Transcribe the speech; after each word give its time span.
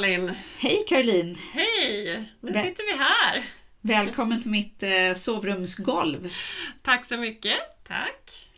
Malin! 0.00 0.32
Hej 0.58 0.84
Caroline! 0.88 1.36
Hej! 1.52 2.28
Nu 2.40 2.50
Vä- 2.52 2.62
sitter 2.64 2.92
vi 2.92 2.98
här. 2.98 3.44
Välkommen 3.80 4.42
till 4.42 4.50
mitt 4.50 4.82
eh, 4.82 5.14
sovrumsgolv. 5.16 6.30
Tack 6.82 7.04
så 7.04 7.16
mycket. 7.16 7.58
Tack. 7.88 8.48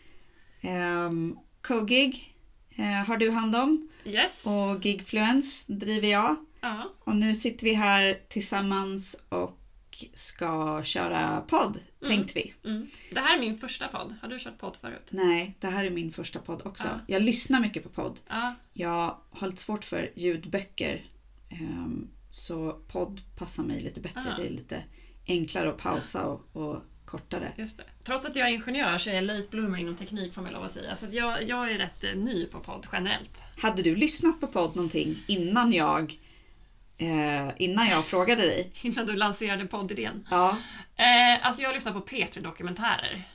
Um, 0.63 1.39
Co-gig 1.63 2.35
eh, 2.77 2.85
har 2.85 3.17
du 3.17 3.31
hand 3.31 3.57
om 3.57 3.89
Yes. 4.05 4.31
och 4.43 4.87
Gigfluence 4.87 5.73
driver 5.73 6.09
jag. 6.09 6.37
Ja. 6.61 6.93
Och 7.05 7.17
nu 7.17 7.35
sitter 7.35 7.65
vi 7.65 7.75
här 7.75 8.21
tillsammans 8.29 9.17
och 9.29 9.59
ska 10.15 10.83
köra 10.85 11.41
podd, 11.49 11.79
tänkte 12.07 12.33
vi. 12.35 12.55
Mm. 12.65 12.87
Det 13.11 13.21
här 13.21 13.37
är 13.37 13.41
min 13.41 13.59
första 13.59 13.89
podd. 13.89 14.15
Har 14.23 14.29
du 14.29 14.39
kört 14.39 14.59
podd 14.59 14.77
förut? 14.81 15.09
Nej, 15.11 15.55
det 15.61 15.67
här 15.67 15.85
är 15.85 15.91
min 15.91 16.13
första 16.13 16.39
podd 16.39 16.63
också. 16.65 16.85
Ja. 16.87 17.01
Jag 17.07 17.23
lyssnar 17.23 17.61
mycket 17.61 17.83
på 17.83 17.89
podd. 17.89 18.19
Ja. 18.29 18.55
Jag 18.73 19.17
har 19.31 19.47
lite 19.47 19.63
svårt 19.63 19.85
för 19.85 20.11
ljudböcker. 20.15 21.01
Ehm, 21.61 22.11
så 22.31 22.73
podd 22.89 23.21
passar 23.37 23.63
mig 23.63 23.81
lite 23.81 24.01
bättre. 24.01 24.33
Ah. 24.35 24.37
Det 24.37 24.47
är 24.47 24.51
lite 24.51 24.85
enklare 25.27 25.69
att 25.69 25.79
pausa 25.79 26.27
och, 26.27 26.57
och 26.57 26.83
kortare. 27.05 27.53
Just 27.57 27.77
det. 27.77 27.85
Trots 28.05 28.25
att 28.27 28.37
jag 28.37 28.49
är 28.49 28.53
ingenjör 28.53 28.99
så 28.99 29.11
är 29.11 29.15
jag 29.15 29.25
late 29.25 29.49
bloomer 29.51 29.79
inom 29.79 29.97
teknik 29.97 30.35
får 30.35 30.43
man 30.43 30.53
lov 30.53 30.65
att 30.65 30.73
säga. 30.73 30.97
Så 30.97 31.07
jag, 31.11 31.49
jag 31.49 31.71
är 31.73 31.79
rätt 31.79 32.05
eh, 32.05 32.15
ny 32.15 32.47
på 32.47 32.61
podd 32.61 32.87
generellt. 32.93 33.39
Hade 33.59 33.83
du 33.83 33.97
lyssnat 33.97 34.41
på 34.41 34.47
podd 34.47 34.77
någonting 34.77 35.17
innan 35.27 35.73
jag, 35.73 36.19
eh, 36.99 37.49
innan 37.59 37.89
jag 37.89 38.05
frågade 38.07 38.43
dig? 38.43 38.73
Innan 38.83 39.07
du 39.07 39.17
lanserade 39.17 39.67
poddidén. 39.67 40.27
Ja, 40.31 40.59
Eh, 40.97 41.47
alltså 41.47 41.63
jag 41.63 41.69
har 41.69 41.75
lyssnat 41.75 41.95
på 41.95 42.01
P3-dokumentärer. 42.01 43.29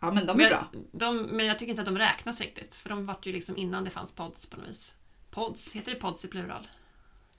ja 0.00 0.10
men 0.12 0.26
de 0.26 0.32
är 0.32 0.36
Men, 0.36 0.48
bra. 0.48 0.68
de, 0.92 1.22
men 1.22 1.46
jag 1.46 1.58
tycker 1.58 1.70
inte 1.70 1.82
att 1.82 1.86
de 1.86 1.98
räknas 1.98 2.40
riktigt. 2.40 2.74
För 2.74 2.88
de 2.88 3.06
vart 3.06 3.26
ju 3.26 3.32
liksom 3.32 3.56
innan 3.56 3.84
det 3.84 3.90
fanns 3.90 4.12
pods 4.12 4.46
på 4.46 4.56
något 4.56 4.68
vis. 4.68 4.94
Pods, 5.30 5.72
heter 5.72 5.92
det 5.94 6.00
pods 6.00 6.24
i 6.24 6.28
plural? 6.28 6.68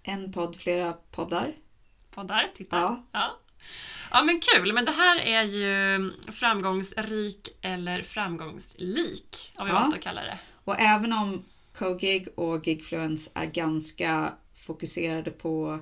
En 0.04 0.32
podd, 0.34 0.56
flera 0.56 0.94
poddar. 1.12 1.54
Poddar, 2.12 2.52
titta. 2.56 2.78
Ja. 2.78 3.08
Ja. 3.12 3.40
ja 4.12 4.24
men 4.24 4.42
kul, 4.42 4.74
men 4.74 4.86
det 4.86 4.92
här 4.92 5.20
är 5.20 5.44
ju 5.44 6.12
framgångsrik 6.32 7.50
eller 7.62 8.04
framgångslik 8.04 9.52
har 9.56 9.66
vi 9.66 9.72
Ja. 9.72 9.80
valt 9.80 9.96
att 9.96 10.02
kalla 10.02 10.22
det. 10.22 10.40
Och 10.64 10.80
även 10.80 11.14
om 11.14 11.46
CoGig 11.78 12.28
och 12.36 12.68
Gigfluence 12.68 13.32
är 13.34 13.46
ganska 13.46 14.34
fokuserade 14.66 15.32
på 15.32 15.80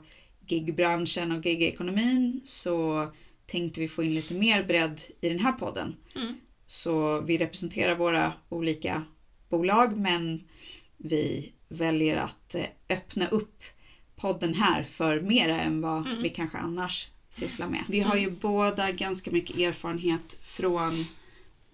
gigbranschen 0.48 1.32
och 1.32 1.46
gigekonomin 1.46 2.42
så 2.46 3.08
tänkte 3.46 3.80
vi 3.80 3.88
få 3.88 4.04
in 4.04 4.14
lite 4.14 4.34
mer 4.34 4.64
bredd 4.64 5.02
i 5.22 5.30
den 5.30 5.40
här 5.40 5.52
podden. 5.52 5.96
Mm. 6.16 6.38
Så 6.66 7.20
vi 7.22 7.38
representerar 7.38 7.96
våra 7.96 8.34
olika 8.50 9.04
bolag 9.50 9.98
men 9.98 10.48
vi 10.98 11.52
väljer 11.68 12.16
att 12.18 12.56
eh, 12.56 12.66
öppna 12.90 13.28
upp 13.28 13.64
podden 14.18 14.54
här 14.54 14.84
för 14.84 15.22
mera 15.22 15.60
än 15.62 15.82
vad 15.82 16.06
Mm. 16.08 16.22
vi 16.24 16.30
kanske 16.30 16.58
annars 16.58 17.08
sysslar 17.30 17.68
med. 17.68 17.84
Vi 17.88 18.00
har 18.00 18.16
ju 18.18 18.32
båda 18.32 18.92
ganska 18.92 19.32
mycket 19.32 19.58
erfarenhet 19.58 20.38
från 20.44 21.06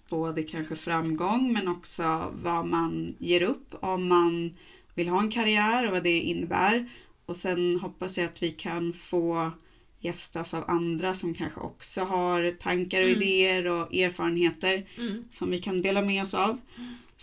både 0.10 0.44
kanske 0.44 0.76
framgång 0.76 1.54
men 1.54 1.68
också 1.68 2.32
vad 2.44 2.68
man 2.68 3.16
ger 3.20 3.42
upp 3.42 3.76
om 3.82 4.08
man 4.08 4.58
vill 4.96 5.08
ha 5.08 5.20
en 5.20 5.32
karriär 5.32 5.86
och 5.86 5.92
vad 5.92 6.04
det 6.04 6.20
innebär. 6.20 6.90
Och 7.26 7.36
sen 7.36 7.80
hoppas 7.80 8.18
jag 8.18 8.26
att 8.26 8.44
vi 8.44 8.52
kan 8.52 8.94
få 8.94 9.52
gästas 10.00 10.54
av 10.54 10.64
andra 10.70 11.14
som 11.16 11.34
kanske 11.34 11.60
också 11.60 12.02
har 12.02 12.52
tankar 12.52 13.02
och 13.02 13.08
Mm. 13.10 13.22
idéer 13.22 13.66
och 13.66 13.96
erfarenheter 13.96 14.86
Mm. 14.98 15.26
som 15.32 15.52
vi 15.52 15.60
kan 15.60 15.82
dela 15.82 16.02
med 16.02 16.22
oss 16.24 16.34
av. 16.34 16.60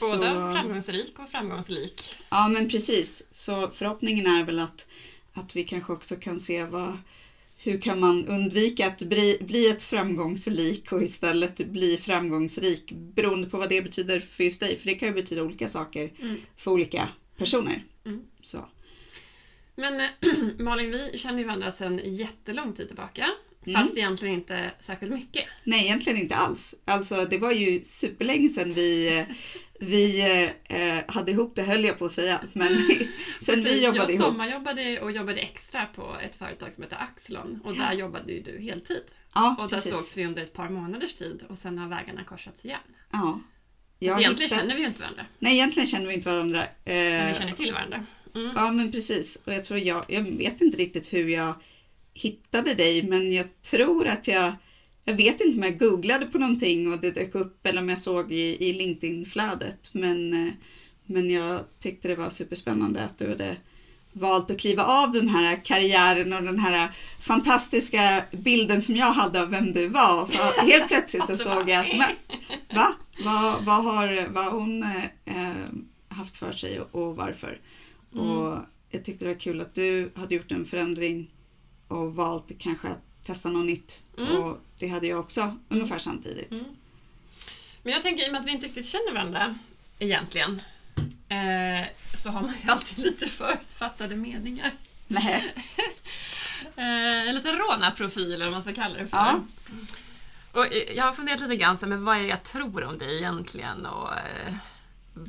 Både 0.00 0.12
Så- 0.34 0.52
framgångsrik 0.54 1.18
och 1.18 1.30
framgångslik. 1.30 2.02
Ja 2.30 2.48
men 2.48 2.68
precis. 2.68 3.22
Så 3.32 3.68
förhoppningen 3.70 4.26
är 4.26 4.44
väl 4.44 4.58
att, 4.58 4.86
att 5.32 5.56
vi 5.56 5.64
kanske 5.64 5.92
också 5.92 6.16
kan 6.16 6.40
se 6.40 6.64
vad, 6.64 6.98
hur 7.56 7.80
kan 7.80 8.00
man 8.00 8.26
undvika 8.26 8.86
att 8.86 8.98
bli, 8.98 9.38
bli 9.40 9.68
ett 9.68 9.82
framgångslik 9.82 10.92
och 10.92 11.02
istället 11.02 11.56
bli 11.56 11.96
framgångsrik 11.96 12.92
beroende 12.92 13.48
på 13.50 13.58
vad 13.58 13.68
det 13.68 13.82
betyder 13.82 14.20
för 14.20 14.44
just 14.44 14.60
dig. 14.60 14.76
För 14.76 14.86
det 14.86 14.94
kan 14.94 15.08
ju 15.08 15.14
betyda 15.14 15.42
olika 15.42 15.68
saker 15.68 16.10
Mm. 16.22 16.36
för 16.56 16.70
olika 16.70 17.08
personer. 17.36 17.84
Mm. 18.06 18.22
Så. 18.42 18.64
Men 19.74 20.00
eh, 20.00 20.08
Malin, 20.58 20.90
vi 20.90 21.18
känner 21.18 21.38
ju 21.38 21.44
varandra 21.44 21.72
sedan 21.72 22.00
jättelång 22.04 22.72
tid 22.72 22.86
tillbaka. 22.86 23.30
Mm. 23.66 23.80
Fast 23.80 23.96
egentligen 23.96 24.34
inte 24.34 24.70
särskilt 24.80 25.12
mycket. 25.12 25.44
Nej, 25.64 25.84
egentligen 25.84 26.18
inte 26.18 26.34
alls. 26.34 26.74
Alltså 26.84 27.24
det 27.30 27.38
var 27.38 27.52
ju 27.52 27.84
superlänge 27.84 28.48
sedan 28.48 28.74
vi, 28.74 29.18
eh, 29.18 29.24
vi 29.80 30.20
eh, 30.64 30.98
hade 31.14 31.30
ihop 31.32 31.52
det 31.56 31.62
höll 31.62 31.84
jag 31.84 31.98
på 31.98 32.04
att 32.04 32.12
säga. 32.12 32.40
Men 32.52 32.68
sen 33.40 33.56
vi 33.56 33.62
Precis, 33.64 33.82
jobbade 33.84 34.02
jag 34.02 34.10
ihop. 34.10 34.26
sommarjobbade 34.26 35.00
och 35.00 35.12
jobbade 35.12 35.40
extra 35.40 35.86
på 35.86 36.16
ett 36.24 36.36
företag 36.36 36.74
som 36.74 36.82
heter 36.82 36.96
Axelon. 36.96 37.60
Och 37.64 37.76
där 37.76 37.92
jobbade 37.92 38.32
ju 38.32 38.40
du 38.42 38.58
heltid. 38.62 39.02
Ja, 39.34 39.56
Och 39.58 39.68
där 39.70 39.76
precis. 39.76 39.92
sågs 39.92 40.16
vi 40.16 40.26
under 40.26 40.42
ett 40.42 40.52
par 40.52 40.68
månaders 40.68 41.14
tid 41.14 41.44
och 41.48 41.58
sen 41.58 41.78
har 41.78 41.88
vägarna 41.88 42.24
korsats 42.24 42.64
igen. 42.64 42.80
Ja. 43.12 43.40
Så 43.98 44.04
Jag 44.06 44.20
egentligen 44.20 44.48
hittade- 44.50 44.60
känner 44.60 44.74
vi 44.74 44.80
ju 44.80 44.86
inte 44.86 45.00
varandra. 45.00 45.26
Nej, 45.38 45.54
egentligen 45.54 45.88
känner 45.88 46.06
vi 46.06 46.14
inte 46.14 46.28
varandra. 46.32 46.62
Men 46.84 46.94
vi 46.94 47.30
Eh, 47.30 47.38
känner 47.38 47.52
till 47.52 47.72
varandra. 47.72 48.06
Mm. 48.34 48.52
Ja 48.56 48.72
men 48.72 48.92
precis. 48.92 49.36
Och 49.44 49.52
jag 49.54 49.64
tror 49.64 49.78
jag, 49.78 50.04
jag 50.08 50.22
vet 50.22 50.60
inte 50.60 50.76
riktigt 50.78 51.12
hur 51.12 51.28
jag 51.28 51.54
hittade 52.14 52.74
dig 52.74 53.02
men 53.02 53.32
jag 53.32 53.62
tror 53.62 54.06
att 54.08 54.28
jag, 54.28 54.52
jag 55.10 55.16
vet 55.16 55.40
inte 55.40 55.58
om 55.58 55.62
jag 55.62 55.78
googlade 55.78 56.26
på 56.26 56.38
någonting 56.38 56.92
och 56.92 56.98
det 57.00 57.10
dök 57.10 57.34
upp 57.34 57.66
eller 57.66 57.80
om 57.82 57.88
jag 57.88 57.98
såg 57.98 58.32
i, 58.32 58.68
i 58.68 58.72
LinkedIn-flödet. 58.72 59.90
Men, 59.92 60.46
eh, 60.46 60.52
men 61.06 61.30
jag 61.30 61.60
tyckte 61.78 62.08
det 62.08 62.14
var 62.14 62.30
superspännande 62.30 63.04
att 63.04 63.18
du 63.18 63.28
hade 63.28 63.56
valt 64.12 64.50
att 64.50 64.60
kliva 64.60 64.84
av 64.84 65.12
den 65.12 65.28
här 65.28 65.64
karriären 65.64 66.32
och 66.32 66.42
den 66.42 66.58
här 66.58 66.90
fantastiska 67.20 68.24
bilden 68.32 68.82
som 68.82 68.96
jag 68.96 69.12
hade 69.12 69.40
av 69.40 69.50
vem 69.50 69.72
du 69.72 69.88
var. 69.88 70.26
Så 70.26 70.66
helt 70.66 70.88
plötsligt 70.88 71.26
så 71.26 71.36
såg 71.36 71.70
jag 71.70 71.86
att, 71.86 71.96
men, 71.98 72.10
va? 72.76 72.92
Vad, 73.24 73.64
vad 73.64 73.84
har 73.84 74.28
vad 74.28 74.52
hon 74.52 74.82
eh, 74.82 75.04
eh, 75.24 75.56
haft 76.08 76.36
för 76.36 76.52
sig 76.52 76.80
och, 76.80 77.02
och 77.02 77.16
varför? 77.16 77.60
Mm. 78.14 78.26
Och 78.26 78.58
jag 78.90 79.04
tyckte 79.04 79.24
det 79.24 79.32
var 79.32 79.40
kul 79.40 79.60
att 79.60 79.74
du 79.74 80.10
hade 80.14 80.34
gjort 80.34 80.52
en 80.52 80.64
förändring 80.64 81.30
och 81.88 82.14
valt 82.14 82.52
kanske 82.58 82.88
att 82.88 83.09
testa 83.26 83.48
något 83.48 83.66
nytt. 83.66 84.02
Mm. 84.18 84.36
Och 84.36 84.58
det 84.78 84.88
hade 84.88 85.06
jag 85.06 85.20
också 85.20 85.56
ungefär 85.68 85.98
samtidigt. 85.98 86.50
Mm. 86.50 86.64
Men 87.82 87.92
jag 87.92 88.02
tänker 88.02 88.24
i 88.24 88.28
och 88.28 88.32
med 88.32 88.40
att 88.40 88.46
vi 88.46 88.50
inte 88.50 88.66
riktigt 88.66 88.88
känner 88.88 89.12
varandra 89.12 89.58
egentligen. 89.98 90.62
Eh, 91.28 91.86
så 92.14 92.30
har 92.30 92.42
man 92.42 92.54
ju 92.64 92.70
alltid 92.70 92.98
lite 93.04 93.28
förutfattade 93.28 94.16
meningar. 94.16 94.72
Nej. 95.06 95.54
Eh, 96.76 97.28
en 97.28 97.34
liten 97.34 97.56
rånarprofil 97.56 98.32
eller 98.32 98.44
vad 98.44 98.52
man 98.52 98.62
ska 98.62 98.74
kalla 98.74 98.98
det 98.98 99.06
för. 99.06 99.16
Ja. 99.16 99.40
Och 100.52 100.66
eh, 100.66 100.92
jag 100.96 101.04
har 101.04 101.12
funderat 101.12 101.40
lite 101.40 101.56
grann 101.56 101.78
men 101.80 102.04
vad 102.04 102.16
är 102.16 102.20
det 102.20 102.26
jag 102.26 102.42
tror 102.42 102.84
om 102.84 102.98
dig 102.98 103.16
egentligen? 103.16 103.86
Och, 103.86 104.12
eh, 104.12 104.54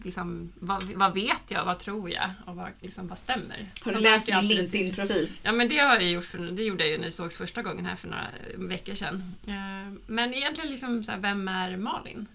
liksom, 0.04 0.52
vad, 0.60 0.84
vad 0.84 1.14
vet 1.14 1.42
jag? 1.48 1.66
Vad 1.66 1.80
tror 1.80 2.10
jag? 2.10 2.30
Och 2.46 2.56
vad, 2.56 2.70
liksom, 2.82 3.08
vad 3.08 3.18
stämmer? 3.18 3.72
Har 3.82 3.92
du 3.92 3.98
Så 3.98 4.04
läst 4.04 4.28
jag 4.28 4.44
min 4.44 4.58
LinkedIn-profil? 4.58 5.32
Ja 5.44 5.52
men 5.52 5.70
det 5.70 5.78
har 5.78 5.94
jag 5.94 6.04
gjort, 6.04 6.26
för, 6.26 6.38
det 6.38 6.64
gjorde 6.64 6.84
jag 6.84 6.92
ju 6.92 6.98
när 6.98 7.06
vi 7.06 7.12
sågs 7.12 7.38
första 7.38 7.62
gången 7.62 7.86
här 7.86 7.96
för 7.96 8.08
några 8.08 8.28
veckor 8.56 8.94
sedan. 8.94 9.24
Eh, 9.48 9.94
Men 10.08 10.34
egentligen 10.34 10.72
liksom 10.72 11.04
så 11.04 11.12
här, 11.12 11.20
vem 11.20 11.48
är 11.48 11.78
Malin? 11.78 12.28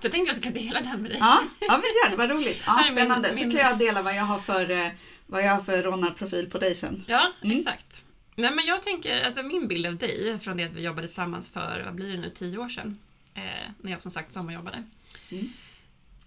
Så 0.00 0.06
jag 0.06 0.12
tänkte 0.12 0.30
jag 0.30 0.36
ska 0.42 0.50
dela 0.50 0.80
den 0.80 1.02
med 1.02 1.10
dig. 1.10 1.18
Ja, 1.20 1.42
ja 1.60 1.72
men 1.72 1.82
gör 1.82 2.10
det, 2.10 2.16
vad 2.16 2.30
roligt. 2.30 2.62
Ja, 2.66 2.82
spännande. 2.92 3.28
Så 3.34 3.38
kan 3.42 3.52
jag 3.54 3.78
dela 3.78 4.02
vad 4.02 4.14
jag 4.16 4.22
har 4.24 4.38
för, 4.38 4.70
eh, 4.70 4.88
vad 5.26 5.42
jag 5.44 5.50
har 5.52 5.60
för 5.60 5.82
rånarprofil 5.82 6.50
på 6.50 6.58
dig 6.58 6.74
sen. 6.74 7.04
Ja, 7.06 7.32
Mm. 7.42 7.58
exakt. 7.58 8.02
Nej 8.38 8.50
men 8.50 8.66
jag 8.66 8.82
tänker, 8.82 9.22
alltså 9.22 9.42
min 9.42 9.68
bild 9.68 9.86
av 9.86 9.96
dig 9.96 10.38
från 10.38 10.56
det 10.56 10.64
att 10.64 10.72
vi 10.72 10.82
jobbade 10.82 11.06
tillsammans 11.06 11.48
för, 11.50 11.82
vad 11.84 11.94
blir 11.94 12.12
det 12.12 12.20
nu, 12.20 12.30
tio 12.30 12.58
år 12.58 12.68
sedan? 12.68 12.98
Eh, 13.34 13.42
när 13.80 13.92
jag 13.92 14.02
som 14.02 14.10
sagt 14.10 14.32
sommarjobbade. 14.32 14.82
Mm. 15.30 15.52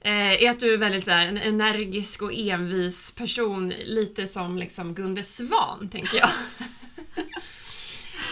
Eh, 0.02 0.44
är 0.44 0.50
att 0.50 0.60
du 0.60 0.74
är 0.74 0.78
väldigt 0.78 1.06
så 1.06 1.12
här, 1.12 1.28
en 1.28 1.38
energisk 1.38 2.22
och 2.22 2.34
envis 2.34 3.12
person, 3.12 3.70
lite 3.70 4.28
som 4.28 4.58
liksom 4.58 4.94
Gunde 4.96 5.24
Svan 5.24 5.90
tänker 5.90 6.18
jag. 6.18 6.30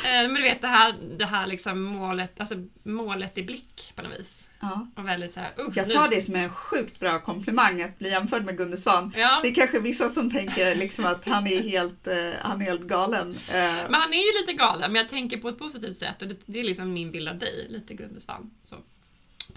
eh, 0.05 0.31
men 0.31 0.33
du 0.33 0.41
vet 0.41 0.61
det 0.61 0.67
här, 0.67 0.95
det 1.17 1.25
här 1.25 1.47
liksom 1.47 1.81
målet, 1.81 2.39
alltså 2.39 2.55
målet 2.83 3.37
i 3.37 3.43
blick 3.43 3.93
på 3.95 4.01
något 4.01 4.19
vis. 4.19 4.43
Ja. 4.59 4.87
Och 4.95 5.07
väldigt 5.07 5.33
så 5.33 5.39
här, 5.39 5.53
uh, 5.59 5.71
Jag 5.75 5.87
nu- 5.87 5.93
tar 5.93 6.09
det 6.09 6.21
som 6.21 6.35
en 6.35 6.49
sjukt 6.49 6.99
bra 6.99 7.19
komplimang 7.19 7.81
att 7.81 7.99
bli 7.99 8.09
jämförd 8.09 8.45
med 8.45 8.57
Gunde 8.57 8.77
Svan. 8.77 9.13
Ja, 9.17 9.39
Det 9.43 9.49
är 9.49 9.53
kanske 9.53 9.79
vissa 9.79 10.09
som 10.09 10.31
tänker 10.31 10.75
liksom 10.75 11.05
att 11.05 11.25
han 11.25 11.47
är 11.47 11.61
helt, 11.61 12.07
eh, 12.07 12.13
han 12.41 12.61
är 12.61 12.65
helt 12.65 12.81
galen. 12.81 13.37
Eh, 13.47 13.53
men 13.53 13.93
han 13.93 14.13
är 14.13 14.33
ju 14.33 14.41
lite 14.41 14.53
galen, 14.53 14.91
men 14.91 15.01
jag 15.01 15.09
tänker 15.09 15.37
på 15.37 15.49
ett 15.49 15.59
positivt 15.59 15.97
sätt 15.97 16.21
och 16.21 16.27
det, 16.27 16.37
det 16.45 16.59
är 16.59 16.63
liksom 16.63 16.93
min 16.93 17.11
bild 17.11 17.27
av 17.29 17.37
dig, 17.37 17.67
lite 17.69 17.93
Gunde 17.93 18.21
Svan. 18.21 18.51
Så. 18.63 18.75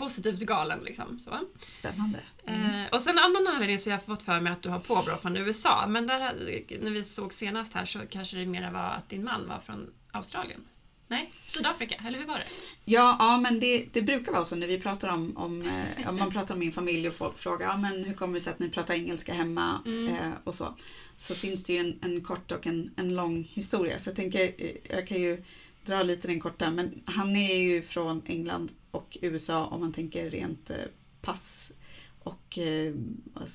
Positivt 0.00 0.40
galen 0.40 0.80
liksom. 0.84 1.20
Så. 1.24 1.38
Spännande. 1.72 2.18
Eh, 2.46 2.86
och 2.92 3.02
sen 3.02 3.18
en 3.18 3.24
annan 3.24 3.46
anledning 3.54 3.78
så 3.78 3.90
har 3.90 3.94
jag 3.94 4.04
fått 4.04 4.22
för 4.22 4.40
mig 4.40 4.52
att 4.52 4.62
du 4.62 4.68
har 4.68 4.78
påbrå 4.78 5.16
från 5.16 5.36
USA. 5.36 5.86
Men 5.86 6.06
där, 6.06 6.18
när 6.82 6.90
vi 6.90 7.04
såg 7.04 7.32
senast 7.34 7.74
här 7.74 7.84
så 7.84 7.98
kanske 8.10 8.36
det 8.36 8.46
mera 8.46 8.70
var 8.70 8.90
att 8.90 9.08
din 9.08 9.24
man 9.24 9.48
var 9.48 9.60
från 9.60 9.90
Australien. 10.12 10.60
Nej, 11.10 11.32
Sydafrika, 11.46 11.94
eller 12.06 12.18
hur 12.18 12.26
var 12.26 12.38
det? 12.38 12.46
Ja, 12.84 13.16
ja 13.18 13.36
men 13.40 13.60
det, 13.60 13.84
det 13.92 14.02
brukar 14.02 14.32
vara 14.32 14.44
så 14.44 14.56
när 14.56 14.66
vi 14.66 14.80
pratar 14.80 15.08
om, 15.08 15.36
om, 15.36 15.62
eh, 15.62 16.08
om 16.08 16.16
man 16.16 16.30
pratar 16.30 16.54
om 16.54 16.60
min 16.60 16.72
familj 16.72 17.08
och 17.08 17.14
folk 17.14 17.38
frågar 17.38 17.66
ja, 17.68 17.76
men 17.76 18.04
hur 18.04 18.14
kommer 18.14 18.34
det 18.34 18.40
sig 18.40 18.52
att 18.52 18.58
ni 18.58 18.68
pratar 18.68 18.94
engelska 18.94 19.34
hemma 19.34 19.82
Mm. 19.86 20.08
eh, 20.08 20.30
och 20.44 20.54
så. 20.54 20.76
Så 21.16 21.34
finns 21.34 21.64
det 21.64 21.72
ju 21.72 21.78
en, 21.78 21.98
en 22.02 22.24
kort 22.24 22.52
och 22.52 22.66
en, 22.66 22.90
en 22.96 23.14
lång 23.14 23.44
historia. 23.52 23.98
Så 23.98 24.10
jag 24.10 24.16
tänker, 24.16 24.54
eh, 24.58 24.76
jag 24.96 25.06
kan 25.06 25.20
ju 25.20 25.44
dra 25.84 26.02
lite 26.02 26.28
den 26.28 26.40
korta. 26.40 26.70
Men 26.70 27.02
han 27.04 27.36
är 27.36 27.56
ju 27.56 27.82
från 27.82 28.22
England 28.26 28.70
och 28.90 29.18
USA 29.22 29.64
om 29.66 29.80
man 29.80 29.92
tänker 29.92 30.30
rent 30.30 30.70
eh, 30.70 30.76
pass 31.20 31.72
och 32.18 32.58
eh, 32.58 32.94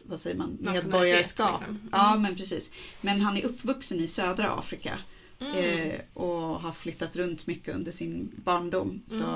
vad, 0.06 0.19
säger 0.19 0.36
man, 0.38 0.57
medborgarskap. 0.62 1.60
liksom. 1.60 1.75
Mm. 1.75 1.89
Ja 1.92 2.16
men 2.18 2.36
precis. 2.36 2.72
Men 3.01 3.22
han 3.22 3.38
är 3.38 3.45
uppvuxen 3.45 4.00
i 4.00 4.07
södra 4.07 4.51
Afrika. 4.51 5.00
Mm. 5.39 5.56
Eh, 5.89 6.00
och 6.13 6.62
har 6.62 6.72
flyttat 6.72 7.16
runt 7.16 7.48
mycket 7.48 7.75
under 7.75 7.92
sin 7.92 8.31
barndom. 8.36 9.01
Så 9.07 9.24
Mm. 9.24 9.36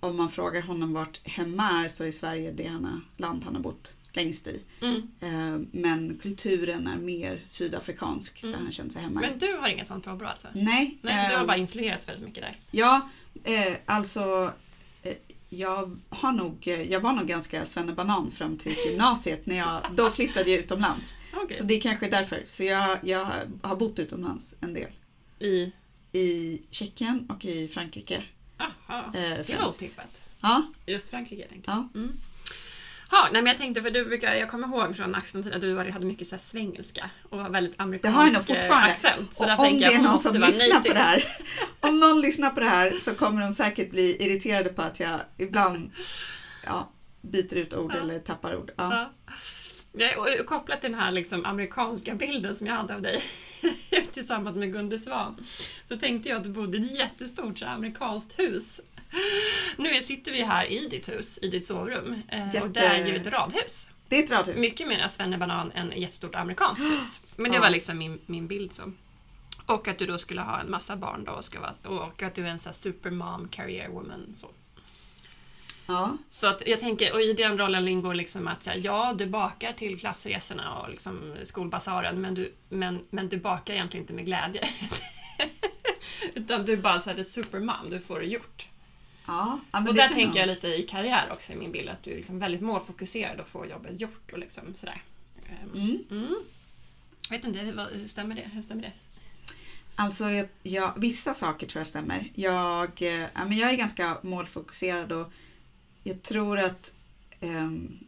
om 0.00 0.16
man 0.16 0.28
frågar 0.28 0.62
honom 0.62 0.92
vart 0.92 1.26
hemma 1.26 1.84
är 1.84 1.88
så 1.88 2.04
är 2.04 2.10
Sverige 2.10 2.52
det 2.52 2.66
han 2.66 2.84
har, 2.84 3.00
land 3.16 3.44
han 3.44 3.54
har 3.54 3.62
bott 3.62 3.94
längst 4.12 4.46
i. 4.46 4.62
Mm. 4.80 5.02
Eh, 5.20 5.66
men 5.72 6.18
kulturen 6.22 6.86
är 6.86 6.96
mer 6.96 7.42
sydafrikansk 7.46 8.42
Mm. 8.42 8.52
där 8.52 8.62
han 8.62 8.72
känner 8.72 8.90
sig 8.90 9.02
hemma. 9.02 9.20
Men 9.20 9.38
du 9.38 9.56
har 9.56 9.68
inget 9.68 9.86
sånt 9.86 10.04
påbrå 10.04 10.28
alltså? 10.28 10.48
Nej, 10.54 10.98
Nej, 11.02 11.28
du 11.30 11.34
har 11.34 11.42
eh, 11.42 11.46
bara 11.46 11.56
influerats 11.56 12.08
väldigt 12.08 12.24
mycket 12.28 12.42
där. 12.42 12.52
ja 12.70 13.08
eh, 13.44 13.74
alltså 13.86 14.52
jag, 15.48 15.98
har 16.08 16.32
nog, 16.32 16.66
jag 16.88 17.00
var 17.00 17.12
nog 17.12 17.26
ganska 17.26 17.66
svennebanan 17.66 18.30
fram 18.30 18.58
till 18.58 18.74
gymnasiet. 18.86 19.46
När 19.46 19.56
jag, 19.56 19.80
då 19.96 20.10
flyttade 20.10 20.50
jag 20.50 20.60
utomlands. 20.60 21.14
Okej. 21.34 21.56
Så 21.56 21.64
det 21.64 21.74
är 21.74 21.80
kanske 21.80 22.08
därför. 22.10 22.42
Så 22.46 22.64
jag, 22.64 22.98
jag 23.02 23.28
har 23.62 23.76
bott 23.76 23.98
utomlands 23.98 24.54
en 24.60 24.74
del. 24.74 24.90
I... 25.38 25.72
I 26.12 26.58
Tjeckien 26.70 27.30
och 27.30 27.44
i 27.44 27.68
Frankrike. 27.68 28.22
Aha. 28.58 29.04
Eh, 29.14 29.46
Det 29.46 29.56
var 29.58 29.66
otippat. 29.68 30.20
Ja, 30.40 30.62
Just 30.86 31.08
Frankrike 31.08 31.48
tänkte 31.48 31.70
ja. 31.70 31.88
jag. 31.94 32.02
Mm. 32.02 32.16
Ja, 33.12 33.28
nej, 33.32 33.42
men 33.42 33.46
jag 33.50 33.58
tänkte 33.58 33.82
för 33.82 33.90
du 33.90 34.04
brukar, 34.04 34.34
jag 34.34 34.50
kommer 34.50 34.68
ihåg 34.68 34.96
från 34.96 35.14
Axeln 35.14 35.52
att 35.54 35.60
du 35.60 35.72
var- 35.74 35.84
hade 35.84 36.06
mycket 36.06 36.26
så 36.26 36.36
här 36.36 36.42
svengelska 36.42 37.10
och 37.30 37.38
var 37.38 37.48
väldigt 37.50 37.74
amerikansk 37.80 38.02
Det 38.02 38.08
har 38.18 38.24
jag 38.26 38.32
nog 38.32 38.50
eh, 38.50 38.62
fortfarande. 38.62 38.92
accent. 38.92 39.34
Så 39.34 39.44
Och 39.54 39.58
om 39.66 39.78
det 39.78 39.86
är 39.86 39.98
någon 39.98 40.18
som 40.18 40.34
lyssnar 40.36 40.80
på 40.80 40.92
det 40.92 40.98
här. 40.98 41.24
Om 41.80 41.98
någon 42.00 42.20
lyssnar 42.20 42.50
på 42.50 42.60
det 42.60 42.66
här 42.66 42.98
så 43.00 43.14
kommer 43.14 43.40
de 43.42 43.52
säkert 43.52 43.90
bli 43.90 44.16
irriterade 44.24 44.68
på 44.68 44.82
att 44.82 45.00
jag 45.00 45.20
ibland 45.38 45.90
ja, 46.64 46.90
byter 47.20 47.54
ut 47.54 47.74
ord 47.74 47.92
Ja. 47.94 48.00
eller 48.00 48.18
tappar 48.18 48.56
ord. 48.56 48.70
Ja. 48.76 49.10
Ja. 49.92 50.08
Och 50.18 50.46
kopplat 50.46 50.80
till 50.80 50.90
den 50.90 51.00
här 51.00 51.12
liksom 51.12 51.44
amerikanska 51.44 52.14
bilden 52.14 52.54
som 52.56 52.66
jag 52.66 52.74
hade 52.74 52.94
av 52.94 53.02
dig 53.02 53.22
tillsammans 54.12 54.56
med 54.56 54.72
Gunde 54.72 54.98
Svan 54.98 55.46
så 55.84 55.96
tänkte 55.96 56.28
jag 56.28 56.38
att 56.38 56.44
du 56.44 56.50
bodde 56.50 56.78
i 56.78 56.84
ett 56.84 56.98
jättestort 56.98 57.58
så 57.58 57.66
amerikanskt 57.66 58.38
hus. 58.38 58.80
Nu 59.76 60.02
sitter 60.02 60.32
vi 60.32 60.42
här 60.42 60.66
i 60.72 60.88
ditt 60.88 61.08
hus, 61.08 61.38
i 61.42 61.48
ditt 61.48 61.66
sovrum 61.66 62.22
eh, 62.28 62.48
och 62.48 62.54
Jätte- 62.54 62.68
det 62.68 62.80
är 62.80 63.06
ju 63.06 63.16
ett 63.16 63.26
radhus. 63.26 63.88
Det 64.08 64.18
är 64.18 64.24
ett 64.24 64.30
radhus. 64.30 64.60
Mycket 64.60 64.88
mer 64.88 65.08
svennebanan 65.08 65.72
än 65.72 65.92
jättestort 65.96 66.34
amerikanskt 66.34 66.82
hus. 66.82 67.20
Men 67.36 67.52
det 67.52 67.58
var 67.58 67.70
liksom 67.70 67.98
min, 67.98 68.20
min 68.26 68.46
bild. 68.46 68.72
Så. 68.72 68.92
Och 69.66 69.88
att 69.88 69.98
du 69.98 70.06
då 70.06 70.18
skulle 70.18 70.40
ha 70.40 70.60
en 70.60 70.70
massa 70.70 70.96
barn 70.96 71.24
då 71.24 71.32
och, 71.32 71.44
ska 71.44 71.60
vara, 71.60 71.74
och 71.84 72.22
att 72.22 72.34
du 72.34 72.42
är 72.42 72.50
en 72.50 72.58
sån 72.58 72.72
supermom, 72.74 73.48
career 73.48 73.88
woman. 73.88 74.34
Så. 74.34 74.50
Ja. 75.86 76.16
Så 76.30 76.46
att 76.46 76.68
jag 76.68 76.80
tänker, 76.80 77.12
och 77.12 77.20
i 77.20 77.32
den 77.32 77.58
rollen 77.58 77.88
ingår 77.88 78.14
liksom 78.14 78.48
att 78.48 78.68
ja, 78.76 79.14
du 79.18 79.26
bakar 79.26 79.72
till 79.72 80.00
klassresorna 80.00 80.78
och 80.78 80.90
liksom 80.90 81.36
skolbasaren 81.44 82.20
men 82.20 82.34
du, 82.34 82.52
men, 82.68 83.04
men 83.10 83.28
du 83.28 83.36
bakar 83.36 83.74
egentligen 83.74 84.04
inte 84.04 84.12
med 84.12 84.24
glädje. 84.26 84.68
Utan 86.34 86.64
du 86.64 86.72
är 86.72 86.76
bara 86.76 87.00
så 87.00 87.10
här, 87.10 87.22
supermom, 87.22 87.90
du 87.90 88.00
får 88.00 88.20
det 88.20 88.26
gjort. 88.26 88.66
Ja. 89.26 89.60
och 89.72 89.94
där 89.94 90.08
tänker 90.08 90.40
jag 90.40 90.46
lite 90.48 90.68
i 90.68 90.82
karriär 90.82 91.28
också 91.32 91.52
i 91.52 91.56
min 91.56 91.72
bild, 91.72 91.88
att 91.88 92.02
du 92.02 92.10
är 92.12 92.16
liksom 92.16 92.38
väldigt 92.38 92.60
målfokuserad 92.60 93.40
och 93.40 93.48
får 93.48 93.66
jobbet 93.66 94.00
gjort 94.00 94.32
och 94.32 94.38
liksom 94.38 94.74
sådär. 94.74 95.02
Ehm, 95.48 95.70
Mm. 95.74 95.98
Mm. 96.10 96.36
Jag 97.28 97.36
vet 97.36 97.44
inte, 97.44 97.58
hur, 97.58 97.98
hur 97.98 98.06
stämmer 98.06 98.34
det? 98.34 98.50
Hur 98.52 98.62
stämmer 98.62 98.82
det? 98.82 98.92
Alltså, 99.94 100.30
jag, 100.30 100.48
jag, 100.62 100.92
vissa 100.96 101.34
saker 101.34 101.66
tror 101.66 101.80
jag 101.80 101.86
stämmer. 101.86 102.30
Jag, 102.34 103.02
eh, 103.02 103.26
ja, 103.34 103.44
men 103.44 103.52
jag 103.56 103.70
är 103.70 103.76
ganska 103.76 104.18
målfokuserad 104.22 105.12
och 105.12 105.32
jag 106.02 106.22
tror 106.22 106.58
att 106.58 106.92
ehm, 107.40 107.98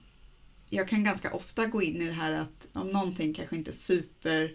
jag 0.70 0.88
kan 0.88 1.04
ganska 1.04 1.32
ofta 1.32 1.66
gå 1.66 1.82
in 1.82 2.02
i 2.02 2.06
det 2.06 2.12
här 2.12 2.30
att 2.30 2.66
om 2.72 2.90
någonting 2.90 3.34
kanske 3.34 3.56
inte 3.56 3.70
är 3.70 3.72
super, 3.72 4.54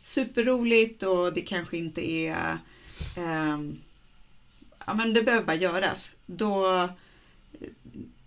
superroligt 0.00 1.02
och 1.02 1.32
det 1.34 1.40
kanske 1.40 1.76
inte 1.76 2.10
är 2.10 2.58
ehm, 3.16 3.80
ja 4.86 4.94
men 4.94 5.14
det 5.14 5.22
behöver 5.22 5.46
bara 5.46 5.56
göras. 5.56 6.12
Då 6.26 6.88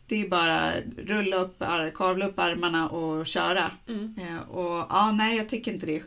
det 0.08 0.22
är 0.22 0.30
bara 0.30 0.72
rulla 0.98 1.38
upp, 1.38 1.64
kavla 1.96 2.28
upp 2.28 2.40
armarna 2.40 2.90
och 2.90 3.28
köra. 3.28 3.72
Mm. 3.88 4.16
Eh, 4.22 4.50
och 4.50 4.88
ja, 4.90 5.12
nej 5.12 5.38
jag 5.38 5.50
tycker 5.50 5.74
inte 5.74 5.86
det 5.86 5.96
är 5.96 6.04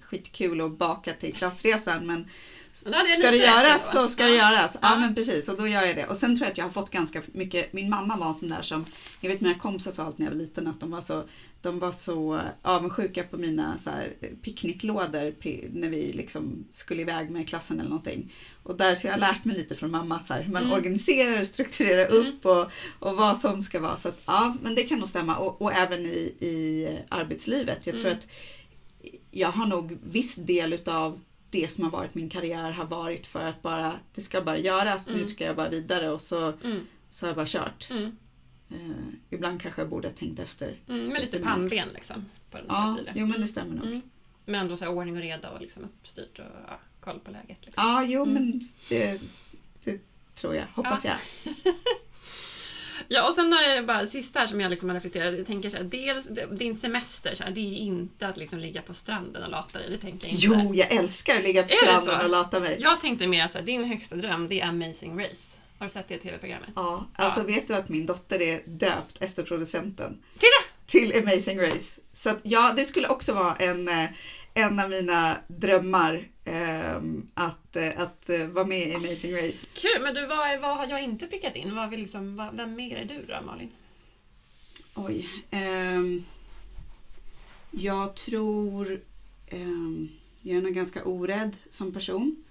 skitkul 0.00 0.60
att 0.60 0.78
baka 0.78 1.12
till 1.12 1.34
klassresan 1.34 2.06
men 2.06 2.28
Ska 2.72 2.90
det 3.30 3.36
göras 3.36 3.92
så 3.92 4.08
ska 4.08 4.24
det 4.24 4.34
göras. 4.36 4.76
Ja. 4.82 4.96
Men 4.98 5.14
precis 5.14 5.48
och 5.48 5.56
då 5.56 5.66
gör 5.68 5.82
jag 5.82 5.96
det. 5.96 6.06
Och 6.06 6.16
sen 6.16 6.36
tror 6.36 6.46
jag 6.46 6.52
att 6.52 6.58
jag 6.58 6.64
har 6.64 6.70
fått 6.70 6.90
ganska 6.90 7.22
mycket, 7.32 7.72
min 7.72 7.90
mamma 7.90 8.16
var 8.16 8.28
en 8.28 8.34
sån 8.34 8.48
där 8.48 8.62
som, 8.62 8.84
jag 9.20 9.30
vet 9.30 9.40
mina 9.40 9.58
kompisar 9.58 9.90
sa 9.90 10.04
allt 10.04 10.18
när 10.18 10.26
jag 10.26 10.30
var 10.32 10.38
liten 10.38 10.66
att 10.66 10.80
de 10.80 10.90
var 10.90 11.00
så, 11.00 11.24
de 11.62 11.78
var 11.78 11.92
så 11.92 12.40
avundsjuka 12.62 13.22
på 13.24 13.36
mina 13.36 13.78
så 13.78 13.90
här, 13.90 14.12
picknicklådor 14.42 15.30
pi- 15.40 15.68
när 15.72 15.88
vi 15.88 16.12
liksom 16.12 16.64
skulle 16.70 17.02
iväg 17.02 17.30
med 17.30 17.48
klassen 17.48 17.80
eller 17.80 17.90
någonting. 17.90 18.32
Och 18.62 18.76
där 18.76 18.94
så 18.94 19.06
jag 19.06 19.12
har 19.12 19.20
lärt 19.20 19.44
mig 19.44 19.56
lite 19.56 19.74
från 19.74 19.90
mamma 19.90 20.20
så 20.26 20.34
här, 20.34 20.42
hur 20.42 20.52
man 20.52 20.62
Mm. 20.62 20.74
organiserar 20.74 21.40
och 21.40 21.46
strukturerar 21.46 22.06
Mm. 22.06 22.26
upp 22.26 22.46
och, 22.46 22.70
och 22.98 23.16
vad 23.16 23.38
som 23.40 23.62
ska 23.62 23.80
vara. 23.80 23.96
Så 23.96 24.08
att, 24.08 24.20
ja, 24.26 24.56
men 24.62 24.74
det 24.74 24.82
kan 24.82 24.98
nog 24.98 25.08
stämma. 25.08 25.36
Och, 25.36 25.62
och 25.62 25.72
även 25.72 26.00
i, 26.06 26.34
i 26.40 26.88
arbetslivet. 27.08 27.86
Jag 27.86 27.94
tror 27.98 28.06
Mm. 28.06 28.18
att 28.18 28.26
jag 29.30 29.48
har 29.52 29.66
nog 29.66 29.98
viss 30.04 30.34
del 30.34 30.72
utav 30.72 31.20
det 31.52 31.70
som 31.72 31.84
har 31.84 31.90
varit 31.90 32.14
min 32.14 32.28
karriär 32.28 32.70
har 32.72 32.84
varit 32.84 33.26
för 33.26 33.44
att 33.44 33.62
bara, 33.62 33.92
det 34.14 34.20
ska 34.20 34.40
bara 34.42 34.58
göras, 34.58 35.06
nu 35.08 35.12
Mm. 35.14 35.24
ska 35.24 35.44
jag 35.44 35.56
bara 35.56 35.68
vidare 35.68 36.10
och 36.10 36.20
så, 36.20 36.52
Mm. 36.64 36.86
så 37.08 37.26
har 37.26 37.28
jag 37.28 37.36
bara 37.36 37.46
kört. 37.46 37.90
Mm. 37.90 38.16
Eh, 38.70 38.78
ibland 39.30 39.62
kanske 39.62 39.80
jag 39.80 39.88
borde 39.88 40.08
ha 40.08 40.14
tänkt 40.14 40.38
efter. 40.40 40.76
Mm. 40.88 41.04
Med 41.08 41.20
lite 41.20 41.38
pannben 41.38 41.88
liksom. 41.94 42.24
På 42.50 42.56
den 42.56 42.66
Ja, 42.68 42.98
jo 43.14 43.26
men 43.26 43.40
det 43.40 43.46
stämmer 43.46 43.74
nog. 43.74 43.86
Mm. 43.86 44.00
Men 44.44 44.54
ändå 44.60 44.76
så 44.76 44.84
här 44.84 44.92
ordning 44.92 45.16
och 45.16 45.22
reda 45.22 45.50
och 45.50 45.60
liksom 45.60 45.84
uppstyrt 45.84 46.38
och 46.38 46.44
ja, 46.68 46.78
koll 47.00 47.18
på 47.20 47.30
läget. 47.30 47.58
Liksom. 47.66 47.72
Ja, 47.88 48.04
jo 48.04 48.22
Mm. 48.22 48.34
men 48.34 48.60
det, 48.88 49.20
det 49.84 50.00
tror 50.34 50.54
jag, 50.54 50.64
hoppas 50.74 51.04
jag. 51.04 51.16
Ja, 53.08 53.28
och 53.28 53.34
sen 53.34 53.52
har 53.52 53.62
jag 53.62 53.86
bara 53.86 54.06
sista 54.06 54.40
här 54.40 54.46
som 54.46 54.60
jag 54.60 54.70
liksom 54.70 54.88
har 54.88 54.96
reflekterat. 54.96 55.38
Jag 55.38 55.46
tänker 55.46 55.70
så 55.70 55.76
här, 55.76 55.84
dels 55.84 56.28
din 56.58 56.74
semester, 56.76 57.34
så 57.34 57.42
här, 57.44 57.50
det 57.50 57.60
är 57.60 57.68
ju 57.70 57.76
inte 57.76 58.28
att 58.28 58.36
liksom 58.36 58.58
ligga 58.58 58.82
på 58.82 58.94
stranden 58.94 59.42
och 59.42 59.50
lata 59.50 59.78
dig. 59.78 59.90
Det 59.90 59.98
tänker 59.98 60.28
jag 60.28 60.34
inte. 60.34 60.46
Jo, 60.46 60.74
jag 60.74 60.92
älskar 60.92 61.36
att 61.36 61.42
ligga 61.42 61.62
på 61.62 61.68
Är 61.68 61.92
det 61.94 62.00
stranden 62.00 62.24
och 62.24 62.30
lata 62.30 62.60
mig. 62.60 62.76
Jag 62.80 63.00
tänkte 63.00 63.26
mer 63.26 63.48
så 63.48 63.58
här, 63.58 63.64
din 63.64 63.84
högsta 63.84 64.16
dröm 64.16 64.46
det 64.46 64.60
är 64.60 64.66
Amazing 64.66 65.20
Race. 65.20 65.58
Har 65.78 65.86
du 65.86 65.92
sett 65.92 66.08
det 66.08 66.18
tv-programmet? 66.18 66.70
Ja, 66.76 67.06
alltså 67.16 67.40
Ja. 67.40 67.44
vet 67.46 67.68
du 67.68 67.74
att 67.74 67.88
min 67.88 68.06
dotter 68.06 68.42
är 68.42 68.60
döpt 68.66 69.16
efter 69.22 69.42
producenten? 69.42 70.18
Titta! 70.34 70.46
Till 70.86 71.18
Amazing 71.18 71.60
Race. 71.60 72.00
Så 72.12 72.30
att, 72.30 72.38
ja, 72.42 72.72
det 72.76 72.84
skulle 72.84 73.08
också 73.08 73.32
vara 73.32 73.54
en, 73.56 73.88
eh, 73.88 74.04
en 74.54 74.80
av 74.80 74.90
mina 74.90 75.36
drömmar 75.46 76.28
att, 77.34 77.76
eh, 77.76 78.00
att 78.00 78.28
eh, 78.28 78.46
vara 78.46 78.64
med 78.64 78.88
i 78.88 78.94
Amazing 78.94 79.34
Race. 79.34 79.66
Kul, 79.74 80.02
men 80.02 80.14
du, 80.14 80.26
vad, 80.26 80.60
vad 80.60 80.76
har 80.76 80.86
jag 80.86 81.02
inte 81.02 81.26
prickat 81.26 81.56
in? 81.56 81.74
Vad 81.74 81.90
vill 81.90 82.00
liksom, 82.00 82.36
vad, 82.36 82.56
vem 82.56 82.74
mer 82.74 82.96
är 82.96 83.04
du 83.04 83.26
då, 83.26 83.46
Malin? 83.46 83.70
Oj. 84.94 85.28
ehm, 85.50 86.24
jag 87.70 88.16
tror 88.16 89.00
ehm, 89.46 90.08
jag 90.42 90.56
är 90.56 90.62
nog 90.62 90.72
ganska 90.72 91.04
orädd 91.04 91.56
som 91.70 91.92
person. 91.92 92.44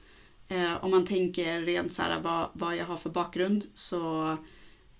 Eh, 0.47 0.83
om 0.83 0.91
man 0.91 1.05
tänker 1.05 1.61
rent 1.61 1.93
så 1.93 2.01
här 2.01 2.19
vad, 2.19 2.49
vad 2.53 2.75
jag 2.75 2.85
har 2.85 2.97
för 2.97 3.09
bakgrund 3.09 3.65
så 3.73 4.37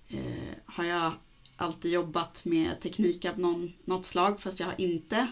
eh, 0.08 0.54
har 0.66 0.84
jag 0.84 1.12
alltid 1.56 1.92
jobbat 1.92 2.44
med 2.44 2.80
teknik 2.80 3.24
av 3.24 3.38
någon, 3.38 3.72
något 3.84 4.06
slag 4.06 4.40
fast 4.40 4.60
jag 4.60 4.66
har 4.66 4.80
inte 4.80 5.28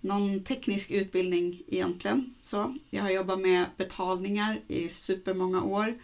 någon 0.00 0.44
teknisk 0.44 0.90
utbildning 0.90 1.62
egentligen. 1.68 2.34
Så 2.40 2.76
jag 2.90 3.02
har 3.02 3.10
jobbat 3.10 3.38
med 3.40 3.66
betalningar 3.76 4.60
i 4.68 4.88
supermånga 4.88 5.62
år. 5.62 5.98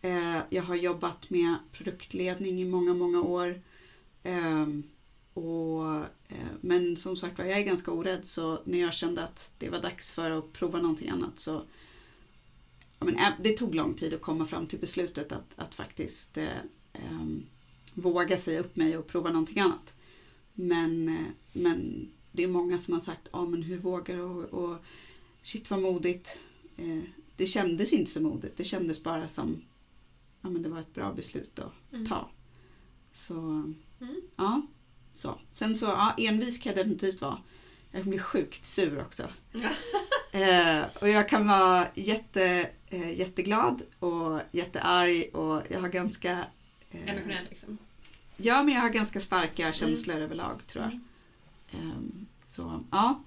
Eh, 0.00 0.38
jag 0.50 0.62
har 0.62 0.74
jobbat 0.74 1.30
med 1.30 1.54
produktledning 1.72 2.60
i 2.60 2.64
många, 2.64 2.94
många 2.94 3.22
år. 3.22 3.60
Ehm, 4.22 4.82
och, 5.34 5.94
eh, 6.28 6.52
men 6.60 6.96
som 6.96 7.16
sagt 7.16 7.38
var, 7.38 7.44
jag 7.44 7.58
är 7.58 7.64
ganska 7.64 7.90
orädd 7.90 8.26
så 8.26 8.62
när 8.64 8.78
jag 8.78 8.92
kände 8.92 9.24
att 9.24 9.52
det 9.58 9.68
var 9.68 9.82
dags 9.82 10.12
för 10.12 10.30
att 10.30 10.52
prova 10.52 10.78
någonting 10.78 11.08
annat 11.08 11.38
så 11.38 11.62
ja, 12.98 13.06
men, 13.06 13.16
eh, 13.16 13.32
det 13.40 13.56
tog 13.56 13.74
lång 13.74 13.94
tid 13.94 14.14
att 14.14 14.20
komma 14.20 14.44
fram 14.44 14.66
till 14.66 14.78
beslutet 14.78 15.32
att, 15.32 15.54
att 15.56 15.74
faktiskt 15.74 16.36
eh, 16.36 16.58
ehm, 16.92 17.46
våga 17.94 18.38
säga 18.38 18.60
upp 18.60 18.76
mig 18.76 18.96
och 18.96 19.06
prova 19.06 19.30
någonting 19.30 19.60
annat. 19.60 19.94
Men, 20.54 21.08
eh, 21.08 21.32
men 21.52 22.10
det 22.38 22.44
är 22.44 22.48
många 22.48 22.78
som 22.78 22.92
har 22.94 23.00
sagt, 23.00 23.28
ja 23.32 23.44
men 23.44 23.62
hur 23.62 23.78
vågar 23.78 24.16
du? 24.16 24.22
Och, 24.22 24.44
och 24.44 24.76
shit 25.42 25.70
vad 25.70 25.80
modigt. 25.80 26.38
Eh, 26.76 27.02
det 27.36 27.46
kändes 27.46 27.92
inte 27.92 28.10
så 28.10 28.20
modigt. 28.20 28.56
Det 28.56 28.64
kändes 28.64 29.02
bara 29.04 29.28
som 29.28 29.62
ja, 30.42 30.48
men 30.50 30.62
det 30.62 30.68
var 30.68 30.80
ett 30.80 30.94
bra 30.94 31.12
beslut 31.12 31.58
att 31.58 31.72
Mm. 31.92 32.06
ta. 32.06 32.28
Så 33.12 33.34
Mm. 34.00 34.20
ja, 34.36 34.62
så. 35.14 35.38
Sen 35.52 35.76
så, 35.76 35.86
ja, 35.86 36.14
envis 36.18 36.58
kan 36.58 36.70
jag 36.70 36.76
definitivt 36.86 37.20
vara. 37.20 37.38
Jag 37.90 38.02
kan 38.02 38.10
bli 38.10 38.18
sjukt 38.18 38.64
sur 38.64 39.00
också. 39.00 39.28
Ja. 39.52 39.70
Eh, 40.32 40.84
och 41.00 41.08
jag 41.08 41.28
kan 41.28 41.46
vara 41.48 41.86
jätte, 41.94 42.70
eh, 42.86 43.18
jätteglad 43.18 43.82
och 43.98 44.40
jättearg 44.52 45.30
och 45.34 45.62
jag 45.70 45.80
har 45.80 45.88
ganska... 45.88 46.46
Eh, 46.90 47.08
Emotionell 47.08 47.46
liksom. 47.50 47.78
ja, 48.36 48.62
men 48.62 48.74
jag 48.74 48.80
har 48.80 48.88
ganska 48.88 49.20
starka 49.20 49.72
känslor 49.72 50.16
överlag 50.16 50.66
tror 50.66 50.84
jag. 50.84 51.00
Ehm, 51.72 52.26
så, 52.44 52.84
ja. 52.90 53.22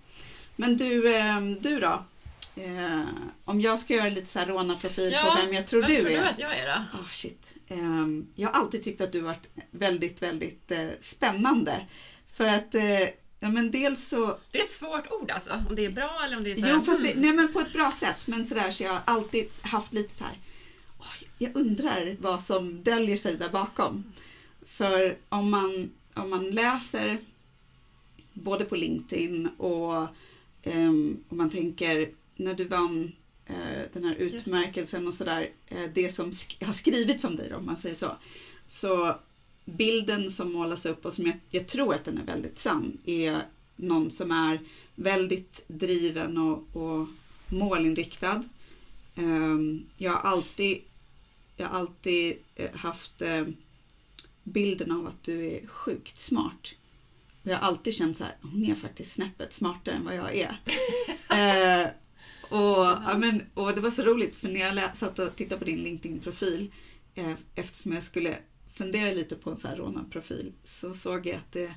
Men 0.56 0.78
du, 0.78 1.16
ehm, 1.16 1.62
du 1.62 1.80
då? 1.80 2.04
Eh, 2.56 3.04
om 3.46 3.62
jag 3.62 3.80
ska 3.80 3.94
göra 3.96 4.10
lite 4.10 4.28
så 4.28 4.40
här 4.40 4.46
rånarprofil 4.46 5.12
Ja, 5.12 5.36
på 5.36 5.42
vem 5.46 5.54
jag 5.54 5.68
tror 5.68 5.82
Vem 5.82 5.90
du 5.92 5.98
tror 5.98 6.10
du 6.10 6.16
är. 6.16 6.24
att 6.24 6.40
jag 6.40 6.58
är 6.60 6.66
då? 6.68 6.98
Ah, 7.00 7.10
shit. 7.12 7.54
Ehm, 7.68 8.28
jag 8.36 8.50
har 8.50 8.60
alltid 8.62 8.84
tyckt 8.84 9.02
att 9.02 9.12
du 9.12 9.20
varit 9.20 9.50
väldigt, 9.72 10.22
väldigt 10.22 10.72
eh, 10.72 10.88
spännande. 11.00 11.88
För 12.34 12.46
att, 12.46 12.76
eh, 12.76 13.00
ja 13.40 13.50
men 13.50 13.72
dels 13.72 14.08
så... 14.08 14.38
Det 14.52 14.60
är 14.60 14.64
ett 14.64 14.72
svårt 14.72 15.12
ord 15.12 15.32
alltså. 15.32 15.64
Om 15.70 15.76
det 15.76 15.86
är 15.86 15.90
bra 15.90 16.22
eller 16.26 16.38
om 16.38 16.44
det 16.44 16.52
är 16.52 16.56
så 16.56 16.66
här, 16.66 16.74
Jo, 16.74 16.82
fast 16.82 17.04
det, 17.04 17.12
hmm. 17.12 17.22
nej 17.22 17.32
men 17.34 17.54
på 17.54 17.60
ett 17.60 17.74
bra 17.74 17.92
sätt. 17.92 18.28
Men 18.28 18.46
sådär 18.46 18.72
så 18.72 18.84
jag 18.84 18.92
har 18.92 19.02
alltid 19.06 19.48
haft 19.62 19.94
lite 19.94 20.14
så 20.16 20.24
här. 20.24 20.34
"Oj, 21.00 21.28
jag 21.38 21.56
undrar 21.56 22.16
vad 22.20 22.44
som 22.44 22.84
döljer 22.84 23.18
sig 23.18 23.36
där 23.38 23.50
bakom. 23.50 24.14
För 24.68 25.18
om 25.30 25.50
man, 25.52 25.92
om 26.14 26.30
man 26.30 26.50
läser 26.52 27.18
både 28.34 28.66
på 28.66 28.76
LinkedIn 28.76 29.48
och 29.58 30.08
ehm, 30.64 31.24
om 31.30 31.38
man 31.38 31.50
tänker 31.50 32.12
när 32.36 32.54
du 32.54 32.66
vann 32.66 33.12
eh, 33.46 33.82
den 33.94 34.04
här 34.04 34.16
utmärkelsen 34.16 35.08
och 35.08 35.14
sådär. 35.14 35.50
Eh, 35.68 35.90
det 35.94 36.10
som 36.10 36.32
sk- 36.32 36.66
har 36.66 36.74
skrivits 36.74 37.24
om 37.24 37.36
dig 37.36 37.50
då, 37.50 37.56
om 37.56 37.66
man 37.66 37.78
säger 37.78 37.96
så. 37.96 38.16
Så 38.68 39.16
bilden 39.66 40.30
som 40.30 40.52
målas 40.54 40.86
upp 40.86 41.06
och 41.06 41.14
som 41.14 41.26
jag, 41.26 41.36
jag 41.50 41.68
tror 41.68 41.96
att 41.96 42.06
den 42.06 42.18
är 42.18 42.24
väldigt 42.26 42.60
sann 42.60 42.98
är 43.06 43.42
någon 43.76 44.12
som 44.12 44.32
är 44.32 44.60
väldigt 44.96 45.64
driven 45.68 46.38
och, 46.38 46.76
och 46.76 47.08
målinriktad. 47.48 48.44
Ehm, 49.16 49.84
jag 49.98 50.12
har 50.12 50.20
alltid, 50.20 50.82
jag 51.58 51.68
har 51.68 51.80
alltid 51.80 52.38
eh, 52.56 52.72
haft 52.76 53.22
bilden 54.44 54.92
av 54.92 55.08
att 55.08 55.24
du 55.24 55.46
är 55.52 55.68
sjukt 55.68 56.20
smart. 56.20 56.74
Jag 57.44 57.58
har 57.58 57.68
alltid 57.68 57.94
känt 57.94 58.18
så 58.18 58.24
här, 58.24 58.38
hon 58.42 58.66
är 58.66 58.76
faktiskt 58.76 59.14
snäppet 59.14 59.54
smartare 59.54 59.96
än 59.96 60.06
vad 60.06 60.16
jag 60.16 60.36
är. 60.36 60.60
eh, 61.84 61.90
och, 62.50 62.86
ja, 62.86 63.18
men, 63.18 63.46
och 63.54 63.76
det 63.76 63.82
var 63.82 63.92
så 63.92 64.04
roligt 64.04 64.36
för 64.36 64.48
när 64.48 64.82
jag 64.82 64.98
satt 64.98 65.20
och 65.20 65.36
tittade 65.36 65.60
på 65.60 65.66
din 65.66 65.84
LinkedIn-profil 65.84 66.72
eh, 67.16 67.34
eftersom 67.56 67.94
jag 67.94 68.04
skulle 68.04 68.38
fundera 68.74 69.12
lite 69.12 69.36
på 69.36 69.52
en 69.52 69.60
så 69.60 69.68
här 69.68 69.76
rånarprofil 69.76 70.54
så 70.64 70.94
såg 70.94 71.26
jag 71.26 71.36
att 71.36 71.52
det 71.52 71.76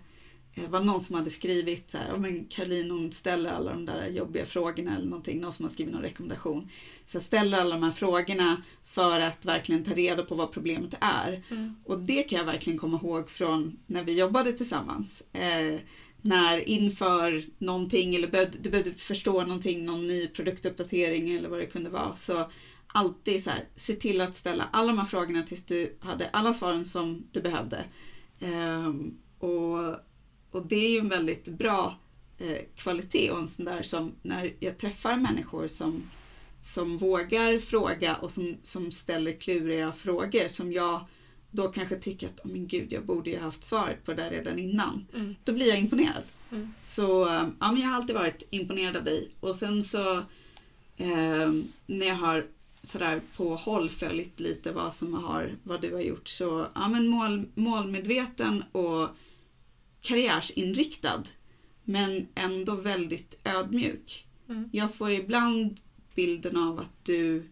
eh, 0.55 0.69
var 0.69 0.81
någon 0.81 1.01
som 1.01 1.15
hade 1.15 1.31
skrivit 1.31 1.91
så 1.91 1.99
här, 1.99 2.09
ja 2.09 2.17
men 2.17 2.45
Caroline 2.45 2.91
hon 2.91 3.13
ställer 3.13 3.53
alla 3.53 3.71
de 3.71 3.87
där 3.87 4.09
jobbiga 4.09 4.47
frågorna 4.47 4.97
eller 4.97 5.07
någonting, 5.07 5.41
någon 5.41 5.53
som 5.53 5.65
har 5.65 5.73
skrivit 5.73 5.95
någon 5.95 6.03
rekommendation. 6.03 6.69
Så 7.07 7.17
jag 7.17 7.23
ställer 7.23 7.61
alla 7.61 7.75
de 7.75 7.83
här 7.83 7.91
frågorna 7.91 8.63
för 8.85 9.21
att 9.21 9.45
verkligen 9.45 9.85
ta 9.85 9.95
reda 9.95 10.23
på 10.23 10.35
vad 10.35 10.53
problemet 10.53 10.95
är. 11.01 11.45
Mm. 11.51 11.75
Och 11.85 11.99
det 11.99 12.23
kan 12.23 12.39
jag 12.39 12.47
verkligen 12.47 12.79
komma 12.79 13.01
ihåg 13.03 13.31
från 13.31 13.79
när 13.87 14.05
vi 14.05 14.19
jobbade 14.19 14.53
tillsammans. 14.53 15.23
Eh, 15.33 15.81
när 16.23 16.69
inför 16.69 17.45
någonting 17.59 18.15
eller 18.15 18.29
behövde, 18.29 18.59
du 18.59 18.71
behövde 18.71 18.95
förstå 18.95 19.43
någonting, 19.43 19.85
någon 19.85 20.07
ny 20.07 20.29
produktuppdatering 20.29 21.31
eller 21.31 21.49
vad 21.49 21.59
det 21.59 21.67
kunde 21.67 21.91
vara. 21.91 22.17
Så 22.17 22.51
alltid 22.87 23.45
så 23.45 23.51
här, 23.51 23.65
se 23.77 23.93
till 23.93 24.21
att 24.21 24.37
ställa 24.37 24.69
alla 24.73 24.87
de 24.87 24.99
här 24.99 25.05
frågorna 25.05 25.43
tills 25.43 25.65
du 25.65 25.97
hade 26.01 26.29
alla 26.29 26.55
svaren 26.55 26.85
som 26.85 27.27
du 27.33 27.41
behövde. 27.41 27.85
Ehm, 28.41 29.19
och, 29.39 29.97
och 30.55 30.67
det 30.67 30.87
är 30.87 30.91
ju 30.91 30.99
en 30.99 31.09
väldigt 31.09 31.49
bra 31.49 31.99
eh, 32.39 32.59
kvalitet 32.77 33.31
och 33.31 33.39
en 33.39 33.49
sån 33.49 33.65
där 33.65 33.83
som 33.83 34.13
när 34.23 34.55
jag 34.61 34.79
träffar 34.79 35.17
människor 35.17 35.67
som, 35.69 36.11
som 36.61 36.97
vågar 36.97 37.59
fråga 37.59 38.15
och 38.15 38.31
som, 38.31 38.57
som 38.63 38.93
ställer 38.93 39.33
kluriga 39.33 39.93
frågor 39.93 40.49
som 40.49 40.73
jag 40.73 41.07
då 41.51 41.69
kanske 41.69 41.97
tycker 41.99 42.27
att, 42.27 42.41
oh, 42.41 42.51
men 42.53 42.67
gud, 42.67 42.93
jag 42.93 43.05
borde 43.05 43.31
ju 43.31 43.37
ha 43.37 43.45
haft 43.45 43.65
svaret 43.65 44.05
på 44.05 44.15
det 44.15 44.23
där 44.23 44.31
redan 44.31 44.59
innan. 44.59 45.07
Mm. 45.15 45.35
Då 45.45 45.53
blir 45.53 45.69
jag 45.69 45.79
imponerad. 45.79 46.23
Mm. 46.51 46.75
Så 46.83 47.29
eh, 47.29 47.49
ja, 47.61 47.73
men 47.73 47.81
jag 47.81 47.89
har 47.89 47.97
alltid 47.97 48.17
varit 48.17 48.43
imponerad 48.51 48.97
av 48.97 49.05
dig. 49.05 49.31
Och 49.41 49.57
sen 49.57 49.85
så 49.85 50.17
eh, 50.97 51.53
när 51.87 52.07
jag 52.07 52.15
har 52.15 52.47
sådär 52.83 53.21
på 53.37 53.57
håll 53.57 53.91
följt 53.91 54.41
lite 54.41 54.73
vad, 54.73 54.95
som 54.95 55.15
har, 55.15 55.57
vad 55.63 55.81
du 55.81 55.93
har 55.93 56.01
gjort 56.01 56.29
så 56.29 56.67
ja, 56.75 56.89
men 56.89 57.09
mål, 57.09 57.47
målmedveten 57.55 58.65
och 58.73 59.09
karriärsinriktad. 60.05 61.23
Men 61.85 62.27
ändå 62.35 62.75
väldigt 62.75 63.35
ödmjuk. 63.45 64.27
Mm. 64.49 64.69
Jag 64.73 64.91
får 64.91 65.11
ibland 65.11 65.81
bilden 66.15 66.57
av 66.57 66.79
att 66.79 67.05
du 67.05 67.45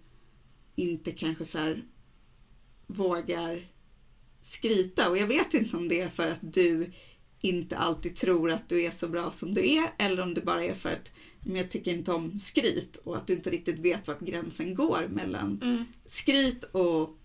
inte 0.74 1.12
kanske 1.12 1.44
så 1.44 1.58
här 1.58 1.82
vågar 2.86 3.62
skryta 4.40 5.08
och 5.08 5.16
jag 5.16 5.26
vet 5.26 5.54
inte 5.54 5.76
om 5.76 5.88
det 5.88 6.00
är 6.00 6.08
för 6.08 6.26
att 6.26 6.38
du 6.40 6.88
inte 7.40 7.76
alltid 7.76 8.14
tror 8.14 8.50
att 8.50 8.68
du 8.68 8.80
är 8.80 8.90
så 8.90 9.08
bra 9.08 9.30
som 9.30 9.54
du 9.54 9.68
är 9.72 9.90
eller 9.98 10.22
om 10.22 10.34
det 10.34 10.40
bara 10.40 10.62
är 10.64 10.74
för 10.74 10.88
att 10.88 11.10
men 11.40 11.56
jag 11.56 11.68
tycker 11.68 11.90
inte 11.90 12.12
om 12.12 12.38
skryt 12.38 12.96
och 12.96 13.16
att 13.16 13.26
du 13.26 13.32
inte 13.32 13.50
riktigt 13.50 13.78
vet 13.78 14.06
vart 14.06 14.20
gränsen 14.20 14.74
går 14.74 15.06
mellan 15.08 15.58
Mm. 15.62 15.84
skryt 16.04 16.64
och 16.64 17.16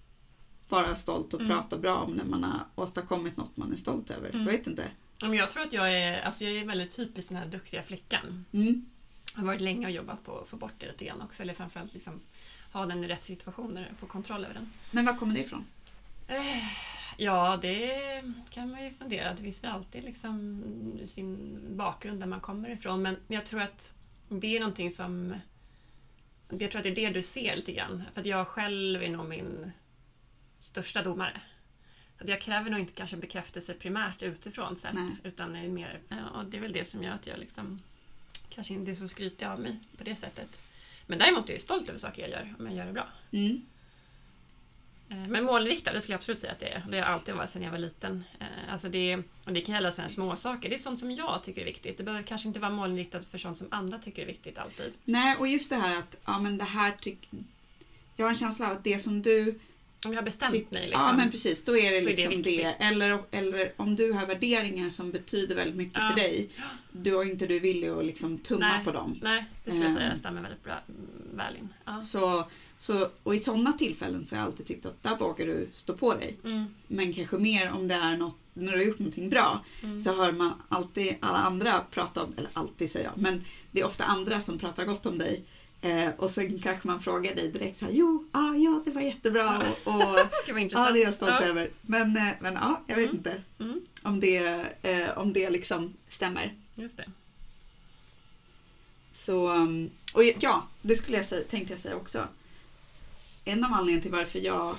vara 0.69 0.95
stolt 0.95 1.33
och 1.33 1.39
Mm. 1.39 1.49
prata 1.49 1.77
bra 1.77 1.97
om 1.97 2.11
när 2.11 2.23
man 2.23 2.43
har 2.43 2.63
åstadkommit 2.75 3.37
något 3.37 3.57
man 3.57 3.71
är 3.71 3.75
stolt 3.75 4.09
över. 4.09 4.29
Mm. 4.29 4.41
Jag 4.41 4.51
vet 4.51 4.67
inte. 4.67 4.91
Men 5.21 5.33
Jag 5.33 5.51
tror 5.51 5.63
att 5.63 5.73
jag 5.73 5.93
är, 5.93 6.21
alltså 6.21 6.43
jag 6.43 6.53
är 6.55 6.65
väldigt 6.65 6.95
typisk 6.95 7.27
den 7.29 7.37
här 7.37 7.45
duktiga 7.45 7.83
flickan. 7.83 8.45
Mm. 8.51 8.85
Jag 9.33 9.41
har 9.41 9.47
varit 9.47 9.61
länge 9.61 9.85
och 9.85 9.91
jobbat 9.91 10.23
på 10.23 10.39
att 10.39 10.47
få 10.47 10.55
bort 10.57 10.73
det 10.77 10.87
lite 10.87 11.05
grann 11.05 11.21
också. 11.21 11.43
Eller 11.43 11.53
framförallt 11.53 11.93
liksom 11.93 12.21
ha 12.71 12.85
den 12.85 13.03
i 13.03 13.07
rätt 13.07 13.23
situationer, 13.23 13.91
få 13.99 14.05
kontroll 14.05 14.43
över 14.45 14.53
den. 14.53 14.71
Men 14.91 15.05
var 15.05 15.17
kommer 15.17 15.33
det 15.33 15.39
ifrån? 15.39 15.65
Eh, 16.27 16.63
Ja, 17.19 17.59
det 17.61 18.23
kan 18.49 18.71
man 18.71 18.83
ju 18.83 18.93
fundera. 18.93 19.33
Det 19.33 19.43
finns 19.43 19.63
väl 19.63 19.71
alltid 19.71 20.03
liksom 20.03 20.63
sin 21.05 21.59
bakgrund 21.77 22.19
där 22.19 22.27
man 22.27 22.39
kommer 22.39 22.69
ifrån. 22.69 23.01
Men 23.01 23.17
jag 23.27 23.45
tror 23.45 23.61
att 23.61 23.91
det 24.29 24.55
är 24.55 24.59
någonting 24.59 24.91
som... 24.91 25.35
Jag 26.49 26.59
tror 26.71 26.75
att 26.77 26.83
det 26.83 26.89
är 26.89 26.95
det 26.95 27.09
du 27.09 27.21
ser 27.23 27.55
lite 27.55 27.71
grann. 27.71 28.03
För 28.13 28.27
jag 28.27 28.47
själv 28.47 29.03
är 29.03 29.09
nog 29.09 29.25
min 29.29 29.71
största 30.59 31.03
domare. 31.03 31.41
Att 32.19 32.27
jag 32.27 32.41
kräver 32.41 32.69
nog 32.69 32.79
inte 32.79 32.93
kanske 32.93 33.17
bekräftelse 33.17 33.73
primärt 33.73 34.21
utifrån 34.23 34.75
sett. 34.75 34.93
Nej. 34.93 35.11
Utan 35.23 35.55
är 35.55 35.67
mer, 35.67 35.99
och 36.33 36.45
det 36.45 36.57
är 36.57 36.61
väl 36.61 36.71
det 36.71 36.85
som 36.85 37.03
gör 37.03 37.11
att 37.11 37.27
jag 37.27 37.39
liksom 37.39 37.81
kanske 38.49 38.73
inte 38.73 38.91
är 38.91 38.95
så 38.95 39.07
skrytig 39.07 39.45
av 39.45 39.59
mig 39.59 39.79
på 39.97 40.03
det 40.03 40.15
sättet. 40.15 40.61
Men 41.05 41.19
däremot 41.19 41.49
är 41.49 41.53
jag 41.53 41.61
stolt 41.61 41.89
över 41.89 41.99
saker 41.99 42.21
jag 42.21 42.31
gör, 42.31 42.53
om 42.59 42.65
jag 42.65 42.75
gör 42.75 42.85
det 42.85 42.93
bra. 42.93 43.07
Mm. 43.31 43.61
Eh, 45.09 45.17
Men 45.17 45.43
målinriktad, 45.43 45.93
det 45.93 46.01
skulle 46.01 46.13
jag 46.13 46.19
absolut 46.19 46.39
säga 46.39 46.51
att 46.51 46.59
det 46.59 46.69
är. 46.69 46.79
Det 46.79 46.97
har 46.97 47.05
jag 47.05 47.07
alltid 47.07 47.35
varit 47.35 47.49
sedan 47.49 47.61
jag 47.63 47.71
var 47.71 47.77
liten. 47.77 48.23
Eh, 48.39 48.45
Alltså 48.69 48.89
det, 48.89 49.15
och 49.45 49.53
det 49.53 49.61
kan 49.61 49.75
gälla 49.75 49.91
sådana 49.91 50.09
små 50.09 50.35
saker. 50.35 50.69
Det 50.69 50.75
är 50.75 50.79
sånt 50.79 50.99
som 50.99 51.11
jag 51.11 51.43
tycker 51.43 51.61
är 51.61 51.65
viktigt. 51.65 51.97
Det 51.97 52.03
behöver 52.03 52.23
kanske 52.23 52.47
inte 52.47 52.59
vara 52.59 52.71
målinriktat 52.71 53.25
för 53.25 53.37
sånt 53.37 53.57
som 53.57 53.67
andra 53.71 53.99
tycker 53.99 54.21
är 54.21 54.25
viktigt 54.25 54.57
alltid. 54.57 54.93
Nej, 55.03 55.35
och 55.37 55.47
just 55.47 55.69
det 55.69 55.75
här 55.75 55.99
att 55.99 56.17
ja, 56.25 56.39
men 56.39 56.57
det 56.57 56.63
här 56.63 56.91
tyck... 56.91 57.29
Jag 58.15 58.25
har 58.25 58.29
en 58.29 58.37
känsla 58.37 58.65
av 58.67 58.71
att 58.71 58.83
det 58.83 58.99
som 58.99 59.21
du 59.21 59.59
Om 60.05 60.11
jag 60.13 60.19
har 60.19 60.25
bestämt 60.25 60.51
Tyck- 60.53 60.71
mig 60.73 60.83
liksom. 60.83 61.01
Ja 61.01 61.13
men 61.13 61.31
precis, 61.31 61.63
då 61.63 61.77
är 61.77 61.91
det 61.91 62.01
Så 62.01 62.09
är 62.09 62.15
det 62.15 62.27
liksom 62.27 62.41
det. 62.43 62.63
Eller, 62.63 63.19
eller 63.31 63.73
om 63.77 63.95
du 63.95 64.11
har 64.11 64.25
värderingar 64.25 64.89
som 64.89 65.11
betyder 65.11 65.55
väldigt 65.55 65.75
mycket 65.75 65.97
Ja. 65.97 66.07
för 66.09 66.15
dig. 66.23 66.49
Då 66.91 67.21
är 67.23 67.31
inte 67.31 67.45
du 67.47 67.59
villig 67.59 67.87
att 67.89 68.05
liksom 68.05 68.37
tumma 68.37 68.67
Nej. 68.75 68.83
på 68.85 68.91
dem. 68.91 69.19
Nej, 69.23 69.45
det 69.65 69.71
skulle 69.71 69.85
jag 69.85 69.93
säga 69.95 70.11
Ehm. 70.11 70.17
stämmer 70.19 70.41
väldigt 70.41 70.63
bra, 70.63 70.79
väl 71.33 71.55
in. 71.55 71.73
Ja. 71.85 72.03
Så, 72.03 72.47
så, 72.77 73.07
och 73.23 73.35
i 73.35 73.39
sådana 73.39 73.73
tillfällen 73.73 74.25
så 74.25 74.35
har 74.35 74.39
jag 74.41 74.45
alltid 74.47 74.65
tyckt 74.65 74.85
att 74.85 75.03
där 75.03 75.15
vågar 75.17 75.45
du 75.45 75.67
stå 75.71 75.93
på 75.93 76.13
dig. 76.13 76.37
Mm, 76.43 76.65
Men 76.87 77.13
kanske 77.13 77.37
mer 77.37 77.71
om 77.71 77.87
det 77.87 77.95
är 77.95 78.17
något, 78.17 78.37
när 78.53 78.71
du 78.71 78.77
har 78.77 78.85
gjort 78.85 78.99
någonting 78.99 79.29
bra. 79.29 79.65
mm. 79.83 79.99
Så 79.99 80.13
hör 80.13 80.31
man 80.31 80.53
alltid 80.69 81.15
alla 81.19 81.37
andra 81.37 81.83
prata 81.91 82.23
om, 82.23 82.33
eller 82.37 82.49
alltid 82.53 82.89
säger 82.89 83.05
jag, 83.05 83.17
men 83.17 83.43
det 83.71 83.79
är 83.79 83.85
ofta 83.85 84.03
andra 84.03 84.41
som 84.41 84.59
pratar 84.59 84.85
gott 84.85 85.05
om 85.05 85.17
dig. 85.17 85.43
Eh, 85.81 86.09
och 86.17 86.29
sen 86.29 86.59
kanske 86.59 86.87
man 86.87 86.99
frågar 87.01 87.35
dig 87.35 87.51
direkt 87.51 87.77
så 87.77 87.85
här, 87.85 87.91
jo, 87.91 88.27
ah, 88.31 88.53
ja 88.55 88.81
det 88.85 88.91
var 88.91 89.01
jättebra 89.01 89.57
och, 89.83 89.93
och 89.93 90.19
intressant. 90.59 90.93
det 90.93 91.01
är 91.01 91.03
jag 91.05 91.13
stolt 91.13 91.31
ja. 91.39 91.45
över. 91.45 91.69
Men, 91.81 92.17
eh, 92.17 92.33
men 92.39 92.53
ja, 92.53 92.83
jag 92.87 92.95
vet 92.95 93.05
Mm. 93.05 93.17
inte 93.17 93.41
Mm, 93.59 93.81
om 94.03 94.19
det, 94.19 94.65
eh, 94.81 95.17
om 95.17 95.33
det 95.33 95.49
liksom 95.49 95.93
stämmer. 96.09 96.55
just 96.75 96.97
det. 96.97 97.05
Så, 99.13 99.51
um, 99.51 99.89
och 100.13 100.23
ja, 100.39 100.67
det 100.81 100.95
skulle 100.95 101.17
jag 101.17 101.25
säga, 101.25 101.43
tänkte 101.49 101.73
jag 101.73 101.79
säga 101.79 101.95
också. 101.95 102.27
En 103.45 103.63
av 103.63 103.71
anledningarna 103.73 104.01
till 104.01 104.11
varför 104.11 104.39
jag 104.39 104.75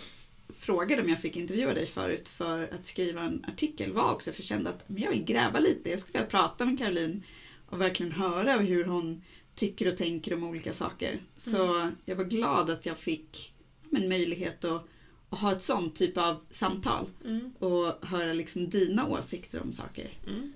frågade 0.58 1.02
om 1.02 1.08
jag 1.08 1.20
fick 1.20 1.36
intervjua 1.36 1.74
dig 1.74 1.86
förut 1.86 2.28
för 2.28 2.62
att 2.74 2.86
skriva 2.86 3.20
en 3.22 3.44
artikel 3.48 3.92
var 3.92 4.12
också 4.12 4.32
för 4.32 4.40
jag 4.42 4.46
kände 4.46 4.70
att 4.70 4.88
men 4.88 5.02
jag 5.02 5.10
vill 5.10 5.24
gräva 5.24 5.58
lite. 5.58 5.90
Jag 5.90 5.98
skulle 5.98 6.12
vilja 6.18 6.30
prata 6.30 6.64
med 6.64 6.78
Caroline 6.78 7.22
och 7.68 7.80
verkligen 7.80 8.12
höra 8.12 8.52
hur 8.58 8.84
hon 8.84 9.22
tycker 9.58 9.88
och 9.88 9.96
tänker 9.96 10.34
om 10.34 10.44
olika 10.44 10.72
saker. 10.72 11.20
Så 11.36 11.90
jag 12.04 12.16
var 12.16 12.24
glad 12.24 12.70
att 12.70 12.86
jag 12.86 12.98
fick 12.98 13.52
en 13.92 14.08
möjlighet 14.08 14.64
att, 14.64 14.84
att 15.30 15.38
ha 15.38 15.52
ett 15.52 15.62
sånt 15.62 15.94
typ 15.96 16.16
av 16.18 16.40
samtal 16.50 17.06
Mm. 17.24 17.52
och 17.58 18.06
höra 18.06 18.32
liksom 18.32 18.70
dina 18.70 19.06
åsikter 19.08 19.62
om 19.62 19.72
saker. 19.72 20.10
Mm. 20.26 20.52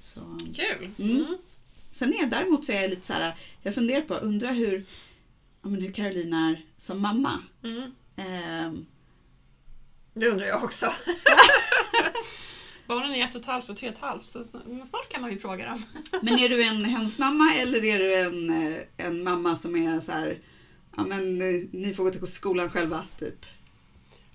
Så. 0.00 0.38
Kul! 0.56 0.90
Mm. 0.98 1.16
Mm. 1.16 1.38
Sen 1.90 2.14
är 2.14 2.18
jag 2.18 2.30
däremot 2.30 2.64
så 2.64 2.72
är 2.72 2.80
jag 2.80 2.90
lite 2.90 3.06
så 3.06 3.12
här, 3.12 3.34
jag 3.62 3.74
funderar 3.74 4.02
på, 4.02 4.14
undrar 4.14 4.52
hur, 4.52 4.84
ja, 5.62 5.68
men 5.68 5.80
hur 5.82 5.92
Caroline 5.92 6.32
är 6.34 6.64
som 6.76 7.00
mamma. 7.00 7.42
Mm. 7.62 7.94
Ehm, 8.16 8.86
Det 10.14 10.28
undrar 10.28 10.46
jag 10.46 10.64
också. 10.64 10.86
Barnen 12.94 13.14
är 13.14 13.24
ett 13.24 13.34
och 13.34 13.40
ett 13.40 13.46
halvt 13.46 13.68
och 13.68 13.76
tre 13.76 13.88
och 13.88 13.94
ett 13.94 14.00
halvt 14.00 14.24
så 14.24 14.44
snart 14.44 15.08
kan 15.08 15.20
man 15.20 15.30
ju 15.30 15.38
fråga 15.38 15.64
dem. 15.66 15.82
men 16.22 16.38
är 16.38 16.48
du 16.48 16.64
en 16.64 16.84
hönsmamma 16.84 17.54
eller 17.54 17.84
är 17.84 17.98
du 17.98 18.14
en, 18.14 18.66
eh, 18.72 18.82
en 18.96 19.22
mamma 19.24 19.56
som 19.56 19.76
är 19.76 20.00
så 20.00 20.12
här, 20.12 20.38
ja 20.96 21.02
men 21.04 21.40
eh, 21.40 21.68
ni 21.70 21.94
får 21.94 22.04
gå 22.04 22.10
till 22.10 22.26
skolan 22.26 22.70
själva, 22.70 23.04
typ? 23.18 23.46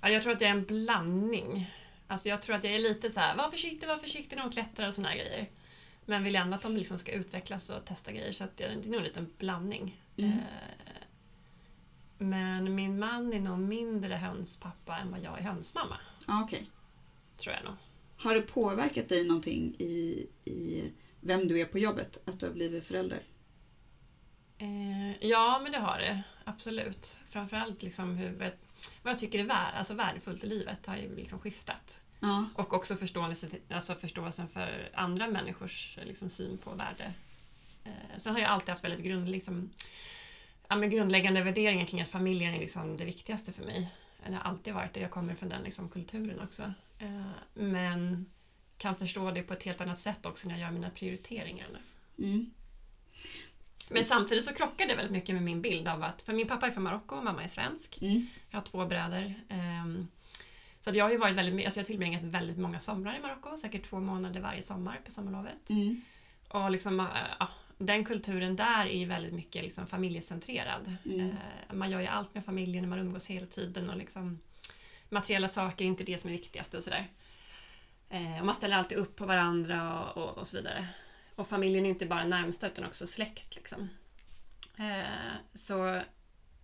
Ja, 0.01 0.09
jag 0.09 0.23
tror 0.23 0.33
att 0.33 0.41
jag 0.41 0.49
är 0.49 0.55
en 0.55 0.65
blandning. 0.65 1.73
Alltså 2.07 2.29
jag 2.29 2.41
tror 2.41 2.55
att 2.55 2.63
jag 2.63 2.73
är 2.73 2.79
lite 2.79 3.11
så 3.11 3.19
här, 3.19 3.35
var 3.35 3.49
försiktig, 3.49 3.87
var 3.87 3.97
försiktig 3.97 4.35
när 4.35 4.43
de 4.43 4.51
klättrar 4.51 4.87
och 4.87 4.93
såna 4.93 5.09
här 5.09 5.15
grejer. 5.15 5.49
Men 6.05 6.23
vill 6.23 6.35
ändå 6.35 6.55
att 6.55 6.61
de 6.61 6.77
liksom 6.77 6.99
ska 6.99 7.11
utvecklas 7.11 7.69
och 7.69 7.85
testa 7.85 8.11
grejer 8.11 8.31
så 8.31 8.43
att 8.43 8.57
det 8.57 8.63
är 8.63 8.75
nog 8.75 9.01
lite 9.01 9.19
en 9.19 9.29
blandning. 9.37 10.01
Mm. 10.17 10.31
Eh, 10.31 10.37
Men 12.17 12.75
min 12.75 12.99
man 12.99 13.33
är 13.33 13.39
nog 13.39 13.59
mindre 13.59 14.15
hönspappa 14.15 14.97
än 14.97 15.11
vad 15.11 15.19
jag 15.19 15.39
är 15.39 15.43
hönsmamma. 15.43 15.97
Ja, 16.27 16.41
okej. 16.43 16.69
Tror 17.37 17.55
jag 17.55 17.63
nog. 17.63 17.73
Har 18.17 18.35
det 18.35 18.41
påverkat 18.41 19.09
dig 19.09 19.27
någonting 19.27 19.75
i, 19.79 20.27
i 20.45 20.91
vem 21.21 21.47
du 21.47 21.59
är 21.59 21.65
på 21.65 21.79
jobbet, 21.79 22.17
att 22.25 22.39
du 22.39 22.45
har 22.45 22.53
blivit 22.53 22.83
förälder? 22.83 23.21
Eh, 24.57 25.27
ja, 25.27 25.59
men 25.63 25.71
det 25.71 25.77
har 25.77 25.97
det. 25.97 26.23
Absolut. 26.43 27.17
Framförallt 27.29 27.83
liksom 27.83 28.15
hur, 28.15 28.31
vad 29.01 29.11
jag 29.11 29.19
tycker 29.19 29.39
är 29.39 29.43
vär, 29.43 29.71
alltså 29.71 29.93
värdefullt 29.93 30.43
i 30.43 30.47
livet 30.47 30.85
har 30.85 30.97
ju 30.97 31.15
liksom 31.15 31.39
skiftat. 31.39 31.97
Ja. 32.19 32.49
Och 32.55 32.73
också 32.73 32.95
förståelse, 32.95 33.47
alltså 33.69 33.95
förståelsen 33.95 34.47
för 34.47 34.89
andra 34.93 35.27
människors 35.27 35.97
liksom, 36.05 36.29
syn 36.29 36.57
på 36.57 36.69
värde. 36.69 37.13
Eh, 37.83 38.17
sen 38.17 38.33
har 38.33 38.39
jag 38.39 38.49
alltid 38.49 38.69
haft 38.69 38.83
väldigt 38.83 39.05
grund, 39.05 39.29
liksom, 39.29 39.69
ja, 40.67 40.75
men 40.75 40.89
grundläggande 40.89 41.43
värderingar 41.43 41.85
kring 41.85 42.01
att 42.01 42.07
familjen 42.07 42.53
är 42.53 42.59
liksom 42.59 42.97
det 42.97 43.05
viktigaste 43.05 43.51
för 43.51 43.63
mig. 43.63 43.89
Det 44.27 44.33
har 44.33 44.41
alltid 44.41 44.73
varit 44.73 44.93
det. 44.93 44.99
Jag 44.99 45.11
kommer 45.11 45.35
från 45.35 45.49
den 45.49 45.63
liksom, 45.63 45.89
kulturen 45.89 46.39
också. 46.39 46.73
Eh, 46.99 47.21
men 47.53 48.25
kan 48.77 48.95
förstå 48.95 49.31
det 49.31 49.43
på 49.43 49.53
ett 49.53 49.63
helt 49.63 49.81
annat 49.81 49.99
sätt 49.99 50.25
också 50.25 50.47
när 50.47 50.55
jag 50.55 50.61
gör 50.61 50.71
mina 50.71 50.89
prioriteringar. 50.89 51.67
nu. 51.73 52.25
Mm. 52.25 52.51
Men 53.89 54.03
samtidigt 54.03 54.43
så 54.45 54.53
krockar 54.53 54.87
det 54.87 54.95
väldigt 54.95 55.13
mycket 55.13 55.35
med 55.35 55.43
min 55.43 55.61
bild 55.61 55.87
av 55.87 56.03
att, 56.03 56.21
för 56.21 56.33
min 56.33 56.47
pappa 56.47 56.67
är 56.67 56.71
från 56.71 56.83
Marocko 56.83 57.15
och 57.15 57.23
mamma 57.23 57.43
är 57.43 57.47
svensk. 57.47 57.97
Mm. 58.01 58.27
Jag 58.49 58.57
har 58.57 58.65
två 58.65 58.85
bröder. 58.85 59.33
ehm, 59.49 60.07
så 60.79 60.91
jag 60.93 61.05
har 61.05 61.11
ju 61.11 61.17
varit 61.17 61.35
väldigt, 61.35 61.65
alltså 61.65 61.79
jag 61.79 61.83
har 61.83 61.87
tillbringat 61.87 62.23
väldigt 62.23 62.57
många 62.57 62.79
somrar 62.79 63.17
i 63.17 63.19
Marocko, 63.19 63.57
säkert 63.57 63.89
två 63.89 63.99
månader 63.99 64.41
varje 64.41 64.63
sommar 64.63 64.99
på 65.05 65.11
sommarlovet. 65.11 65.69
Mm. 65.69 66.01
Och 66.47 66.71
liksom, 66.71 66.99
äh, 66.99 67.05
ja, 67.39 67.49
den 67.77 68.05
kulturen 68.05 68.55
där 68.55 68.85
är 68.85 68.97
ju 68.97 69.05
väldigt 69.05 69.33
mycket 69.33 69.63
liksom 69.63 69.87
familjecentrerad. 69.87 70.95
Mm. 71.05 71.29
Eh, 71.29 71.73
man 71.73 71.89
gör 71.89 71.99
ju 71.99 72.07
allt 72.07 72.33
med 72.33 72.45
familjen, 72.45 72.89
man 72.89 72.99
umgås 72.99 73.27
hela 73.27 73.47
tiden 73.47 73.89
och 73.89 73.97
liksom 73.97 74.39
materiella 75.09 75.49
saker 75.49 75.85
är 75.85 75.89
inte 75.89 76.03
det 76.03 76.17
som 76.17 76.29
är 76.29 76.33
viktigast 76.33 76.73
och 76.73 76.83
sådär. 76.83 77.07
Eh, 78.09 78.39
och 78.39 78.45
man 78.45 78.55
ställer 78.55 78.75
alltid 78.77 78.97
upp 78.97 79.15
på 79.15 79.25
varandra 79.25 80.03
och, 80.03 80.23
och, 80.29 80.37
och 80.37 80.47
så 80.47 80.57
vidare. 80.57 80.87
Och 81.35 81.47
familjen 81.47 81.85
är 81.85 81.89
inte 81.89 82.05
bara 82.05 82.25
närmsta 82.25 82.67
utan 82.67 82.85
också 82.85 83.07
släkt. 83.07 83.55
Liksom. 83.55 83.89
Eh, 84.77 85.33
så, 85.53 85.95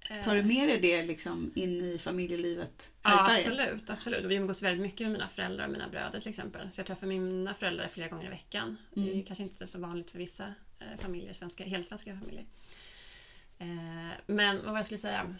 eh, 0.09 0.23
Tar 0.23 0.35
du 0.35 0.41
med 0.43 0.67
dig 0.67 0.79
det 0.79 1.03
liksom 1.03 1.51
in 1.55 1.81
i 1.81 1.97
familjelivet 1.97 2.91
här 3.01 3.11
Ja, 3.13 3.17
i 3.37 3.41
Sverige? 3.43 3.61
absolut, 3.63 3.89
absolut. 3.89 4.25
Och 4.25 4.31
vi 4.31 4.35
umgås 4.35 4.61
väldigt 4.61 4.81
mycket 4.81 5.01
med 5.01 5.11
mina 5.11 5.27
föräldrar 5.27 5.65
och 5.65 5.71
mina 5.71 5.87
bröder 5.89 6.19
till 6.19 6.29
exempel. 6.29 6.69
Så 6.71 6.79
jag 6.79 6.87
träffar 6.87 7.07
mina 7.07 7.53
föräldrar 7.53 7.87
flera 7.87 8.07
gånger 8.07 8.25
i 8.25 8.29
veckan. 8.29 8.77
Det 8.93 9.01
är 9.01 9.11
Mm. 9.11 9.23
kanske 9.23 9.43
inte 9.43 9.67
så 9.67 9.79
vanligt 9.79 10.11
för 10.11 10.17
vissa 10.17 10.53
familjer, 10.99 11.33
svenska, 11.33 11.63
helsvenska 11.63 12.19
familjer. 12.19 12.45
Men 14.25 14.55
vad 14.57 14.65
var 14.65 14.75
jag 14.75 14.85
skulle 14.85 14.97
säga? 14.99 15.35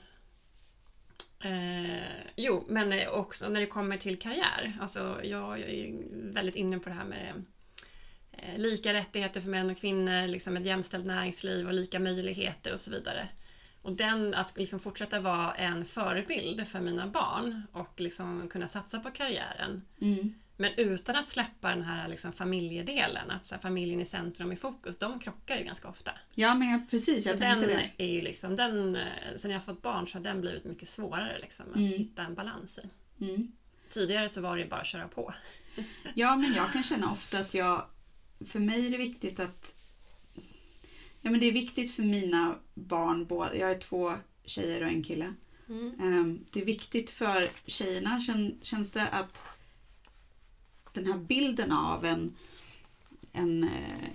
Eh, 1.43 2.31
jo, 2.35 2.65
men 2.67 2.93
eh, 2.93 3.09
också 3.09 3.49
när 3.49 3.59
det 3.59 3.65
kommer 3.65 3.97
till 3.97 4.19
karriär. 4.19 4.77
Alltså, 4.81 5.19
jag, 5.23 5.59
jag 5.59 5.69
är 5.69 5.93
väldigt 6.33 6.55
inne 6.55 6.79
på 6.79 6.89
det 6.89 6.95
här 6.95 7.05
med 7.05 7.43
eh, 8.31 8.57
lika 8.57 8.93
rättigheter 8.93 9.41
för 9.41 9.49
män 9.49 9.69
och 9.69 9.77
kvinnor, 9.77 10.27
liksom 10.27 10.57
ett 10.57 10.65
jämställt 10.65 11.05
näringsliv 11.05 11.67
och 11.67 11.73
lika 11.73 11.99
möjligheter 11.99 12.73
och 12.73 12.79
så 12.79 12.91
vidare. 12.91 13.27
Och 13.81 13.91
den, 13.91 14.33
att 14.33 14.57
liksom 14.57 14.79
fortsätta 14.79 15.19
vara 15.19 15.53
en 15.53 15.85
förebild 15.85 16.67
för 16.67 16.79
mina 16.79 17.07
barn 17.07 17.63
och 17.71 17.99
liksom 17.99 18.49
kunna 18.49 18.67
satsa 18.67 18.99
på 18.99 19.11
karriären. 19.11 19.81
Mm. 20.01 20.33
Men 20.57 20.71
utan 20.77 21.15
att 21.15 21.29
släppa 21.29 21.69
den 21.69 21.81
här 21.83 22.07
liksom 22.07 22.33
familjedelen, 22.33 23.31
att 23.31 23.45
så 23.45 23.57
familjen 23.57 24.01
i 24.01 24.05
centrum 24.05 24.51
i 24.51 24.55
fokus, 24.55 24.97
de 24.97 25.19
krockar 25.19 25.57
ju 25.57 25.63
ganska 25.63 25.87
ofta. 25.87 26.11
Ja, 26.35 26.55
men 26.55 26.69
jag, 26.69 26.89
precis. 26.89 27.25
Jag 27.25 27.35
Så 27.35 27.39
tänkte 27.39 27.67
den 27.67 27.77
det. 27.97 28.03
är 28.03 28.07
ju 28.13 28.21
liksom, 28.21 28.55
den, 28.55 28.95
eh, 28.95 29.03
sen 29.37 29.51
jag 29.51 29.59
har 29.59 29.65
fått 29.65 29.81
barn 29.81 30.07
så 30.07 30.17
har 30.17 30.23
den 30.23 30.41
blivit 30.41 30.63
mycket 30.63 30.89
svårare 30.89 31.39
liksom, 31.41 31.65
att 31.69 31.75
Mm. 31.75 31.87
hitta 31.89 32.21
en 32.23 32.35
balans 32.35 32.79
i. 32.79 32.89
Mm. 33.25 33.51
Tidigare 33.89 34.29
så 34.29 34.41
var 34.41 34.57
det 34.57 34.63
ju 34.63 34.69
bara 34.69 34.81
att 34.81 34.87
köra 34.87 35.07
på. 35.07 35.33
Ja, 36.13 36.35
men 36.35 36.53
jag 36.53 36.71
kan 36.73 36.83
känna 36.83 37.11
ofta 37.11 37.39
att 37.39 37.53
jag... 37.53 37.85
För 38.47 38.59
mig 38.59 38.85
är 38.85 38.89
det 38.89 38.97
viktigt 38.97 39.39
att... 39.39 39.75
Ja, 41.21 41.31
men 41.31 41.39
det 41.39 41.45
är 41.45 41.51
viktigt 41.51 41.95
för 41.95 42.03
mina 42.03 42.55
barn, 42.73 43.25
både, 43.25 43.57
jag 43.57 43.67
har 43.67 43.75
två 43.75 44.13
tjejer 44.45 44.81
och 44.83 44.87
en 44.89 45.03
kille. 45.03 45.33
Mm. 45.69 45.99
Ehm, 46.01 46.45
Det 46.51 46.61
är 46.61 46.65
viktigt 46.65 47.09
för 47.11 47.49
tjejerna 47.65 48.19
kän, 48.19 48.59
känns 48.61 48.91
det 48.91 49.07
att 49.07 49.43
den 50.93 51.05
här 51.05 51.17
bilden 51.17 51.71
av 51.71 52.05
en, 52.05 52.35
en, 53.31 53.63
eh, 53.63 54.09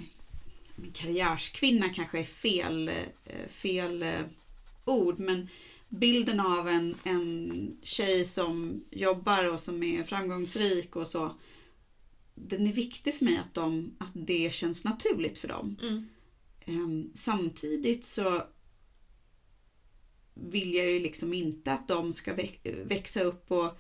en 0.77 0.93
karriärskvinna 0.93 1.89
kanske 1.89 2.19
är 2.19 2.25
fel, 2.25 2.89
eh, 3.25 3.49
fel 3.49 4.03
eh, 4.03 4.25
ord 4.85 5.19
men 5.19 5.49
bilden 5.89 6.41
av 6.41 6.69
en, 6.69 6.95
en 7.05 7.77
tjej 7.83 8.25
som 8.25 8.85
jobbar 8.91 9.53
och 9.53 9.61
som 9.61 9.83
är 9.83 10.03
framgångsrik 10.03 10.97
och 10.97 11.07
så 11.07 11.37
den 12.35 12.67
är 12.67 12.73
viktig 12.73 13.15
för 13.15 13.25
mig 13.25 13.37
att, 13.37 13.55
de, 13.55 13.97
att 13.99 14.13
det 14.15 14.55
känns 14.55 14.85
naturligt 14.85 15.39
för 15.39 15.49
dem. 15.49 15.79
Mm. 15.83 16.09
Ehm, 16.61 17.11
samtidigt 17.15 18.05
så 18.05 18.43
vill 20.35 20.75
jag 20.75 20.91
ju 20.91 21.01
liksom 21.01 21.35
inte 21.35 21.73
att 21.73 21.89
de 21.89 22.13
ska 22.13 22.35
vä- 22.35 22.85
växa 22.89 23.23
upp 23.23 23.51
och, 23.51 23.79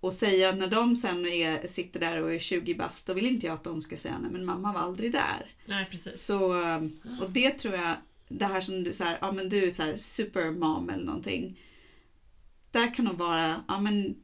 och 0.00 0.14
säga 0.14 0.52
när 0.52 0.66
de 0.66 0.96
sen 0.96 1.26
är, 1.26 1.66
sitter 1.66 2.00
där 2.00 2.22
och 2.22 2.34
är 2.34 2.38
20 2.38 2.74
bast, 2.74 3.06
då 3.06 3.12
vill 3.14 3.26
inte 3.26 3.46
jag 3.46 3.54
att 3.54 3.64
de 3.64 3.82
ska 3.82 3.96
säga 3.96 4.18
nej 4.18 4.30
men 4.30 4.44
mamma 4.44 4.72
var 4.72 4.80
aldrig 4.80 5.12
där. 5.12 5.46
Nej, 5.66 5.88
precis. 5.90 6.22
Så, 6.22 6.52
och 7.20 7.30
det 7.30 7.50
tror 7.50 7.74
jag, 7.74 7.96
det 8.28 8.44
här 8.44 8.60
som 8.60 8.84
du 8.84 8.92
säger, 8.92 9.18
ja 9.20 9.32
men 9.32 9.48
du 9.48 9.64
är 9.64 9.70
så 9.70 9.82
här 9.82 9.96
supermom 9.96 10.90
eller 10.90 11.04
någonting. 11.04 11.60
Där 12.70 12.94
kan 12.94 13.04
nog 13.04 13.18
vara, 13.18 13.64
ja 13.68 13.80
men 13.80 14.16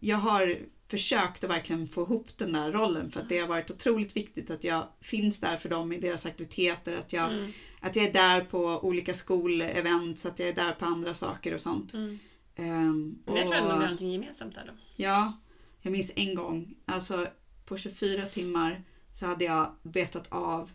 jag 0.00 0.16
har 0.16 0.58
försökt 0.88 1.44
att 1.44 1.50
verkligen 1.50 1.88
få 1.88 2.02
ihop 2.02 2.28
den 2.36 2.52
där 2.52 2.72
rollen 2.72 3.10
för 3.10 3.20
att 3.20 3.28
det 3.28 3.38
har 3.38 3.46
varit 3.48 3.70
otroligt 3.70 4.16
viktigt 4.16 4.50
att 4.50 4.64
jag 4.64 4.88
finns 5.00 5.40
där 5.40 5.56
för 5.56 5.68
dem 5.68 5.92
i 5.92 6.00
deras 6.00 6.26
aktiviteter, 6.26 6.96
att 6.98 7.12
jag, 7.12 7.32
Mm. 7.32 7.52
att 7.80 7.96
jag 7.96 8.04
är 8.04 8.12
där 8.12 8.40
på 8.40 8.80
olika 8.82 9.14
skolevent, 9.14 10.26
att 10.26 10.38
jag 10.38 10.48
är 10.48 10.54
där 10.54 10.72
på 10.72 10.84
andra 10.84 11.14
saker 11.14 11.54
och 11.54 11.60
sånt. 11.60 11.94
Mm. 11.94 12.18
Men 13.24 13.36
jag 13.36 13.46
tror 13.46 13.54
ändå 13.54 13.68
vi 13.68 13.72
har 13.72 13.80
någonting 13.80 14.10
gemensamt 14.10 14.54
där 14.54 14.64
då. 14.66 14.72
Ja, 14.96 15.32
jag 15.80 15.90
minns 15.90 16.10
en 16.16 16.34
gång, 16.34 16.74
alltså 16.84 17.26
på 17.64 17.76
24 17.76 18.26
timmar 18.26 18.84
så 19.12 19.26
hade 19.26 19.44
jag 19.44 19.76
betat 19.82 20.32
av 20.32 20.70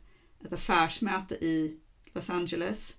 ett 0.46 0.54
affärsmöte 0.54 1.36
i 1.36 1.80
Los 2.14 2.30
Angeles. 2.30 2.96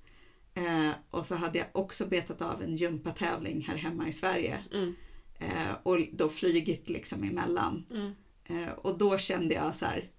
Eh, 0.55 0.91
och 1.11 1.27
så 1.27 1.35
hade 1.35 1.59
jag 1.59 1.67
också 1.73 2.07
betat 2.07 2.43
av 2.43 2.63
en 2.63 2.77
gympatävling 2.77 3.61
här 3.63 3.77
hemma 3.77 4.09
i 4.09 4.13
Sverige. 4.13 4.65
Mm. 4.73 4.95
Eh, 5.39 5.75
och 5.83 5.99
då 6.13 6.29
flygit 6.29 6.89
liksom 6.89 7.25
emellan. 7.25 7.87
Mm. 7.91 8.13
Eh, 8.45 8.73
och 8.73 8.99
då 8.99 9.19
kände 9.19 9.55
jag 9.55 9.77
så 9.77 9.85
här. 9.85 10.11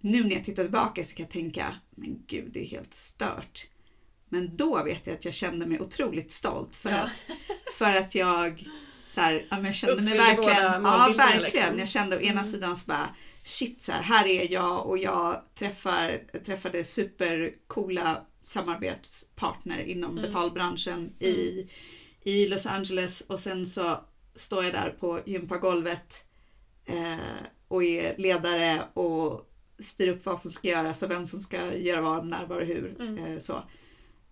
Nu 0.00 0.24
när 0.24 0.30
jag 0.30 0.44
tittar 0.44 0.62
tillbaka 0.62 1.04
så 1.04 1.16
kan 1.16 1.24
jag 1.24 1.32
tänka, 1.32 1.76
men 1.90 2.24
gud 2.26 2.50
det 2.52 2.60
är 2.60 2.66
helt 2.66 2.94
stört. 2.94 3.66
Men 4.32 4.56
då 4.56 4.82
vet 4.84 5.06
jag 5.06 5.14
att 5.14 5.24
jag 5.24 5.34
kände 5.34 5.66
mig 5.66 5.80
otroligt 5.80 6.32
stolt 6.32 6.76
för, 6.76 6.90
Ja. 6.90 6.96
att, 6.96 7.22
för 7.78 7.92
att 7.96 8.14
jag 8.14 8.68
så 9.08 9.20
här, 9.20 9.46
ja, 9.50 9.56
men 9.56 9.64
jag 9.64 9.74
kände 9.74 10.02
mig 10.02 10.18
verkligen, 10.18 10.82
ja 10.84 11.14
verkligen. 11.16 11.42
liksom. 11.42 11.78
Jag 11.78 11.88
kände 11.88 12.16
å 12.16 12.20
ena 12.20 12.40
Mm. 12.40 12.52
sidan 12.52 12.76
så 12.76 12.86
bara, 12.86 13.08
shit 13.44 13.82
så 13.82 13.92
här, 13.92 14.02
här 14.02 14.26
är 14.26 14.52
jag 14.52 14.86
och 14.86 14.98
jag 14.98 15.42
träffar, 15.54 16.20
träffade 16.46 16.84
supercoola 16.84 18.26
samarbetspartner 18.42 19.78
inom 19.78 20.10
Mm. 20.10 20.22
betalbranschen 20.22 21.12
i, 21.18 21.68
i 22.22 22.46
Los 22.46 22.66
Angeles 22.66 23.20
och 23.20 23.38
sen 23.40 23.66
så 23.66 24.00
står 24.34 24.64
jag 24.64 24.72
där 24.72 24.90
på 25.00 25.20
gympagolvet 25.26 26.24
eh, 26.86 27.16
och 27.68 27.84
är 27.84 28.14
ledare 28.18 28.82
och 28.94 29.48
styr 29.78 30.08
upp 30.08 30.26
vad 30.26 30.40
som 30.40 30.50
ska 30.50 30.68
göras 30.68 31.02
och 31.02 31.10
vem 31.10 31.26
som 31.26 31.40
ska 31.40 31.74
göra 31.76 32.00
vad, 32.00 32.26
när, 32.26 32.46
var 32.46 32.60
och 32.60 32.66
hur. 32.66 32.96
Mm. 33.00 33.18
Eh, 33.24 33.38
så. 33.38 33.62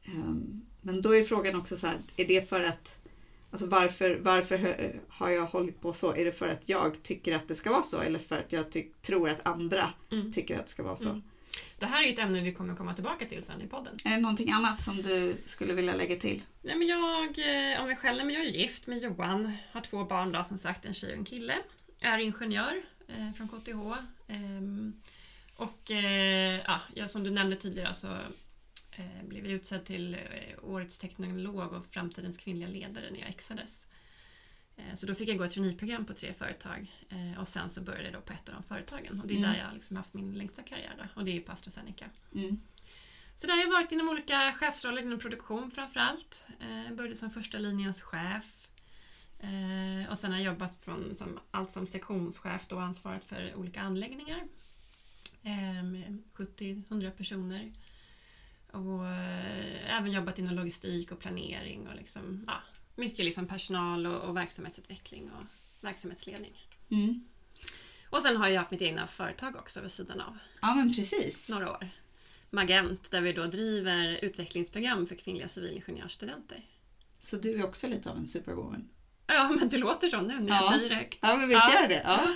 Ehm, 0.04 0.62
men 0.80 1.00
då 1.00 1.14
är 1.16 1.22
frågan 1.22 1.54
också 1.54 1.76
så 1.76 1.86
här, 1.86 1.98
är 2.16 2.24
det 2.24 2.48
för 2.48 2.62
att 2.62 2.96
Alltså 3.52 3.66
varför, 3.66 4.16
varför 4.20 5.00
har 5.08 5.28
jag 5.28 5.46
hållit 5.46 5.80
på 5.80 5.92
så? 5.92 6.12
Är 6.14 6.24
det 6.24 6.32
för 6.32 6.48
att 6.48 6.68
jag 6.68 7.02
tycker 7.02 7.36
att 7.36 7.48
det 7.48 7.54
ska 7.54 7.70
vara 7.70 7.82
så 7.82 8.00
eller 8.00 8.18
för 8.18 8.38
att 8.38 8.52
jag 8.52 8.64
tror 9.02 9.28
att 9.28 9.46
andra 9.46 9.90
Mm. 10.12 10.32
tycker 10.32 10.58
att 10.58 10.64
det 10.64 10.70
ska 10.70 10.82
vara 10.82 10.96
så? 10.96 11.08
Mm. 11.08 11.20
Det 11.78 11.86
här 11.86 12.02
är 12.02 12.08
ett 12.10 12.18
ämne 12.18 12.40
vi 12.40 12.52
kommer 12.52 12.74
komma 12.74 12.94
tillbaka 12.94 13.26
till 13.26 13.42
sen 13.42 13.62
i 13.62 13.66
podden. 13.66 13.96
Är 14.04 14.10
det 14.10 14.16
någonting 14.16 14.50
annat 14.50 14.80
som 14.80 15.02
du 15.02 15.36
skulle 15.46 15.74
vilja 15.74 15.94
lägga 15.94 16.16
till? 16.16 16.42
Nej, 16.62 16.74
men 16.74 16.86
jag, 16.86 17.38
eh, 17.38 17.80
om 17.80 17.86
mig 17.86 17.96
själv, 17.96 18.24
men 18.26 18.34
jag 18.34 18.44
är 18.44 18.48
gift 18.48 18.86
med 18.86 18.98
Johan, 19.02 19.52
har 19.72 19.80
två 19.80 20.04
barn 20.04 20.32
då, 20.32 20.44
som 20.44 20.58
sagt, 20.58 20.84
en 20.84 20.94
tjej 20.94 21.10
och 21.12 21.18
en 21.18 21.24
kille. 21.24 21.54
Är 22.00 22.18
ingenjör 22.18 22.82
eh, 23.08 23.32
från 23.32 23.48
KTH. 23.48 24.04
Ehm, 24.26 24.92
och 25.56 25.90
eh, 25.90 26.60
ja, 26.66 26.80
jag, 26.94 27.10
som 27.10 27.22
du 27.24 27.30
nämnde 27.30 27.56
tidigare 27.56 27.94
så 27.94 28.06
eh, 28.06 28.28
blev 29.22 29.44
jag 29.44 29.52
utsedd 29.52 29.84
till 29.84 30.14
eh, 30.14 30.20
Årets 30.62 30.98
teknolog 30.98 31.72
och 31.72 31.86
Framtidens 31.86 32.36
kvinnliga 32.36 32.68
ledare 32.68 33.10
när 33.10 33.20
jag 33.20 33.28
exades. 33.28 33.86
Eh, 34.76 34.94
Så 34.96 35.06
då 35.06 35.14
fick 35.14 35.28
jag 35.28 35.38
gå 35.38 35.44
ett 35.44 35.52
traineeprogram 35.52 36.04
på 36.04 36.14
tre 36.14 36.32
företag 36.32 36.92
eh, 37.08 37.40
och 37.40 37.48
sen 37.48 37.70
så 37.70 37.80
började 37.80 38.04
jag 38.04 38.12
då 38.12 38.20
på 38.20 38.32
ett 38.32 38.48
av 38.48 38.54
de 38.54 38.62
företagen. 38.62 39.20
Och 39.20 39.26
det 39.26 39.34
är 39.34 39.38
Mm. 39.38 39.50
där 39.52 39.58
jag 39.58 39.74
liksom 39.74 39.96
haft 39.96 40.14
min 40.14 40.34
längsta 40.34 40.62
karriär 40.62 40.94
då, 40.98 41.20
och 41.20 41.24
det 41.24 41.36
är 41.36 41.40
på 41.40 41.52
AstraZeneca. 41.52 42.06
Mm. 42.34 42.60
Så 43.36 43.46
där 43.46 43.54
har 43.54 43.60
jag 43.62 43.70
varit 43.70 43.92
inom 43.92 44.08
olika 44.08 44.52
chefsroller 44.52 45.02
inom 45.02 45.18
produktion 45.18 45.70
framförallt. 45.70 46.44
Eh, 46.60 46.94
började 46.94 47.16
som 47.16 47.30
första 47.30 47.58
linjens 47.58 48.02
chef. 48.02 48.68
Eh, 49.38 50.10
och 50.12 50.18
sen 50.18 50.30
har 50.32 50.38
jag 50.38 50.46
jobbat 50.52 50.76
från, 50.84 51.16
som, 51.16 51.38
allt 51.50 51.72
som 51.72 51.86
sektionschef 51.86 52.72
och 52.72 52.82
ansvarat 52.82 53.24
för 53.24 53.54
olika 53.54 53.80
anläggningar. 53.80 54.40
Eh, 55.42 55.82
med 55.82 56.22
70-100 56.34 57.10
personer. 57.10 57.72
Och 58.72 59.06
eh, 59.06 59.96
även 59.98 60.12
jobbat 60.12 60.38
inom 60.38 60.54
logistik 60.54 61.12
och 61.12 61.18
planering 61.20 61.88
och 61.88 61.94
liksom, 61.96 62.44
ja, 62.46 62.62
mycket 62.96 63.24
liksom 63.24 63.46
personal 63.46 64.06
och, 64.06 64.20
och 64.28 64.36
verksamhetsutveckling 64.36 65.30
och 65.30 65.44
verksamhetsledning. 65.80 66.52
Mm. 66.90 67.24
Och 68.10 68.22
sen 68.22 68.36
har 68.36 68.48
jag 68.48 68.58
haft 68.60 68.70
mitt 68.70 68.82
egna 68.82 69.06
företag 69.06 69.56
också 69.56 69.80
vid 69.80 69.90
sidan 69.90 70.20
av 70.20 70.38
Ja 70.62 70.74
men 70.74 70.94
precis. 70.94 71.50
några 71.50 71.70
år. 71.72 71.88
Magent, 72.50 73.10
där 73.10 73.20
vi 73.20 73.32
då 73.32 73.46
driver 73.46 74.18
utvecklingsprogram 74.24 75.06
för 75.06 75.14
kvinnliga 75.14 75.48
civilingenjörsstudenter. 75.48 76.62
Så 77.18 77.36
du 77.36 77.54
är 77.60 77.64
också 77.64 77.86
lite 77.86 78.10
av 78.10 78.16
en 78.16 78.26
superwoman? 78.26 78.88
Ja, 79.26 79.48
men 79.58 79.68
det 79.68 79.76
låter 79.78 80.08
så 80.08 80.20
nu 80.20 80.40
när 80.40 80.48
jag 80.54 80.64
Ja. 80.64 80.72
säger 80.76 80.88
det 80.88 80.94
högt. 80.94 81.18
Ja 81.22 81.36
men 81.36 81.48
visst 81.48 81.60
Ja. 81.68 81.80
gör 81.82 81.88
det? 81.88 82.02
Ja. 82.04 82.34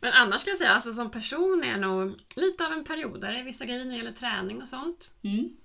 Men 0.00 0.12
annars 0.12 0.40
ska 0.40 0.50
jag 0.50 0.58
säga, 0.58 0.70
alltså 0.70 0.92
som 0.92 1.10
person 1.10 1.64
är 1.64 1.68
jag 1.68 1.80
nog 1.80 2.20
lite 2.36 2.66
av 2.66 2.72
en 2.72 2.84
periodare. 2.84 3.42
Vissa 3.42 3.64
grejer 3.64 3.84
när 3.84 3.92
det 3.92 3.96
gäller 3.96 4.12
träning 4.12 4.62
och 4.62 4.68
sånt. 4.68 5.10
Mm. 5.22 5.56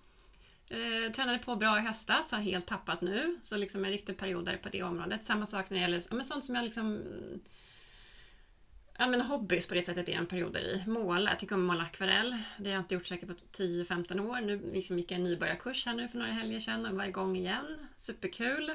Eh, 0.70 1.12
tränade 1.12 1.39
på 1.39 1.56
bra 1.56 1.80
i 1.80 1.82
höstas, 1.82 2.32
har 2.32 2.39
helt 2.39 2.67
tappat 2.67 3.02
nu. 3.02 3.39
Så 3.44 3.58
liksom 3.58 3.86
en 3.86 3.91
riktig 3.91 4.17
periodare 4.17 4.58
på 4.58 4.70
det 4.70 4.84
området. 4.84 5.26
Samma 5.26 5.46
sak 5.46 5.70
när 5.70 5.78
det 5.78 5.82
gäller 5.82 6.04
ja, 6.10 6.15
men 6.15 6.26
sånt 6.26 6.46
som 6.46 6.56
jag 6.56 6.63
liksom 6.63 7.04
Ja 8.98 9.08
men 9.08 9.22
hobbys 9.22 9.67
på 9.67 9.74
det 9.74 9.82
sättet 9.82 10.10
är 10.10 10.13
en 10.13 10.26
perioder 10.26 10.60
i. 10.60 10.84
Måla, 10.88 11.32
jag 11.32 11.39
tycker 11.39 11.56
om 11.56 11.62
att 11.62 11.67
måla 11.67 11.84
akvarell. 11.84 12.38
Det 12.58 12.70
har 12.70 12.74
jag 12.74 12.82
inte 12.82 12.94
gjort 12.96 13.08
säkert 13.08 13.28
på 13.28 13.34
10-15 13.34 14.20
år. 14.20 14.41
Nu 14.41 14.72
liksom 14.74 15.00
gick 15.00 15.12
jag 15.12 15.17
en 15.17 15.24
nybörjarkurs 15.24 15.86
här 15.86 15.94
nu 15.94 16.08
för 16.08 16.17
några 16.17 16.32
helger 16.32 16.60
sedan 16.60 16.86
och 16.86 16.96
var 16.96 17.06
igång 17.06 17.36
igen. 17.36 17.88
Superkul. 18.00 18.70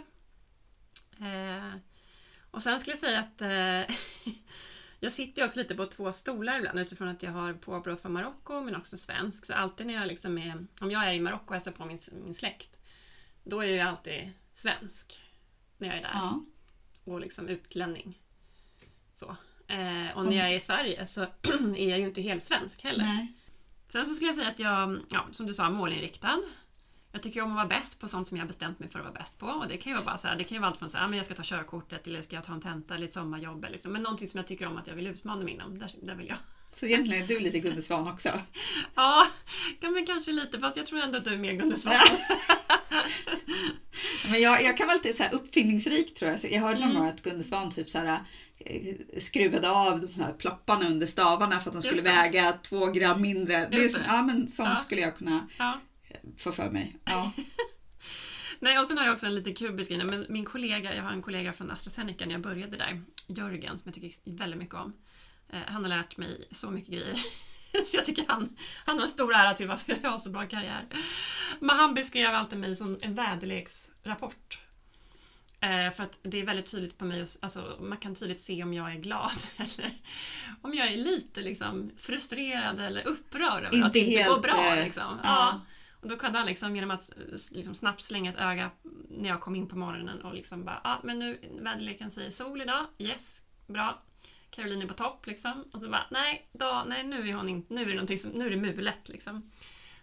Eh, 1.21 1.75
och 2.51 2.63
sen 2.63 2.81
skulle 2.81 2.93
jag 2.93 3.01
säga 3.01 3.21
att 3.21 3.43
eh, 3.43 3.97
jag 5.01 5.13
sitter 5.13 5.43
ju 5.43 5.49
också 5.49 5.59
lite 5.59 5.75
på 5.75 5.87
två 5.87 6.13
stolar 6.13 6.59
ibland 6.59 6.79
utifrån 6.79 7.09
att 7.09 7.23
jag 7.23 7.33
har 7.33 7.53
påbrå 7.53 7.97
från 7.97 8.13
Marocko 8.13 8.61
men 8.61 8.77
också 8.77 8.99
svensk. 8.99 9.47
Så 9.47 9.55
alltid 9.55 9.87
när 9.87 9.95
jag 9.95 10.07
liksom 10.09 10.39
är, 10.39 10.67
om 10.81 10.91
jag 10.91 11.09
är 11.09 11.13
i 11.13 11.21
Marocko 11.21 11.47
och 11.47 11.53
hälsar 11.53 11.73
på 11.73 11.85
min, 11.85 11.99
min 12.25 12.35
släkt, 12.35 12.77
då 13.45 13.61
är 13.61 13.67
jag 13.67 13.89
alltid 13.89 14.31
svensk. 14.55 15.21
När 15.79 15.89
jag 15.89 15.97
är 15.97 16.03
där 16.03 16.11
Ja. 16.13 16.41
och 17.05 17.21
liksom 17.21 17.49
utlänning. 17.49 18.21
Så. 19.15 19.37
Eh, 19.69 20.17
och 20.17 20.25
när 20.25 20.37
jag 20.37 20.49
är 20.49 20.57
i 20.57 20.61
Sverige 20.61 21.07
så 21.07 21.23
är 21.77 21.89
jag 21.89 21.99
ju 21.99 22.07
inte 22.07 22.23
helt 22.23 22.45
svensk 22.45 22.83
heller. 22.85 23.05
Nej. 23.05 23.33
Sen 23.89 24.07
så 24.07 24.15
skulle 24.15 24.29
jag 24.29 24.37
säga 24.37 24.49
att 24.49 24.59
jag, 24.59 25.01
ja, 25.11 25.27
som 25.33 25.47
du 25.47 25.55
sa, 25.55 25.71
målinriktad. 25.71 26.43
Jag 27.17 27.23
tycker 27.23 27.43
om 27.43 27.51
att 27.51 27.57
vara 27.57 27.67
bäst 27.81 27.99
på 28.01 28.09
sånt 28.09 28.29
som 28.29 28.39
jag 28.39 28.47
bestämt 28.47 28.79
mig 28.79 28.89
för 28.89 28.99
att 28.99 29.05
vara 29.05 29.15
bäst 29.15 29.39
på. 29.39 29.47
Och 29.47 29.69
det 29.69 29.77
kan 29.77 29.91
ju 29.91 29.95
vara 29.97 30.05
bara 30.05 30.19
så 30.19 30.29
här, 30.29 30.37
det 30.37 30.45
kan 30.45 30.55
ju 30.57 30.61
vara 30.61 30.71
allt 30.71 30.79
från 30.79 30.91
så 30.91 30.97
här, 30.97 31.05
ja, 31.05 31.09
men 31.09 31.17
jag 31.17 31.27
ska 31.27 31.35
ta 31.35 31.43
körkortet 31.45 32.07
eller 32.07 32.23
ska 32.23 32.37
jag 32.37 32.45
ta 32.45 32.53
en 32.53 32.61
tenta 32.61 32.95
eller 32.95 33.07
ett 33.07 33.15
sommarjobb. 33.15 33.65
Eller 33.65 33.73
liksom. 33.73 33.93
Men 33.93 34.03
någonting 34.03 34.29
som 34.29 34.39
jag 34.39 34.47
tycker 34.47 34.67
om 34.67 34.77
att 34.77 34.87
jag 34.87 34.95
vill 34.95 35.07
utmana 35.07 35.45
mig 35.45 35.55
inom, 35.55 35.79
där, 35.79 35.91
där 36.03 36.15
vill 36.15 36.29
jag. 36.29 36.37
Så 36.73 36.87
egentligen 36.87 37.23
är 37.23 37.27
du 37.29 37.41
lite 37.41 37.59
Gunde 37.59 37.83
Svan 37.83 38.09
också? 38.09 38.29
Ja, 38.95 39.27
kan 39.81 39.93
men 39.93 40.07
kanske 40.07 40.33
lite, 40.33 40.59
fast 40.59 40.77
jag 40.77 40.87
tror 40.87 41.01
ändå 41.01 41.19
att 41.19 41.25
du 41.25 41.33
är 41.33 41.39
mer 41.39 41.53
Gunde 41.53 41.77
Svan. 41.77 41.95
Men 44.31 44.41
jag, 44.41 44.63
jag 44.63 44.77
kan 44.77 44.87
vara 44.87 44.97
lite 44.97 45.13
så 45.13 45.23
här 45.23 45.35
uppfinningsrik 45.35 46.15
tror 46.15 46.31
jag. 46.31 46.53
Jag 46.53 46.61
hörde 46.61 46.81
någon 46.81 46.91
Mm. 46.91 47.03
gång 47.03 47.09
att 47.11 47.23
Gunde 47.23 47.45
Svan 47.45 47.73
typ 47.73 47.91
så 47.91 47.99
här, 47.99 48.21
eh, 48.59 48.95
skruvade 49.21 49.71
av 49.71 50.01
de 50.01 50.23
här 50.23 50.33
plopparna 50.33 50.87
under 50.89 51.07
stavarna 51.07 51.61
för 51.61 51.71
att 51.71 51.75
de 51.75 51.83
skulle 51.83 52.03
väga 52.03 52.53
två 52.53 52.87
gram 52.87 53.21
mindre. 53.23 53.69
Det 53.71 53.77
är 53.85 53.89
så, 53.89 54.01
ja 54.09 54.23
men 54.23 54.49
sånt 54.49 54.69
Ja. 54.69 54.77
skulle 54.77 55.01
jag 55.01 55.17
kunna 55.17 55.47
Ja. 55.59 55.81
Få 56.39 56.53
för 56.53 56.71
mig. 56.71 56.97
Ja. 57.05 57.33
Nej, 58.59 58.79
och 58.79 58.87
sen 58.87 58.99
har 58.99 59.05
jag 59.05 59.13
också 59.15 59.27
en 59.27 59.35
liten 59.35 59.55
kul 59.55 59.73
beskrivning. 59.73 60.07
Men 60.07 60.27
min 60.29 60.45
kollega, 60.45 60.95
jag 60.95 61.03
har 61.03 61.13
en 61.13 61.23
kollega 61.23 61.53
från 61.53 61.71
AstraZeneca 61.71 62.25
när 62.27 62.33
jag 62.33 62.41
började 62.41 62.77
där, 62.77 63.03
Jörgen, 63.27 63.79
som 63.79 63.89
jag 63.89 63.95
tycker 63.95 64.31
väldigt 64.31 64.59
mycket 64.59 64.75
om. 64.75 64.93
Eh, 65.53 65.61
han 65.67 65.83
har 65.83 65.89
lärt 65.89 66.17
mig 66.17 66.49
så 66.51 66.71
mycket 66.71 66.91
grejer. 66.95 67.19
så 67.85 67.97
jag 67.97 68.05
tycker 68.05 68.25
han, 68.29 68.57
han 68.85 68.97
har 68.97 69.03
en 69.03 69.09
stor 69.11 69.35
ära 69.35 69.55
till 69.55 69.69
varför 69.69 69.99
jag 70.03 70.11
har 70.11 70.19
så 70.19 70.31
bra 70.31 70.47
karriär. 70.47 70.87
Men 71.61 71.77
han 71.77 71.95
beskrev 71.95 72.35
alltid 72.35 72.59
mig 72.59 72.77
som 72.77 72.99
en 73.03 73.15
väderleksrapport. 73.15 74.59
Eh, 75.61 75.91
för 75.95 76.03
att 76.03 76.19
det 76.23 76.41
är 76.41 76.47
väldigt 76.47 76.71
tydligt 76.71 76.99
på 76.99 77.05
mig, 77.05 77.27
alltså, 77.41 77.77
man 77.81 77.99
kan 77.99 78.15
tydligt 78.15 78.41
se 78.41 78.63
om 78.63 78.75
jag 78.75 78.93
är 78.93 78.97
glad 78.97 79.31
eller 79.57 79.91
om 80.63 80.75
jag 80.75 80.93
är 80.93 80.97
lite 80.97 81.41
liksom, 81.41 81.91
frustrerad 81.99 82.81
eller 82.81 83.07
upprörd 83.07 83.65
över 83.65 83.75
Inte 83.75 83.87
att 83.87 83.93
det 83.93 83.99
inte 83.99 84.29
går 84.29 84.41
bra. 84.41 84.77
eh, 84.77 84.85
Liksom. 84.85 85.21
ja. 85.23 85.61
Då 86.09 86.17
kunde 86.17 86.39
han 86.39 86.47
liksom 86.47 86.75
genom 86.75 86.91
att 86.91 87.11
eh, 87.11 87.17
liksom 87.51 87.75
snabbt 87.75 88.03
slänga 88.03 88.31
ett 88.31 88.39
öga 88.39 88.71
när 89.11 89.29
jag 89.29 89.41
kom 89.41 89.57
in 89.57 89.69
på 89.69 89.77
morgonen 89.79 90.23
och 90.23 90.35
liksom 90.35 90.65
bara, 90.65 90.81
ja 90.85 90.91
ah, 90.91 91.01
men 91.03 91.19
nu 91.19 91.39
väderleken 91.61 92.11
säger 92.11 92.31
sol 92.31 92.63
idag, 92.63 92.87
yes, 92.99 93.43
bra. 93.67 94.03
Caroline 94.51 94.83
är 94.83 94.87
på 94.87 94.95
topp 94.95 95.27
liksom. 95.27 95.65
Och 95.73 95.81
så 95.81 95.89
bara, 95.91 96.07
nej, 96.11 96.49
då, 96.53 96.85
nej 96.87 97.05
nu 97.05 97.29
är 97.29 97.35
hon 97.35 97.49
inte, 97.49 97.75
nu 97.75 97.93
är 97.93 98.03
det 98.03 98.19
som, 98.19 98.31
nu 98.31 98.47
är 98.47 98.51
det 98.51 98.57
mulet 98.57 99.09
liksom. 99.09 99.51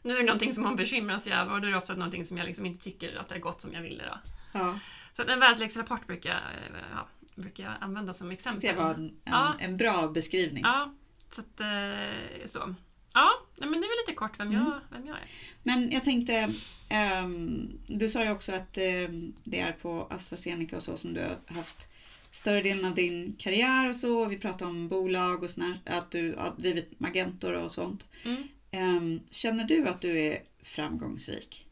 Nu 0.02 0.14
är 0.14 0.18
det 0.18 0.26
någonting 0.26 0.54
som 0.54 0.64
hon 0.66 0.76
bekymrar 0.76 1.18
sig 1.18 1.34
över 1.34 1.54
och 1.54 1.62
då 1.62 1.68
är 1.68 1.72
det 1.72 1.78
ofta 1.78 1.94
någonting 1.94 2.26
som 2.26 2.38
jag 2.38 2.46
liksom 2.48 2.66
inte 2.66 2.84
tycker 2.84 3.16
att 3.16 3.30
det 3.30 3.36
har 3.36 3.40
gått 3.40 3.62
som 3.62 3.74
jag 3.74 3.82
ville 3.82 4.04
då. 4.04 4.18
Ja, 4.54 4.80
Så 5.14 5.22
en 5.22 5.40
väderleksrapport 5.40 6.08
brukar 6.08 6.30
jag, 6.30 6.40
eh, 6.40 6.86
ja, 6.94 7.08
brukar 7.36 7.64
jag 7.64 7.74
använda 7.82 8.14
som 8.14 8.32
exempel. 8.32 8.62
det 8.76 8.82
var 8.82 8.94
en, 8.94 9.06
en, 9.06 9.14
Ja. 9.24 9.56
en 9.60 9.78
bra 9.78 10.08
beskrivning. 10.08 10.64
Ja, 10.64 10.94
så 11.32 11.42
att, 11.42 11.60
eh, 11.60 12.46
så. 12.46 12.76
Ja, 13.14 13.30
men 13.58 13.72
det 13.72 13.78
är 13.78 13.80
väl 13.90 14.06
lite 14.08 14.14
kort 14.18 14.40
vem, 14.40 14.48
Mm. 14.48 14.64
jag, 14.64 14.80
vem 14.90 15.08
jag 15.08 15.18
är. 15.18 15.28
Men 15.64 15.92
jag 15.92 16.04
tänkte, 16.04 16.54
ehm, 16.90 17.80
du 17.88 18.10
sa 18.10 18.24
ju 18.24 18.32
också 18.32 18.52
att 18.52 18.78
ehm, 18.78 19.34
det 19.44 19.60
är 19.60 19.72
på 19.72 20.08
AstraZeneca 20.10 20.76
och 20.76 20.84
så 20.84 20.98
som 20.98 21.14
du 21.14 21.22
har 21.22 21.56
haft 21.56 21.88
större 22.32 22.62
delen 22.62 22.86
av 22.86 22.96
din 22.96 23.36
karriär 23.40 23.90
och 23.90 23.96
så. 23.96 24.26
Vi 24.26 24.38
pratade 24.38 24.72
om 24.72 24.88
bolag 24.88 25.44
och 25.44 25.50
såna, 25.50 25.66
här- 25.86 25.98
att 25.98 26.12
du 26.12 26.36
har 26.36 26.54
drivit 26.58 27.00
Magentor 27.00 27.54
och 27.54 27.72
sånt. 27.72 28.06
Mm. 28.24 28.48
Ehm, 28.72 29.20
känner 29.32 29.64
du 29.64 29.88
att 29.88 30.02
du 30.02 30.20
är 30.20 30.42
framgångsrik? 30.64 31.68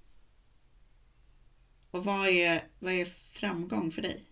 Och 1.92 2.04
vad 2.06 2.28
är, 2.30 2.64
vad 2.80 2.94
är 2.94 3.06
framgång 3.34 3.92
för 3.92 4.02
dig? 4.02 4.24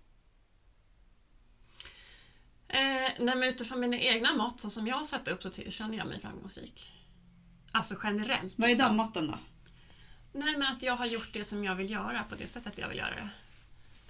Eh, 2.68 3.12
nej, 3.20 3.50
utifrån 3.50 3.80
mina 3.80 3.98
egna 4.00 4.34
mått, 4.34 4.62
så 4.62 4.70
som 4.70 4.88
jag 4.88 4.96
har 4.96 5.06
satt 5.06 5.28
upp, 5.28 5.44
så 5.44 5.52
känner 5.52 5.98
jag 5.98 6.08
mig 6.08 6.20
framgångsrik. 6.20 6.90
Alltså 7.72 7.96
generellt. 8.04 8.54
Vad 8.60 8.70
är 8.70 8.74
liksom. 8.74 8.88
de 8.90 8.98
måtten 8.98 9.28
då? 9.28 9.38
Nej, 10.34 10.58
men 10.58 10.74
att 10.74 10.84
jag 10.84 10.96
har 10.96 11.06
gjort 11.06 11.30
det 11.34 11.44
som 11.44 11.64
jag 11.64 11.76
vill 11.76 11.90
göra 11.92 12.24
på 12.24 12.36
det 12.36 12.48
sättet 12.48 12.74
jag 12.78 12.90
vill 12.90 12.98
göra 12.98 13.16
det. 13.16 13.30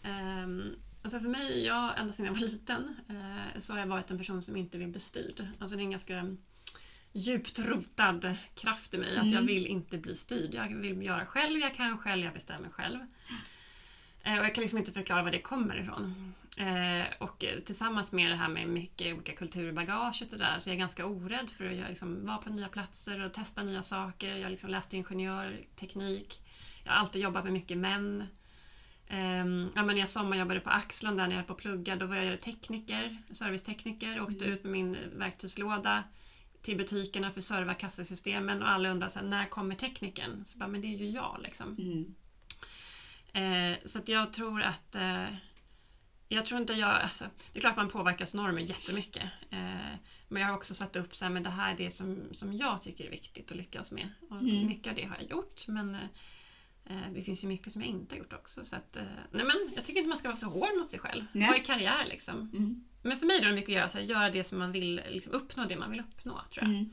Um, 0.09 0.75
alltså 1.03 1.19
för 1.19 1.27
mig, 1.29 1.65
jag, 1.65 1.99
ända 1.99 2.13
sedan 2.13 2.25
jag 2.25 2.33
var 2.33 2.39
liten, 2.39 2.95
eh, 3.09 3.59
så 3.59 3.73
har 3.73 3.79
jag 3.79 3.87
varit 3.87 4.11
en 4.11 4.17
person 4.17 4.43
som 4.43 4.55
inte 4.57 4.77
vill 4.77 4.87
bli 4.87 4.99
styrd. 4.99 5.47
Alltså 5.59 5.75
det 5.75 5.81
är 5.81 5.85
en 5.85 5.91
ganska 5.91 6.35
djupt 7.13 7.59
rotad 7.59 8.35
kraft 8.55 8.93
i 8.93 8.97
mig, 8.97 9.09
att 9.17 9.25
jag 9.25 9.33
Mm. 9.33 9.45
vill 9.45 9.67
inte 9.67 9.97
bli 9.97 10.15
styrd. 10.15 10.53
Jag 10.53 10.67
vill 10.75 11.03
göra 11.05 11.25
själv, 11.25 11.59
jag 11.59 11.75
kan 11.75 11.97
själv, 11.97 12.23
jag 12.25 12.33
bestämmer 12.33 12.69
själv. 12.69 12.99
Eh, 14.23 14.39
och 14.39 14.45
jag 14.45 14.55
kan 14.55 14.61
liksom 14.61 14.79
inte 14.79 14.91
förklara 14.91 15.23
var 15.23 15.31
det 15.31 15.41
kommer 15.41 15.79
ifrån. 15.81 16.33
Eh, 16.59 17.07
och 17.17 17.43
eh, 17.43 17.59
tillsammans 17.59 18.11
med 18.11 18.31
det 18.31 18.35
här 18.35 18.47
med 18.47 18.67
mycket 18.67 19.13
olika 19.13 19.33
kulturbagaget 19.33 20.33
och 20.33 20.39
där, 20.39 20.59
så 20.59 20.69
är 20.69 20.71
jag 20.71 20.79
ganska 20.79 21.05
orädd 21.05 21.49
för 21.49 21.65
att 21.65 21.75
jag 21.75 21.89
liksom 21.89 22.25
vara 22.25 22.37
på 22.37 22.49
nya 22.49 22.69
platser 22.69 23.19
och 23.19 23.33
testa 23.33 23.63
nya 23.63 23.83
saker. 23.83 24.35
Jag 24.35 24.51
liksom 24.51 24.69
läst 24.69 24.93
ingenjörteknik. 24.93 26.41
Jag 26.83 26.91
har 26.91 26.99
alltid 26.99 27.21
jobbat 27.21 27.43
med 27.43 27.53
mycket 27.53 27.77
män. 27.77 28.27
Um, 29.09 29.71
ja, 29.75 29.83
men 29.83 29.97
jag 29.97 30.09
sommarjobbade 30.09 30.59
på 30.59 30.69
Axlon 30.69 31.17
där 31.17 31.27
när 31.27 31.35
jag 31.35 31.37
höll 31.37 31.45
på 31.47 31.53
att 31.53 31.59
plugga, 31.59 31.95
då 31.95 32.05
var 32.05 32.15
jag 32.15 32.41
tekniker, 32.41 33.17
servicetekniker, 33.31 34.21
åkte 34.21 34.45
Mm. 34.45 34.53
ut 34.53 34.63
med 34.63 34.71
min 34.71 34.97
verktygslåda 35.15 36.03
till 36.61 36.77
butikerna 36.77 37.31
för 37.31 37.39
att 37.39 37.45
serva 37.45 37.73
kassasystemen 37.73 38.61
och 38.61 38.69
alla 38.69 38.89
undrade 38.89 39.13
så 39.13 39.19
här, 39.19 39.25
när 39.25 39.45
kommer 39.45 39.75
tekniken? 39.75 40.45
Så 40.47 40.57
bara, 40.57 40.67
men 40.67 40.81
det 40.81 40.87
är 40.87 40.97
ju 40.97 41.09
jag 41.09 41.39
liksom. 41.39 41.75
Mm. 41.79 42.15
Eh, 43.33 43.79
så 43.85 43.99
att 43.99 44.07
jag 44.07 44.33
tror 44.33 44.61
att 44.61 44.95
eh, 44.95 45.25
jag 46.31 46.45
tror 46.45 46.61
inte 46.61 46.73
jag, 46.73 46.89
alltså, 46.89 47.23
det 47.53 47.59
är 47.59 47.61
klart 47.61 47.75
man 47.75 47.89
påverkas 47.89 48.33
normer 48.33 48.61
jättemycket. 48.61 49.23
Eh, 49.49 49.95
men 50.27 50.41
jag 50.41 50.49
har 50.49 50.55
också 50.55 50.73
satt 50.73 50.95
upp 50.95 51.15
så 51.15 51.25
här, 51.25 51.29
men 51.29 51.43
det 51.43 51.49
här 51.49 51.71
är 51.71 51.75
det 51.77 51.91
som, 51.91 52.27
som 52.31 52.53
jag 52.53 52.81
tycker 52.81 53.05
är 53.05 53.09
viktigt 53.09 53.51
att 53.51 53.57
lyckas 53.57 53.91
med. 53.91 54.09
Och 54.29 54.41
Mm. 54.41 54.67
Mycket 54.67 54.87
av 54.87 54.95
det 54.95 55.05
har 55.05 55.17
jag 55.19 55.29
gjort 55.29 55.67
men 55.67 55.95
eh, 55.95 56.01
eh, 56.85 57.11
det 57.13 57.23
finns 57.23 57.43
ju 57.43 57.47
mycket 57.47 57.73
som 57.73 57.81
jag 57.81 57.89
inte 57.89 58.15
har 58.15 58.19
gjort 58.19 58.33
också. 58.33 58.65
Så 58.65 58.75
att, 58.75 58.95
eh, 58.95 59.03
nej 59.31 59.45
men 59.45 59.55
jag 59.75 59.85
tycker 59.85 59.99
inte 59.99 60.09
man 60.09 60.17
ska 60.17 60.27
vara 60.27 60.37
så 60.37 60.47
hård 60.47 60.77
mot 60.77 60.89
sig 60.89 60.99
själv. 60.99 61.25
Nej. 61.31 61.47
Ha 61.47 61.55
i 61.55 61.59
karriär 61.59 62.05
liksom. 62.05 62.35
Mm. 62.53 62.85
Men 63.01 63.17
för 63.17 63.25
mig 63.25 63.39
då 63.39 63.45
är 63.45 63.49
det 63.49 63.55
mycket 63.55 63.69
att 63.69 63.75
göra, 63.75 63.89
så 63.89 63.97
här, 63.97 64.05
göra 64.05 64.29
det 64.29 64.43
som 64.43 64.59
man 64.59 64.71
vill, 64.71 65.01
liksom, 65.09 65.33
uppnå 65.33 65.65
det 65.65 65.75
man 65.77 65.91
vill 65.91 65.99
uppnå 65.99 66.41
tror 66.51 66.63
jag. 66.65 66.75
Mm. 66.75 66.89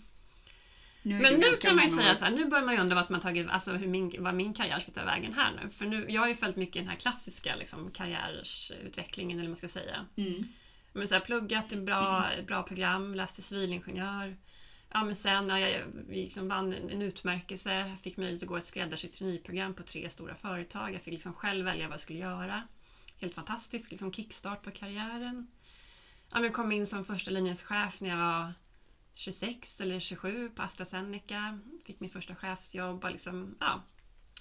Nu 1.07 1.19
Men 1.19 1.35
nu 1.35 1.53
kan 1.63 1.77
man 1.77 1.85
ju 1.85 1.91
säga 1.91 2.17
så 2.17 2.25
här, 2.25 2.33
nu 2.33 2.45
börjar 2.45 2.65
man 2.65 2.75
ju 2.75 2.81
undra 2.81 2.95
vad 2.95 3.07
som 3.07 3.15
har 3.15 3.23
tagit, 3.23 3.49
alltså 3.49 3.73
hur 3.73 3.87
min, 3.87 4.15
vad 4.19 4.35
min 4.35 4.55
karriär 4.55 4.81
ska 4.81 4.93
ta 4.93 5.05
vägen 5.05 5.33
här 5.33 5.53
nu. 5.63 5.71
För 5.71 5.87
nu, 5.87 6.07
jag 6.09 6.21
har 6.21 6.29
ju 6.29 6.35
följt 6.35 6.57
mycket 6.57 6.83
den 6.83 6.89
här 6.89 6.97
klassiska 6.97 7.57
liksom, 7.57 7.91
karriärsutvecklingen 7.91 9.39
eller 9.39 9.49
vad 9.49 9.51
man 9.51 9.57
ska 9.57 9.81
säga. 9.81 10.07
Mm. 10.17 10.49
Men 10.93 11.09
så 11.09 11.15
här, 11.15 11.21
pluggat 11.21 11.73
ett 11.73 11.83
bra, 11.83 12.27
bra 12.47 12.63
program, 12.63 13.15
läste 13.15 13.43
civilingenjör. 13.43 14.37
Ja 14.93 15.05
men 15.05 15.17
sen, 15.17 15.49
ja, 15.49 15.59
jag 15.59 15.83
liksom 16.09 16.49
vann 16.49 16.73
en 16.73 17.03
utmärkelse, 17.03 17.97
fick 18.03 18.17
möjlighet 18.17 18.43
att 18.43 18.49
gå 18.49 18.57
ett 18.57 18.65
skräddarsytt 18.65 19.15
traineeprogram 19.15 19.75
på 19.75 19.83
tre 19.83 20.11
stora 20.11 20.35
företag. 20.35 20.95
Jag 20.95 21.03
fick 21.03 21.13
liksom 21.13 21.35
själv 21.35 21.65
välja 21.65 21.87
vad 21.87 21.93
jag 21.93 22.01
skulle 22.01 22.19
göra. 22.19 22.63
Helt 23.21 23.35
fantastiskt, 23.35 23.91
liksom 23.91 24.13
kickstart 24.13 24.63
på 24.63 24.71
karriären. 24.71 25.47
Ja, 26.31 26.35
men 26.35 26.45
jag 26.45 26.55
kom 26.55 26.73
in 26.73 26.87
som 26.87 27.05
första 27.05 27.31
linjens 27.31 27.63
chef 27.63 28.01
när 28.01 28.09
jag 28.09 28.17
var 28.17 28.53
26 29.17 29.81
eller 29.81 30.01
27 30.01 30.51
på 30.51 30.63
AstraZeneca. 30.63 31.59
Fick 31.85 32.01
mitt 32.01 32.13
första 32.13 32.35
chefsjobb 32.35 33.05
och 33.05 33.11
liksom, 33.11 33.57
ja. 33.61 33.83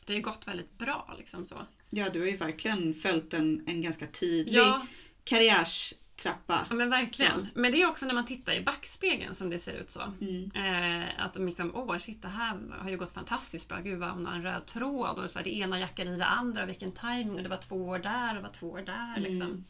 Det 0.06 0.14
har 0.14 0.18
ju 0.18 0.24
gått 0.24 0.48
väldigt 0.48 0.78
bra 0.78 1.16
liksom 1.18 1.48
så. 1.48 1.66
Ja, 1.90 2.10
du 2.10 2.20
har 2.20 2.28
ju 2.28 2.38
verkligen 2.38 2.94
följt 2.94 3.34
en, 3.34 3.64
en 3.68 3.82
ganska 3.82 4.08
tydlig 4.08 4.60
Ja, 4.60 4.88
karriärstrappa. 5.24 6.66
Ja 6.70 6.76
men 6.76 6.90
verkligen. 6.90 7.48
Men 7.54 7.72
det 7.72 7.82
är 7.82 7.88
också 7.88 8.06
när 8.06 8.14
man 8.14 8.26
tittar 8.26 8.54
i 8.54 8.62
backspegeln 8.62 9.36
som 9.36 9.50
det 9.50 9.60
ser 9.60 9.74
ut 9.74 9.90
så. 9.90 10.14
Mm. 10.22 10.52
Eh, 10.56 11.26
att 11.26 11.36
liksom, 11.36 11.76
åh 11.76 11.98
shit 11.98 12.22
det 12.22 12.28
här 12.28 12.60
har 12.80 12.90
ju 12.90 12.98
gått 12.98 13.14
fantastiskt 13.14 13.68
bra. 13.68 13.80
Gud 13.80 14.00
vad 14.00 14.10
hon 14.10 14.26
har 14.26 14.34
en 14.34 14.44
röd 14.44 14.66
tråd 14.66 15.20
och 15.20 15.30
så 15.30 15.40
här, 15.40 15.44
det 15.44 15.56
ena 15.56 15.80
jackar 15.80 16.06
i 16.06 16.18
det 16.18 16.26
andra. 16.26 16.66
Vilken 16.66 16.92
timing 16.92 17.36
och 17.36 17.44
det 17.44 17.50
var 17.50 17.58
två 17.58 17.88
år 17.88 18.00
där 18.00 18.30
och 18.30 18.36
det 18.36 18.42
var 18.42 18.54
två 18.54 18.70
år 18.70 18.82
där. 18.82 19.18
Mm. 19.18 19.24
Liksom. 19.24 19.66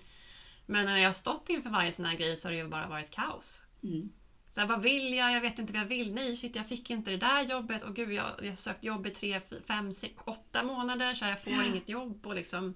Men 0.66 0.86
när 0.86 0.98
jag 0.98 1.10
har 1.10 1.14
stått 1.14 1.50
inför 1.50 1.70
varje 1.70 1.92
sån 1.92 2.06
här 2.06 2.18
grej 2.18 2.38
så 2.38 2.48
har 2.48 2.52
det 2.52 2.58
ju 2.58 2.68
bara 2.68 2.88
varit 2.88 3.12
kaos. 3.12 3.62
Mm. 3.84 4.10
Så 4.56 4.62
här, 4.62 4.68
vad 4.68 4.82
vill 4.82 5.14
jag? 5.14 5.32
Jag 5.32 5.42
vet 5.42 5.60
inte 5.60 5.74
vad 5.74 5.82
jag 5.82 5.88
vill. 5.88 6.14
Nej 6.14 6.36
shit 6.36 6.56
jag 6.56 6.68
fick 6.68 6.90
inte 6.90 7.12
det 7.12 7.18
där 7.18 7.42
jobbet. 7.42 7.84
Och 7.84 7.96
gud 7.96 8.12
jag, 8.14 8.24
har 8.24 8.56
sökt 8.56 8.84
jobb 8.84 9.08
i 9.08 9.10
tre, 9.10 9.42
fem, 9.68 9.94
sex, 9.94 10.14
åtta 10.26 10.64
månader 10.64 11.14
så 11.14 11.26
här, 11.26 11.32
jag 11.32 11.42
får 11.42 11.54
Ja. 11.54 11.64
inget 11.64 11.90
jobb. 11.90 12.28
Och 12.28 12.36
liksom, 12.36 12.74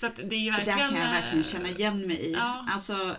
så 0.00 0.06
att 0.06 0.16
det 0.16 0.36
är 0.36 0.40
ju 0.40 0.50
Det 0.50 0.56
verkligen... 0.56 0.78
där 0.78 0.88
kan 0.88 1.00
jag 1.00 1.10
verkligen 1.10 1.38
eh, 1.38 1.44
känna 1.44 1.68
igen 1.68 2.06
mig 2.06 2.16
i. 2.16 2.32
ja. 2.32 2.66
Alltså, 2.70 3.16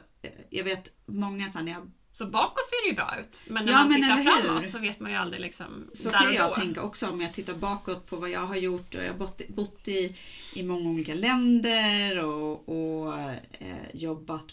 jag 0.50 0.64
vet 0.64 0.94
många 1.06 1.50
så 1.50 1.60
när 1.62 1.72
jag 1.72 1.92
Så 2.12 2.26
bakåt 2.26 2.66
ser 2.70 2.84
det 2.84 2.90
ju 2.90 2.96
bra 2.96 3.16
ut. 3.20 3.42
Men 3.48 3.66
när 3.66 3.72
Ja, 3.72 3.78
man 3.80 3.88
men 3.90 4.02
tittar 4.02 4.18
framåt 4.44 4.70
så 4.72 4.80
vet 4.80 5.00
man 5.00 5.12
ju 5.12 5.18
aldrig 5.18 5.42
liksom 5.42 5.90
Så 5.94 6.10
där 6.10 6.18
kan 6.18 6.28
och 6.28 6.34
jag 6.34 6.54
tänka 6.54 6.82
också 6.82 7.10
om 7.10 7.22
jag 7.22 7.34
tittar 7.34 7.54
bakåt 7.54 8.06
på 8.06 8.16
vad 8.16 8.30
jag 8.30 8.46
har 8.48 8.56
gjort. 8.56 8.96
Och 8.96 9.04
jag 9.04 9.08
har 9.12 9.18
bott, 9.18 9.42
bott 9.48 9.88
i, 9.88 10.16
i 10.56 10.64
många 10.64 10.90
olika 10.90 11.14
länder 11.14 12.26
och, 12.26 12.70
och 12.70 13.20
eh, 13.20 13.76
jobbat 13.94 14.46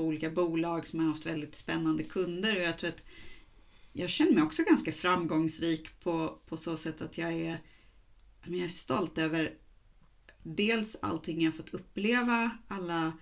på 0.00 0.04
olika 0.06 0.30
bolag 0.30 0.86
som 0.86 1.00
har 1.00 1.06
haft 1.06 1.26
väldigt 1.26 1.54
spännande 1.54 2.02
kunder. 2.02 2.56
Och 2.56 2.62
jag 2.62 2.78
tror 2.78 2.90
att 2.90 3.04
jag 3.92 4.10
känner 4.10 4.32
mig 4.32 4.42
också 4.42 4.62
ganska 4.62 4.92
framgångsrik 4.92 6.00
på, 6.00 6.38
på 6.46 6.56
så 6.56 6.76
sätt 6.76 7.00
att 7.00 7.18
jag 7.18 7.32
är, 7.32 7.60
jag 8.44 8.58
är 8.58 8.68
stolt 8.68 9.18
över 9.18 9.54
dels 10.42 10.96
allting 11.02 11.42
jag 11.42 11.54
fått 11.54 11.74
uppleva, 11.74 12.50
alla 12.68 13.12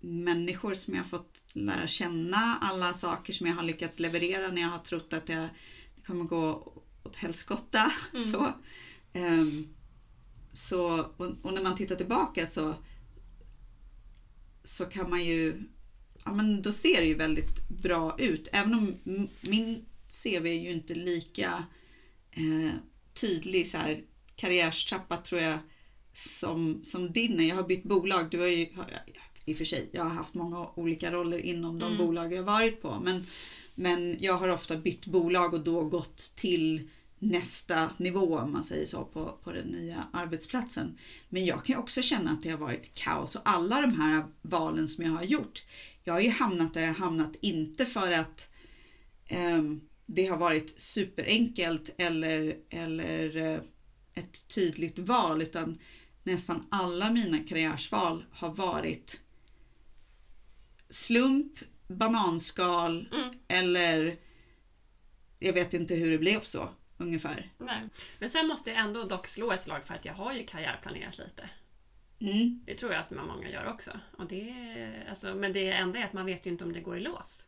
människor 0.00 0.74
som 0.74 0.94
jag 0.94 1.06
fått 1.06 1.40
lära 1.52 1.86
känna, 1.86 2.58
alla 2.60 2.94
saker 2.94 3.32
som 3.32 3.46
jag 3.46 3.54
har 3.54 3.62
lyckats 3.62 3.98
leverera 3.98 4.48
när 4.48 4.62
jag 4.62 4.68
har 4.68 4.78
trott 4.78 5.12
att 5.12 5.28
jag, 5.28 5.48
det 5.96 6.02
kommer 6.06 6.24
gå 6.24 6.72
åt 7.04 7.16
helskotta. 7.16 7.92
Mm. 8.12 8.24
Så, 8.24 8.52
Ehm, 9.14 9.68
så, 10.52 11.00
och, 11.16 11.26
och 11.42 11.54
när 11.54 11.62
man 11.62 11.76
tittar 11.76 11.96
tillbaka 11.96 12.46
så, 12.46 12.74
så 14.64 14.84
kan 14.84 15.10
man 15.10 15.24
ju, 15.24 15.62
ja 16.24 16.32
men 16.32 16.62
då 16.62 16.72
ser 16.72 17.00
det 17.00 17.06
ju 17.06 17.14
väldigt 17.14 17.68
bra 17.68 18.16
ut. 18.18 18.48
Även 18.52 18.74
om 18.74 18.96
min 19.40 19.84
CV 20.22 20.46
är 20.46 20.60
ju 20.60 20.70
inte 20.72 20.94
lika 20.94 21.64
eh, 22.30 22.70
tydlig 23.14 23.66
så 23.66 23.78
här, 23.78 24.02
karriärstrappa 24.36 25.16
tror 25.16 25.40
jag 25.40 25.58
som, 26.12 26.80
som 26.84 27.12
din 27.12 27.40
är. 27.40 27.48
Jag 27.48 27.56
har 27.56 27.62
bytt 27.62 27.84
bolag. 27.84 28.30
Du 28.30 28.38
har 28.40 28.46
ju, 28.46 28.66
I 29.44 29.52
och 29.52 29.56
för 29.56 29.64
sig, 29.64 29.88
jag 29.92 30.02
har 30.04 30.10
haft 30.10 30.34
många 30.34 30.66
olika 30.74 31.10
roller 31.12 31.38
inom 31.38 31.78
de 31.78 31.86
Mm. 31.86 31.98
bolag 32.06 32.32
jag 32.32 32.42
varit 32.42 32.82
på. 32.82 33.00
Men, 33.04 33.26
men 33.74 34.16
jag 34.20 34.34
har 34.34 34.48
ofta 34.48 34.76
bytt 34.76 35.06
bolag 35.06 35.54
och 35.54 35.60
då 35.64 35.84
gått 35.84 36.34
till 36.34 36.88
nästa 37.18 37.90
nivå 37.96 38.38
om 38.38 38.52
man 38.52 38.64
säger 38.64 38.86
så 38.86 39.04
på, 39.04 39.38
på 39.44 39.52
den 39.52 39.66
nya 39.66 40.08
arbetsplatsen. 40.12 40.98
Men 41.28 41.44
jag 41.44 41.64
kan 41.64 41.76
också 41.76 42.02
känna 42.02 42.30
att 42.30 42.42
det 42.42 42.50
har 42.50 42.58
varit 42.58 42.94
kaos 42.94 43.36
och 43.36 43.42
alla 43.44 43.80
de 43.80 44.00
här 44.00 44.24
valen 44.42 44.88
som 44.88 45.04
jag 45.04 45.12
har 45.12 45.24
gjort. 45.24 45.62
Jag 46.04 46.14
har 46.14 46.20
ju 46.20 46.30
hamnat 46.30 46.74
där 46.74 46.82
jag 46.82 46.94
hamnat 46.94 47.36
inte 47.40 47.86
för 47.86 48.12
att 48.12 48.50
ehm, 49.26 49.88
det 50.06 50.26
har 50.26 50.36
varit 50.36 50.80
superenkelt 50.80 51.90
eller, 51.98 52.56
eller 52.70 53.36
eh, 53.36 53.60
ett 54.14 54.48
tydligt 54.48 54.98
val 54.98 55.42
utan 55.42 55.78
nästan 56.22 56.66
alla 56.70 57.10
mina 57.10 57.38
karriärsval 57.38 58.24
har 58.32 58.54
varit 58.54 59.20
slump, 60.90 61.52
bananskal 61.88 63.08
Mm, 63.12 63.38
eller 63.48 64.16
jag 65.38 65.52
vet 65.52 65.74
inte 65.74 65.94
hur 65.94 66.10
det 66.10 66.18
blev 66.18 66.40
så 66.40 66.68
ungefär. 66.96 67.50
nej. 67.58 67.88
Men 68.18 68.30
sen 68.30 68.46
måste 68.46 68.70
jag 68.70 68.78
ändå 68.80 69.02
dock 69.04 69.26
slå 69.26 69.52
ett 69.52 69.62
slag 69.62 69.86
för 69.86 69.94
att 69.94 70.04
jag 70.04 70.14
har 70.14 70.32
ju 70.32 70.46
karriärplanerat 70.46 71.18
lite. 71.18 71.50
Mm. 72.28 72.60
Det 72.66 72.74
tror 72.74 72.92
jag 72.92 73.00
att 73.00 73.10
man 73.10 73.26
många 73.26 73.50
gör 73.50 73.66
också. 73.68 73.90
Och 74.18 74.26
det, 74.28 74.50
är- 74.50 75.06
alltså, 75.08 75.34
men 75.34 75.52
det 75.52 75.70
enda 75.70 75.98
är 75.98 76.04
att 76.04 76.12
man 76.12 76.26
vet 76.26 76.46
ju 76.46 76.50
inte 76.50 76.64
om 76.64 76.72
det 76.72 76.80
går 76.80 76.96
i 76.96 77.00
lås. 77.00 77.46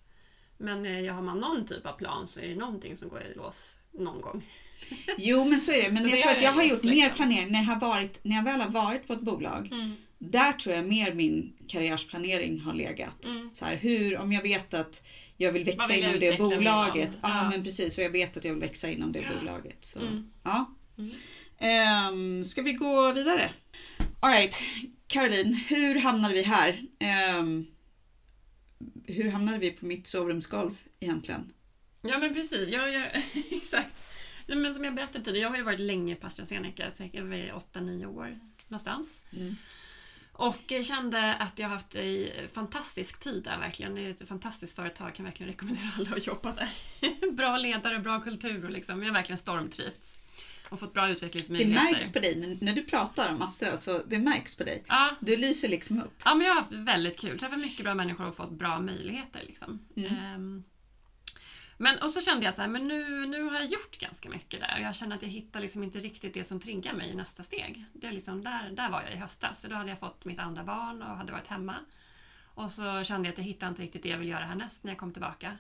Men 0.59 0.87
eh, 0.87 1.01
ja, 1.01 1.13
har 1.13 1.23
man 1.23 1.39
någon 1.41 1.67
typ 1.67 1.87
av 1.87 1.93
plan 1.93 2.27
så 2.27 2.41
är 2.41 2.49
det 2.49 2.55
någonting 2.55 2.97
som 2.97 3.09
går 3.09 3.23
i 3.23 3.35
lås 3.35 3.77
någon 3.93 4.21
gång. 4.21 4.43
Jo 5.19 5.45
men 5.45 5.61
så 5.61 5.73
är 5.73 5.83
det. 5.83 5.91
Men 5.93 6.03
Så 6.03 6.09
jag 6.09 6.19
det 6.19 6.23
tror 6.23 6.33
att 6.33 6.43
jag 6.43 6.53
har 6.53 6.63
gjort, 6.63 6.73
gjort 6.73 6.85
mer 6.85 6.93
liksom. 6.95 7.17
planering 7.17 7.53
när 7.53 7.59
jag, 7.59 7.67
har 7.67 7.81
varit, 7.81 8.19
när 8.25 8.37
jag 8.37 8.43
väl 8.45 8.61
har 8.61 8.71
varit 8.71 9.07
på 9.07 9.13
ett 9.13 9.21
bolag. 9.21 9.71
Där 10.19 10.53
tror 10.53 10.75
jag 10.75 10.85
mer 10.85 11.13
min 11.13 11.53
karriärsplanering 11.69 12.61
har 12.61 12.75
legat. 12.75 13.25
Mm. 13.25 13.51
Så 13.55 13.65
här, 13.65 13.77
hur, 13.77 14.19
om 14.19 14.33
jag 14.33 14.43
vet 14.43 14.75
att 14.75 15.03
jag 15.37 15.53
vill 15.53 15.65
växa 15.65 15.87
vill 15.93 16.05
inom 16.05 16.21
det 16.21 16.39
bolaget. 16.39 17.09
inom? 17.09 17.19
Ja, 17.23 17.43
Ja. 17.43 17.51
men 17.51 17.65
precis, 17.65 17.99
och 17.99 18.05
jag 18.05 18.11
vet 18.11 18.37
att 18.37 18.45
jag 18.45 18.53
vill 18.53 18.61
växa 18.61 18.89
inom 18.91 19.13
det 19.13 19.25
bolaget. 19.41 19.85
Så, 19.85 19.99
Mm. 20.01 20.31
ja. 20.43 20.75
Mm. 20.99 21.11
Ehm, 21.59 22.45
ska 22.45 22.63
vi 22.63 22.73
gå 22.73 23.13
vidare? 23.13 23.51
Alright, 24.27 24.63
Caroline, 25.07 25.55
hur 25.55 26.01
hamnade 26.01 26.35
vi 26.35 26.43
här? 26.43 26.83
Ehm, 26.99 27.67
hur 29.05 29.31
hamnade 29.31 29.59
vi 29.59 29.71
på 29.71 29.87
mitt 29.87 30.07
sovrumsgolv 30.07 30.79
egentligen? 31.01 31.53
Ja 32.03 32.19
men 32.19 32.35
precis, 32.35 32.69
jag, 32.69 32.93
jag, 32.93 33.23
exakt. 33.51 33.89
Nej, 34.47 34.59
men 34.59 34.75
som 34.75 34.85
jag 34.85 34.95
berättade 34.95 35.25
tidigare, 35.25 35.43
jag 35.43 35.51
har 35.51 35.57
ju 35.57 35.63
varit 35.63 35.81
länge 35.81 36.17
på 36.17 36.27
AstraZeneca, 36.27 36.91
säkert 36.93 37.21
över 37.21 37.53
8-9 37.73 38.07
år 38.07 38.39
någonstans. 38.69 39.21
Mm. 39.33 39.57
Och 40.33 40.63
jag 40.69 40.85
kände 40.85 41.35
att 41.35 41.59
jag 41.59 41.69
har 41.69 41.75
haft 41.75 41.95
en 41.95 42.49
fantastisk 42.53 43.21
tid 43.21 43.43
där 43.43 43.59
verkligen. 43.59 43.95
Det 43.95 44.01
är 44.01 44.11
ett 44.11 44.29
fantastiskt 44.29 44.77
företag, 44.77 45.15
kan 45.15 45.25
verkligen 45.25 45.53
rekommendera 45.53 45.93
alla 45.99 46.17
att 46.17 46.27
jobba 46.27 46.53
där. 46.53 46.71
bra 47.33 47.57
ledare, 47.57 47.99
bra 47.99 48.21
kultur 48.21 48.65
och 48.65 48.71
liksom, 48.71 49.03
jag 49.03 49.09
har 49.09 49.15
verkligen 49.15 49.39
stormtrivts. 49.39 50.16
Och 50.71 50.81
fått 50.81 50.95
bra 50.95 51.07
Det 51.07 51.13
utvecklingsmöjligheter. 51.13 51.93
märks 51.93 52.13
på 52.13 52.19
dig 52.19 52.59
när, 52.61 52.73
du 52.73 52.83
pratar 52.83 53.33
om 53.33 53.43
Astra, 53.43 53.77
så 53.77 54.03
det 54.07 54.19
märks 54.19 54.57
på 54.57 54.65
dig. 54.65 54.85
Ja, 54.89 55.17
Du 55.21 55.37
lyser 55.37 55.69
liksom 55.69 56.03
upp. 56.03 56.15
Ja, 56.25 56.35
men 56.35 56.47
jag 56.47 56.55
har 56.55 56.61
haft 56.61 56.73
väldigt 56.73 57.19
kul. 57.21 57.39
Träffat 57.39 57.59
mycket 57.59 57.85
bra 57.85 57.95
människor 57.95 58.27
och 58.27 58.37
fått 58.37 58.51
bra 58.51 58.81
möjligheter. 58.81 59.43
Liksom. 59.47 59.79
Mm. 59.97 60.15
Ehm, 60.17 60.65
men, 61.79 61.99
och 61.99 62.11
så 62.11 62.21
kände 62.21 62.45
jag 62.45 62.55
så 62.55 62.61
här, 62.61 62.69
men 62.69 62.89
nu, 62.89 63.27
nu 63.27 63.43
har 63.43 63.55
jag 63.55 63.67
gjort 63.67 63.99
ganska 63.99 64.29
mycket 64.29 64.61
där. 64.61 64.79
Jag 64.79 64.95
känner 64.95 65.17
att 65.17 65.23
jag 65.23 65.29
hittar 65.29 65.61
liksom 65.61 65.83
inte 65.83 65.99
riktigt 65.99 66.35
det 66.35 66.45
som 66.45 66.61
triggar 66.61 66.93
mig 66.95 67.11
i 67.11 67.15
nästa 67.15 67.43
steg. 67.43 67.85
Det 67.93 68.07
är 68.07 68.13
liksom 68.13 68.45
där, 68.45 68.71
där 68.71 68.91
var 68.91 69.03
jag 69.03 69.13
i 69.13 69.17
höstas. 69.17 69.61
Så 69.61 69.69
då 69.69 69.75
hade 69.75 69.91
jag 69.91 69.99
fått 69.99 70.25
mitt 70.25 70.39
andra 70.39 70.65
barn 70.65 71.03
och 71.03 71.17
hade 71.17 71.33
varit 71.33 71.47
hemma. 71.47 71.77
Och 72.55 72.73
så 72.73 73.05
kände 73.05 73.29
jag 73.29 73.33
att 73.33 73.39
jag 73.39 73.45
hittade 73.45 73.71
inte 73.71 73.83
riktigt 73.83 74.03
det 74.03 74.09
jag 74.09 74.19
vill 74.19 74.29
göra 74.29 74.45
härnäst 74.45 74.85
när 74.85 74.91
jag 74.93 74.99
kom 74.99 75.13
tillbaka. 75.13 75.57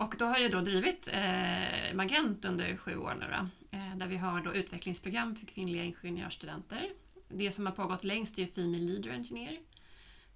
Och 0.00 0.14
då 0.18 0.24
har 0.24 0.38
jag 0.38 0.50
då 0.50 0.60
drivit 0.60 1.08
eh, 1.12 1.94
Magent 1.94 2.44
under 2.44 2.76
sju 2.76 2.96
år 2.96 3.16
nu 3.20 3.26
då, 3.26 3.76
eh, 3.78 3.96
där 3.96 4.06
vi 4.06 4.16
har 4.16 4.40
då 4.40 4.54
utvecklingsprogram 4.54 5.36
för 5.36 5.46
kvinnliga 5.46 5.84
ingenjörsstudenter. 5.84 6.90
Det 7.28 7.52
som 7.52 7.66
har 7.66 7.72
pågått 7.72 8.04
längst 8.04 8.38
är 8.38 8.46
Female 8.46 8.78
Leader 8.78 9.10
Engineer 9.10 9.58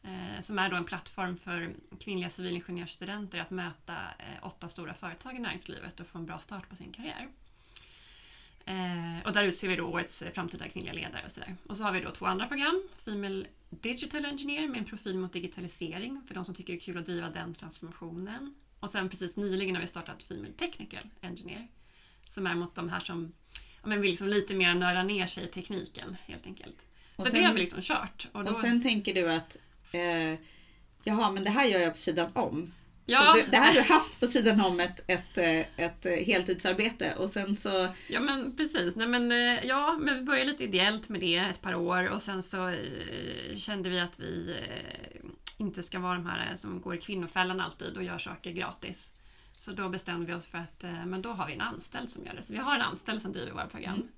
eh, 0.02 0.40
som 0.40 0.58
är 0.58 0.70
då 0.70 0.76
en 0.76 0.84
plattform 0.84 1.36
för 1.36 1.74
kvinnliga 2.00 2.30
civilingenjörsstudenter 2.30 3.38
att 3.38 3.50
möta 3.50 3.94
eh, 4.18 4.46
åtta 4.46 4.68
stora 4.68 4.94
företag 4.94 5.36
i 5.36 5.38
näringslivet 5.38 6.00
och 6.00 6.06
få 6.06 6.18
en 6.18 6.26
bra 6.26 6.38
start 6.38 6.68
på 6.68 6.76
sin 6.76 6.92
karriär. 6.92 7.28
Eh, 8.64 9.26
och 9.26 9.32
där 9.32 9.44
utser 9.44 9.68
vi 9.68 9.76
då 9.76 9.84
årets 9.84 10.22
framtida 10.34 10.68
kvinnliga 10.68 10.94
ledare 10.94 11.22
och 11.24 11.32
sådär. 11.32 11.56
Och 11.66 11.76
så 11.76 11.84
har 11.84 11.92
vi 11.92 12.00
då 12.00 12.10
två 12.10 12.26
andra 12.26 12.46
program. 12.46 12.82
Female 13.04 13.46
Digital 13.70 14.24
Engineer 14.24 14.68
med 14.68 14.78
en 14.78 14.84
profil 14.84 15.18
mot 15.18 15.32
digitalisering 15.32 16.22
för 16.26 16.34
de 16.34 16.44
som 16.44 16.54
tycker 16.54 16.72
det 16.72 16.78
är 16.78 16.80
kul 16.80 16.98
att 16.98 17.06
driva 17.06 17.30
den 17.30 17.54
transformationen. 17.54 18.54
Och 18.84 18.90
sen 18.90 19.08
precis 19.08 19.36
nyligen 19.36 19.74
har 19.74 19.82
vi 19.82 19.88
startat 19.88 20.22
Female 20.22 20.52
Technical 20.52 21.02
Engineer 21.20 21.68
som 22.30 22.46
är 22.46 22.54
mot 22.54 22.74
de 22.74 22.88
här 22.88 23.00
som 23.00 23.32
ja, 23.54 23.88
men 23.88 24.00
vill 24.00 24.10
liksom 24.10 24.28
lite 24.28 24.54
mer 24.54 24.74
nörda 24.74 25.02
ner 25.02 25.26
sig 25.26 25.44
i 25.44 25.46
tekniken 25.46 26.16
helt 26.26 26.46
enkelt. 26.46 26.76
Och 27.16 27.24
så 27.24 27.30
sen- 27.30 27.40
det 27.40 27.46
har 27.46 27.54
vi 27.54 27.60
liksom 27.60 27.82
kört. 27.82 28.28
Och 28.32 28.44
då, 28.44 28.50
Och 28.50 28.56
sen 28.56 28.82
tänker 28.82 29.14
du 29.14 29.30
att 29.32 29.56
eh, 29.92 30.38
jaha, 31.04 31.30
men 31.30 31.44
det 31.44 31.50
här 31.50 31.66
gör 31.66 31.78
jag 31.80 31.92
på 31.92 31.98
sidan 31.98 32.30
om. 32.34 32.72
Ja. 33.06 33.18
Så 33.18 33.32
du, 33.32 33.50
det 33.50 33.56
här 33.56 33.66
har 33.66 33.74
du 33.74 33.80
haft 33.80 34.20
på 34.20 34.26
sidan 34.26 34.60
om 34.60 34.80
ett, 34.80 35.00
ett, 35.06 35.38
eh, 35.38 35.84
ett, 35.84 36.06
eh, 36.06 36.12
heltidsarbete 36.12 37.14
och 37.14 37.30
sen 37.30 37.56
så 37.56 37.88
Ja 38.08 38.20
men 38.20 38.56
precis. 38.56 38.96
Nej, 38.96 39.08
men, 39.08 39.32
eh, 39.32 39.64
ja, 39.64 39.98
men 40.00 40.18
vi 40.18 40.22
började 40.22 40.50
lite 40.50 40.64
ideellt 40.64 41.08
med 41.08 41.20
det 41.20 41.36
ett 41.36 41.62
par 41.62 41.74
år 41.74 42.06
och 42.08 42.22
sen 42.22 42.42
så 42.42 42.68
eh, 42.68 43.56
kände 43.56 43.88
vi 43.88 44.00
att 44.00 44.20
vi 44.20 44.56
eh, 44.58 45.30
inte 45.56 45.82
ska 45.82 45.98
vara 45.98 46.14
de 46.14 46.26
här 46.26 46.56
som 46.56 46.80
går 46.80 46.94
i 46.94 47.00
kvinnofällan 47.00 47.60
alltid 47.60 47.96
och 47.96 48.02
gör 48.04 48.18
saker 48.18 48.52
gratis. 48.52 49.10
Så 49.52 49.72
då 49.72 49.88
bestämde 49.88 50.26
vi 50.26 50.32
oss 50.34 50.46
för 50.46 50.58
att 50.58 50.84
eh, 50.84 51.06
men 51.06 51.22
då 51.22 51.32
har 51.32 51.46
vi 51.46 51.52
en 51.52 51.60
anställd 51.60 52.10
som 52.10 52.24
gör 52.26 52.34
det. 52.34 52.42
Så 52.42 52.52
vi 52.52 52.58
har 52.58 52.74
en 52.74 52.82
anställd 52.82 53.22
som 53.22 53.32
driver 53.32 53.52
våra 53.52 53.66
program. 53.66 54.08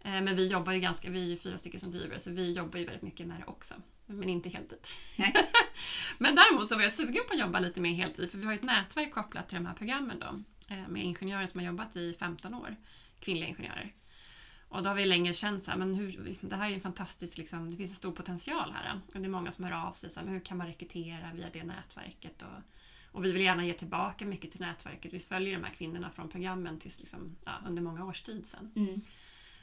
Eh, 0.00 0.10
Men 0.20 0.36
vi 0.36 0.46
jobbar 0.46 0.72
ju 0.72 0.80
ganska, 0.80 1.10
vi 1.10 1.20
är 1.22 1.26
ju 1.26 1.36
fyra 1.36 1.58
stycken 1.58 1.80
som 1.80 1.90
driver 1.90 2.18
så 2.18 2.30
vi 2.30 2.52
jobbar 2.52 2.78
ju 2.78 2.84
väldigt 2.84 3.02
mycket 3.02 3.26
med 3.26 3.40
det 3.40 3.44
också. 3.46 3.74
Men 4.06 4.28
inte 4.28 4.48
heltid. 4.48 4.78
Men 6.18 6.34
däremot 6.34 6.68
så 6.68 6.74
var 6.76 6.82
jag 6.82 6.92
sugen 6.92 7.22
på 7.28 7.34
att 7.34 7.40
jobba 7.40 7.60
lite 7.60 7.80
mer 7.80 7.92
heltid 7.92 8.30
för 8.30 8.38
vi 8.38 8.44
har 8.44 8.52
ju 8.52 8.58
ett 8.58 8.64
nätverk 8.64 9.12
kopplat 9.14 9.48
till 9.48 9.56
de 9.58 9.66
här 9.66 9.74
programmen 9.74 10.18
då. 10.18 10.42
eh, 10.74 10.88
Med 10.88 11.04
ingenjörer 11.04 11.46
som 11.46 11.60
har 11.60 11.66
jobbat 11.66 11.96
i 11.96 12.14
15 12.18 12.54
år. 12.54 12.76
Kvinnliga 13.20 13.48
ingenjörer. 13.48 13.92
Och 14.68 14.82
då 14.82 14.88
har 14.90 14.94
vi 14.94 15.06
länge 15.06 15.32
känt 15.32 15.64
så 15.64 15.70
här, 15.70 15.78
men 15.78 15.94
hur, 15.94 16.36
det 16.40 16.56
här 16.56 16.70
är 16.70 16.74
en 16.74 16.80
fantastisk, 16.80 17.38
liksom, 17.38 17.70
det 17.70 17.76
finns 17.76 17.90
en 17.90 17.96
stor 17.96 18.12
potential 18.12 18.72
här. 18.72 19.00
Och 19.14 19.20
det 19.20 19.26
är 19.26 19.28
många 19.28 19.52
som 19.52 19.64
hör 19.64 19.86
av 19.86 19.92
sig, 19.92 20.10
så 20.10 20.20
här, 20.20 20.24
men 20.24 20.34
hur 20.34 20.40
kan 20.40 20.56
man 20.56 20.66
rekrytera 20.66 21.30
via 21.34 21.50
det 21.52 21.64
nätverket? 21.64 22.42
Och, 22.42 22.62
och 23.12 23.24
vi 23.24 23.32
vill 23.32 23.42
gärna 23.42 23.66
ge 23.66 23.72
tillbaka 23.72 24.24
mycket 24.24 24.52
till 24.52 24.60
nätverket. 24.60 25.12
Vi 25.12 25.20
följer 25.20 25.58
de 25.58 25.64
här 25.64 25.72
kvinnorna 25.72 26.10
från 26.10 26.28
programmen 26.28 26.78
tills, 26.78 27.00
liksom, 27.00 27.36
ja, 27.44 27.52
under 27.66 27.82
många 27.82 28.04
års 28.04 28.22
tid 28.22 28.46
sedan. 28.46 28.72
mm. 28.76 29.00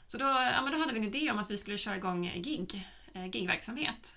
Så 0.08 0.18
då, 0.18 0.26
ja, 0.26 0.62
men 0.62 0.72
då 0.72 0.80
hade 0.80 0.94
vi 0.94 1.00
en 1.00 1.16
idé 1.16 1.32
om 1.32 1.40
att 1.40 1.52
vi 1.52 1.58
skulle 1.58 1.78
köra 1.78 1.98
igång 1.98 2.42
gig, 2.42 2.88
eh, 3.14 3.26
gigverksamhet. 3.26 4.14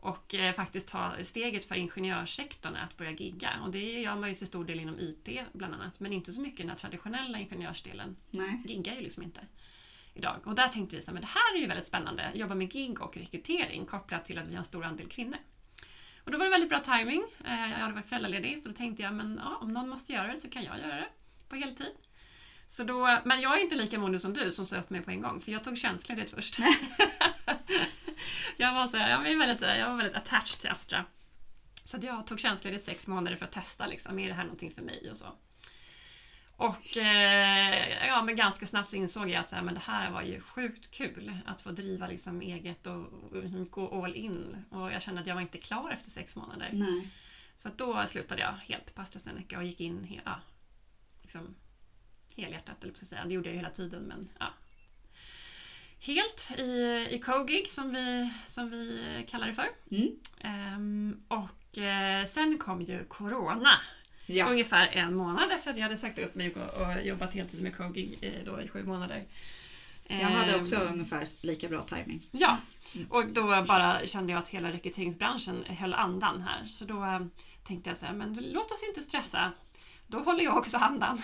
Och 0.00 0.34
eh, 0.34 0.54
faktiskt 0.54 0.88
ta 0.88 1.12
steget 1.22 1.64
för 1.64 1.74
ingenjörssektorn 1.74 2.76
att 2.76 2.96
börja 2.96 3.10
gigga. 3.10 3.60
Och 3.62 3.70
det 3.70 4.00
gör 4.00 4.16
man 4.16 4.28
ju 4.28 4.34
till 4.34 4.46
stor 4.46 4.64
del 4.64 4.80
inom 4.80 4.98
IT 4.98 5.28
bland 5.52 5.74
annat. 5.74 6.00
Men 6.00 6.12
inte 6.12 6.32
så 6.32 6.40
mycket 6.40 6.60
i 6.60 6.62
den 6.62 6.70
här 6.70 6.76
traditionella 6.76 7.38
ingenjörsdelen. 7.38 8.16
nej. 8.30 8.62
Giggar 8.64 8.94
ju 8.94 9.00
liksom 9.00 9.22
inte 9.22 9.40
idag. 10.20 10.40
Och 10.44 10.54
där 10.54 10.68
tänkte 10.68 10.96
vi 10.96 11.02
att 11.02 11.20
det 11.20 11.26
här 11.26 11.56
är 11.56 11.60
ju 11.60 11.66
väldigt 11.66 11.86
spännande. 11.86 12.30
Jobba 12.34 12.54
med 12.54 12.70
gig 12.72 13.02
och 13.02 13.16
rekrytering 13.16 13.86
kopplat 13.86 14.24
till 14.26 14.38
att 14.38 14.48
vi 14.48 14.52
har 14.52 14.58
en 14.58 14.64
stor 14.64 14.84
andel 14.84 15.08
kvinnor. 15.08 15.38
Och 16.24 16.30
då 16.30 16.38
var 16.38 16.44
det 16.44 16.50
väldigt 16.50 16.70
bra 16.70 16.80
timing. 16.80 17.24
Eh, 17.44 17.70
jag 17.70 17.78
hade 17.78 17.94
varit 17.94 18.08
föräldraledig 18.08 18.62
så 18.62 18.68
då 18.68 18.74
tänkte 18.74 19.02
jag, 19.02 19.14
men 19.14 19.40
ja, 19.44 19.56
om 19.60 19.72
någon 19.72 19.88
måste 19.88 20.12
göra 20.12 20.32
det 20.32 20.36
så 20.36 20.50
kan 20.50 20.64
jag 20.64 20.78
göra 20.78 20.96
det 20.96 21.08
på 21.48 21.56
heltid. 21.56 21.92
Så 22.66 22.84
då, 22.84 23.20
men 23.24 23.40
jag 23.40 23.58
är 23.58 23.62
inte 23.62 23.74
lika 23.74 23.98
modig 23.98 24.20
som 24.20 24.34
du 24.34 24.52
som 24.52 24.66
sa 24.66 24.76
upp 24.76 24.90
mig 24.90 25.02
på 25.02 25.10
en 25.10 25.20
gång, 25.20 25.40
för 25.40 25.52
jag 25.52 25.64
tog 25.64 25.78
tjänstledigt 25.78 26.30
först. 26.30 26.58
jag, 28.56 28.74
var 28.74 28.86
så 28.86 28.96
här, 28.96 29.10
jag, 29.10 29.18
var 29.18 29.46
väldigt, 29.46 29.60
jag 29.62 29.88
var 29.88 29.96
väldigt 29.96 30.16
attached 30.16 30.60
till 30.60 30.70
Astra. 30.70 31.04
Så 31.84 31.96
att 31.96 32.02
jag 32.02 32.26
tog 32.26 32.40
tjänstledigt 32.40 32.84
sex 32.84 33.06
månader 33.06 33.36
för 33.36 33.44
att 33.44 33.52
testa, 33.52 33.86
liksom, 33.86 34.18
är 34.18 34.28
det 34.28 34.34
här 34.34 34.44
någonting 34.44 34.70
för 34.70 34.82
mig 34.82 35.10
och 35.10 35.16
så. 35.16 35.26
Och 36.60 36.96
eh, 36.96 38.06
ja, 38.06 38.22
men 38.22 38.36
ganska 38.36 38.66
snabbt 38.66 38.90
så 38.90 38.96
insåg 38.96 39.30
jag 39.30 39.40
att 39.40 39.48
så 39.48 39.54
här, 39.56 39.62
men 39.62 39.74
det 39.74 39.80
här 39.80 40.10
var 40.10 40.22
ju 40.22 40.40
sjukt 40.40 40.90
kul 40.90 41.38
att 41.46 41.62
få 41.62 41.70
driva 41.70 42.06
liksom 42.06 42.40
eget 42.42 42.86
och, 42.86 42.96
och 43.32 43.70
gå 43.70 44.04
all 44.04 44.14
in. 44.14 44.64
Och 44.70 44.92
jag 44.92 45.02
kände 45.02 45.20
att 45.20 45.26
jag 45.26 45.34
var 45.34 45.42
inte 45.42 45.58
klar 45.58 45.90
efter 45.90 46.10
sex 46.10 46.36
månader. 46.36 46.70
nej. 46.72 47.08
Så 47.62 47.68
då 47.76 48.06
slutade 48.06 48.40
jag 48.40 48.52
helt 48.52 48.94
på 48.94 49.02
AstraZeneca 49.02 49.58
och 49.58 49.64
gick 49.64 49.80
in 49.80 50.04
he- 50.04 50.20
ja, 50.24 50.40
liksom, 51.22 51.54
helhjärtat, 52.36 52.84
eller 52.84 52.94
säga. 52.94 53.24
Det 53.24 53.34
gjorde 53.34 53.48
jag 53.48 53.56
hela 53.56 53.70
tiden, 53.70 54.02
men 54.02 54.28
ja. 54.38 54.46
Helt 56.00 56.50
i, 56.58 57.08
i 57.10 57.18
Cogig 57.24 57.70
som 57.70 57.92
vi, 57.92 58.32
som 58.46 58.70
vi 58.70 59.26
kallar 59.30 59.46
det 59.46 59.54
för. 59.54 59.68
Mm. 59.90 60.08
Ehm, 60.40 61.22
och 61.28 61.78
eh, 61.78 62.26
sen 62.26 62.58
kom 62.58 62.82
ju 62.82 63.04
Corona. 63.04 63.80
Ja. 64.32 64.50
Ungefär 64.50 64.86
en 64.86 65.14
månad 65.14 65.52
efter 65.52 65.70
att 65.70 65.76
jag 65.76 65.82
hade 65.82 65.96
sagt 65.96 66.18
upp 66.18 66.34
mig 66.34 66.54
och, 66.54 66.82
och 66.82 67.02
jobbat 67.04 67.34
heltid 67.34 67.62
med 67.62 67.76
Cogig 67.76 68.18
eh, 68.20 68.44
då 68.44 68.60
i 68.60 68.68
sju 68.68 68.82
månader. 68.82 69.24
Jag 70.06 70.16
hade 70.16 70.56
också 70.56 70.76
ungefär 70.76 71.46
lika 71.46 71.68
bra 71.68 71.82
timing. 71.82 72.28
Ja, 72.30 72.58
och 73.08 73.26
då 73.26 73.42
bara 73.42 74.06
kände 74.06 74.32
jag 74.32 74.38
att 74.38 74.48
hela 74.48 74.72
rekryteringsbranschen 74.72 75.64
höll 75.64 75.94
andan 75.94 76.40
här. 76.42 76.66
Så 76.66 76.84
då 76.84 77.04
eh, 77.04 77.20
tänkte 77.66 77.90
jag 77.90 77.96
så 77.96 78.06
här, 78.06 78.12
men 78.12 78.38
låt 78.52 78.72
oss 78.72 78.82
inte 78.88 79.00
stressa. 79.00 79.52
Då 80.06 80.18
håller 80.18 80.44
jag 80.44 80.56
också 80.56 80.76
andan. 80.76 81.22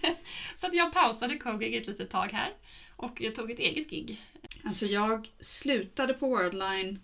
så 0.56 0.66
att 0.66 0.74
jag 0.74 0.92
pausade 0.92 1.38
Cogig 1.38 1.74
ett 1.74 1.86
litet 1.86 2.10
tag 2.10 2.28
här 2.32 2.52
och 2.96 3.20
jag 3.20 3.34
tog 3.34 3.50
ett 3.50 3.58
eget 3.58 3.90
gig. 3.90 4.22
Alltså 4.64 4.86
jag 4.86 5.28
slutade 5.40 6.14
på 6.14 6.28
Worldline 6.28 6.98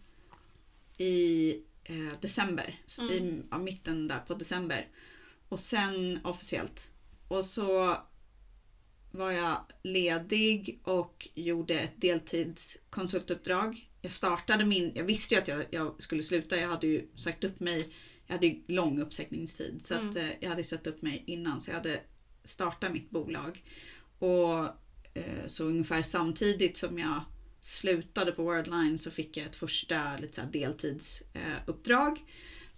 i 0.96 1.50
eh, 1.84 2.20
december. 2.20 2.74
Mm. 3.00 3.12
I 3.12 3.42
ja, 3.50 3.58
mitten 3.58 4.08
där 4.08 4.20
på 4.26 4.34
december. 4.34 4.86
Och 5.48 5.60
sen 5.60 6.20
officiellt. 6.24 6.90
Och 7.28 7.44
så 7.44 7.98
var 9.10 9.30
jag 9.30 9.64
ledig 9.82 10.80
och 10.84 11.28
gjorde 11.34 11.80
ett 11.80 12.00
deltidskonsultuppdrag. 12.00 13.90
Jag 14.02 14.12
startade 14.12 14.64
min, 14.64 14.92
jag 14.94 15.04
visste 15.04 15.34
ju 15.34 15.40
att 15.40 15.48
jag, 15.48 15.64
jag 15.70 16.02
skulle 16.02 16.22
sluta. 16.22 16.56
Jag 16.56 16.68
hade 16.68 16.86
ju 16.86 17.08
sagt 17.14 17.44
upp 17.44 17.60
mig. 17.60 17.92
Jag 18.26 18.34
hade 18.34 18.46
ju 18.46 18.62
lång 18.66 19.00
uppsägningstid 19.00 19.80
så 19.86 19.94
att, 19.94 20.16
eh, 20.16 20.28
jag 20.40 20.50
hade 20.50 20.64
satt 20.64 20.86
upp 20.86 21.02
mig 21.02 21.24
innan 21.26 21.60
så 21.60 21.70
jag 21.70 21.76
hade 21.76 22.00
startat 22.44 22.92
mitt 22.92 23.10
bolag. 23.10 23.64
Och 24.18 24.64
eh, 25.14 25.46
så 25.46 25.64
ungefär 25.64 26.02
samtidigt 26.02 26.76
som 26.76 26.98
jag 26.98 27.24
slutade 27.60 28.32
på 28.32 28.42
Worldline 28.42 28.98
så 28.98 29.10
fick 29.10 29.36
jag 29.36 29.46
ett 29.46 29.56
första 29.56 30.16
lite 30.16 30.34
så 30.34 30.42
deltidsuppdrag. 30.52 32.18
Eh. 32.18 32.24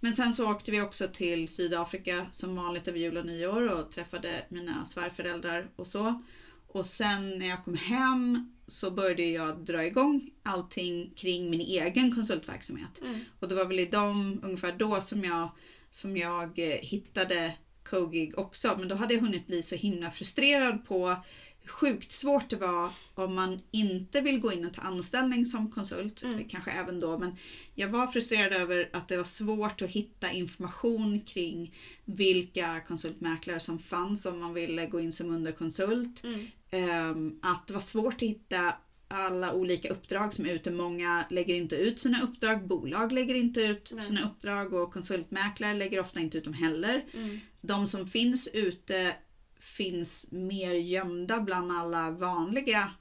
Men 0.03 0.13
sen 0.13 0.33
så 0.33 0.51
åkte 0.51 0.71
vi 0.71 0.81
också 0.81 1.07
till 1.07 1.47
Sydafrika 1.47 2.27
som 2.31 2.55
vanligt 2.55 2.87
över 2.87 2.99
jul 2.99 3.17
och 3.17 3.25
nyår 3.25 3.71
och 3.71 3.91
träffade 3.91 4.45
mina 4.49 4.85
svärföräldrar 4.85 5.69
och 5.75 5.87
så. 5.87 6.23
Och 6.67 6.85
sen 6.85 7.39
när 7.39 7.47
jag 7.47 7.63
kom 7.63 7.75
hem 7.75 8.53
så 8.67 8.91
började 8.91 9.23
jag 9.23 9.57
dra 9.65 9.85
igång 9.85 10.31
allting 10.43 11.13
kring 11.15 11.49
min 11.49 11.61
egen 11.61 12.15
konsultverksamhet. 12.15 13.01
Mm. 13.01 13.19
Och 13.39 13.47
det 13.47 13.55
var 13.55 13.65
väl 13.65 13.79
i 13.79 13.85
dem, 13.85 14.39
ungefär 14.43 14.71
då 14.71 15.01
som 15.01 15.23
jag, 15.23 15.49
som 15.89 16.17
jag 16.17 16.59
eh, 16.59 16.79
hittade 16.81 17.53
Cogig 17.83 18.37
också. 18.37 18.75
Men 18.79 18.87
då 18.87 18.95
hade 18.95 19.13
jag 19.13 19.21
hunnit 19.21 19.47
bli 19.47 19.63
så 19.63 19.75
himla 19.75 20.11
frustrerad 20.11 20.85
på 20.85 21.15
sjukt 21.65 22.11
svårt 22.11 22.49
det 22.49 22.55
var 22.55 22.89
om 23.15 23.35
man 23.35 23.59
inte 23.71 24.21
vill 24.21 24.39
gå 24.39 24.53
in 24.53 24.65
och 24.65 24.73
ta 24.73 24.81
anställning 24.81 25.45
som 25.45 25.71
konsult. 25.71 26.23
Mm. 26.23 26.49
Kanske 26.49 26.71
även 26.71 26.99
då. 26.99 27.17
Men 27.17 27.35
jag 27.75 27.87
var 27.87 28.07
frustrerad 28.07 28.53
över 28.53 28.89
att 28.93 29.07
det 29.07 29.17
var 29.17 29.23
svårt 29.23 29.81
att 29.81 29.89
hitta 29.89 30.31
information 30.31 31.21
kring 31.21 31.75
vilka 32.05 32.81
konsultmäklare 32.87 33.59
som 33.59 33.79
fanns 33.79 34.25
om 34.25 34.39
man 34.39 34.53
ville 34.53 34.85
gå 34.85 34.99
in 34.99 35.11
som 35.11 35.29
underkonsult. 35.29 36.23
Mm. 36.23 36.47
Ehm, 36.69 37.39
att 37.41 37.67
det 37.67 37.73
var 37.73 37.81
svårt 37.81 38.13
att 38.13 38.21
hitta 38.21 38.73
alla 39.07 39.53
olika 39.53 39.89
uppdrag 39.89 40.33
som 40.33 40.45
är 40.45 40.49
ute. 40.53 40.71
Många 40.71 41.25
lägger 41.29 41.55
inte 41.55 41.75
ut 41.75 41.99
sina 41.99 42.21
uppdrag, 42.21 42.67
bolag 42.67 43.11
lägger 43.11 43.35
inte 43.35 43.61
ut 43.61 43.91
Nej. 43.93 44.05
sina 44.05 44.25
uppdrag 44.29 44.73
och 44.73 44.93
konsultmäklare 44.93 45.73
lägger 45.73 45.99
ofta 45.99 46.19
inte 46.19 46.37
ut 46.37 46.43
dem 46.43 46.53
heller. 46.53 47.05
Mm. 47.13 47.39
De 47.61 47.87
som 47.87 48.07
finns 48.07 48.47
ute 48.53 49.15
finns 49.61 50.25
mer 50.29 50.73
gömda 50.73 51.39
bland 51.39 51.71
alla 51.71 52.11
vanliga 52.11 52.91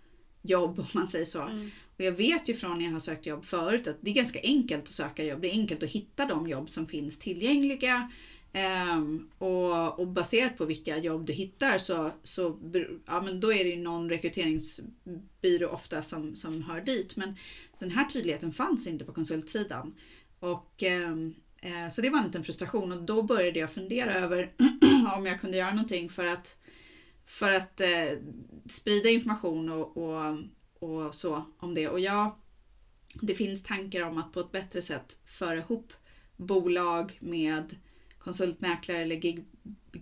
jobb 0.43 0.79
om 0.79 0.87
man 0.95 1.09
säger 1.09 1.25
så. 1.25 1.43
Mm. 1.43 1.71
Och 1.97 2.05
jag 2.05 2.13
vet 2.13 2.49
ju 2.49 2.55
från 2.55 2.79
när 2.79 2.85
jag 2.85 2.93
har 2.93 3.01
sökt 3.01 3.27
jobb 3.27 3.45
förut 3.45 3.87
att 3.87 3.97
det 4.01 4.11
är 4.11 4.15
ganska 4.15 4.41
enkelt 4.43 4.85
att 4.85 4.93
söka 4.93 5.25
jobb. 5.25 5.41
Det 5.41 5.49
är 5.49 5.53
enkelt 5.53 5.83
att 5.83 5.91
hitta 5.91 6.27
de 6.27 6.49
jobb 6.49 6.71
som 6.71 6.87
finns 6.87 7.19
tillgängliga. 7.19 8.11
Ehm, 8.53 9.31
och, 9.39 9.99
och 9.99 10.09
baserat 10.09 10.59
på 10.59 10.65
vilka 10.65 10.99
jobb 10.99 11.27
du 11.27 11.33
hittar 11.33 11.79
så, 11.79 12.13
så 12.23 12.59
ja, 13.07 13.23
men 13.23 13.41
då 13.41 13.53
är 13.53 13.65
det 13.65 13.71
ju 13.71 13.77
någon 13.77 14.11
rekryteringsbyrå 14.11 15.69
ofta 15.69 16.03
som, 16.03 16.37
som 16.37 16.63
hör 16.63 16.81
dit. 16.81 17.17
Men 17.17 17.37
den 17.79 17.91
här 17.91 18.05
tydligheten 18.05 18.53
fanns 18.53 18.87
inte 18.87 19.05
på 19.05 19.13
konsultsidan. 19.13 19.95
Och, 20.41 20.83
eh, 20.83 21.17
så 21.91 22.03
det 22.03 22.11
var 22.11 22.19
en 22.19 22.25
liten 22.25 22.45
frustration 22.45 22.93
och 22.93 23.03
då 23.03 23.23
började 23.23 23.59
jag 23.59 23.71
fundera 23.71 24.15
över 24.15 24.53
om 25.17 25.27
jag 25.27 25.41
kunde 25.41 25.57
göra 25.57 25.71
någonting 25.71 26.09
för 26.09 26.25
att, 26.25 26.57
för 27.25 27.51
att 27.51 27.81
eh, 27.81 28.19
sprida 28.71 29.09
information 29.09 29.69
och, 29.69 29.97
och, 29.97 30.39
och 30.79 31.15
så 31.15 31.45
om 31.59 31.75
det. 31.75 31.89
Och 31.89 32.01
jag, 32.01 32.35
det 33.15 33.35
finns 33.35 33.63
tankar 33.63 34.09
om 34.09 34.19
att 34.19 34.33
på 34.33 34.41
ett 34.41 34.53
bättre 34.53 34.83
sätt 34.83 35.19
föra 35.25 35.59
ihop 35.59 35.93
bolag 36.37 37.19
med 37.21 37.77
konsultmäklare 38.19 38.99
eller 38.99 39.17
gig, 39.17 39.45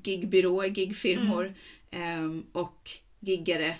gigbyråer, 0.02 0.68
gigfirmor 0.68 1.54
ehm, 1.90 2.46
och 2.52 2.90
giggare 3.20 3.76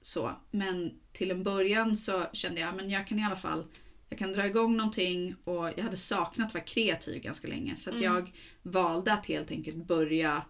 så. 0.00 0.32
Men 0.50 1.00
till 1.12 1.30
en 1.30 1.42
början 1.42 1.96
så 1.96 2.26
kände 2.32 2.60
jag 2.60 2.76
men 2.76 2.90
jag 2.90 3.06
kan 3.06 3.18
i 3.18 3.24
alla 3.24 3.36
fall 3.36 3.64
jag 4.08 4.18
kan 4.18 4.32
dra 4.32 4.46
igång 4.46 4.76
någonting 4.76 5.34
och 5.44 5.68
jag 5.76 5.82
hade 5.82 5.96
saknat 5.96 6.46
att 6.46 6.54
vara 6.54 6.64
kreativ 6.64 7.22
ganska 7.22 7.48
länge. 7.48 7.76
Så 7.76 7.90
att 7.90 7.96
Mm. 7.96 8.04
jag 8.12 8.32
valde 8.62 9.12
att 9.12 9.26
helt 9.26 9.50
enkelt 9.50 9.76
börja 9.76 10.42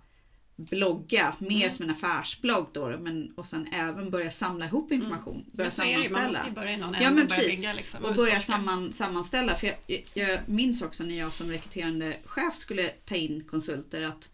blogga, 0.56 1.34
mer 1.38 1.56
Mm. 1.56 1.70
som 1.70 1.84
en 1.84 1.90
affärsblogg 1.90 2.66
då, 2.72 2.98
men, 3.00 3.32
och 3.34 3.46
sen 3.46 3.66
även 3.72 4.10
börja 4.10 4.30
samla 4.30 4.66
ihop 4.66 4.92
information. 4.92 5.44
Börja 5.52 5.64
man 5.66 5.70
sammanställa. 5.70 6.28
måste 6.28 6.48
ju 6.48 6.54
börja 6.54 6.72
i 6.72 6.76
någon 6.76 6.94
Ja, 6.94 7.00
men 7.10 7.14
börja 7.14 7.26
precis. 7.28 7.56
bygga 7.60 7.72
liksom, 7.72 8.04
Och 8.04 8.14
börja 8.14 8.40
samman, 8.40 8.92
sammanställa. 8.92 9.54
För 9.54 9.66
jag, 9.66 9.76
jag, 9.86 10.28
jag 10.28 10.48
minns 10.48 10.82
också 10.82 11.04
när 11.04 11.18
jag 11.18 11.32
som 11.32 11.50
rekryterande 11.50 12.16
chef 12.24 12.56
skulle 12.56 12.88
ta 12.88 13.14
in 13.14 13.44
konsulter 13.44 14.02
att 14.02 14.30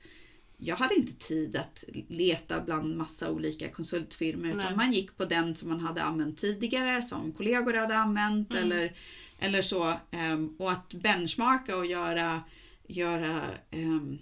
jag 0.64 0.76
hade 0.76 0.94
inte 0.94 1.12
tid 1.12 1.56
att 1.56 1.84
leta 2.08 2.60
bland 2.60 2.96
massa 2.96 3.30
olika 3.30 3.68
konsultfirmor 3.68 4.46
utan 4.46 4.58
Nej. 4.58 4.76
man 4.76 4.92
gick 4.92 5.16
på 5.16 5.24
den 5.24 5.54
som 5.56 5.68
man 5.68 5.80
hade 5.80 6.02
använt 6.02 6.38
tidigare, 6.40 7.02
som 7.02 7.32
kollegor 7.32 7.74
hade 7.74 7.96
använt 7.96 8.50
Mm. 8.50 8.62
eller, 8.64 8.92
eller 9.38 9.62
så. 9.62 9.92
ehm, 10.10 10.56
och 10.58 10.72
att 10.72 10.94
benchmarka 10.94 11.76
och 11.76 11.86
göra, 11.86 12.42
göra 12.88 13.40
ehm, 13.70 14.18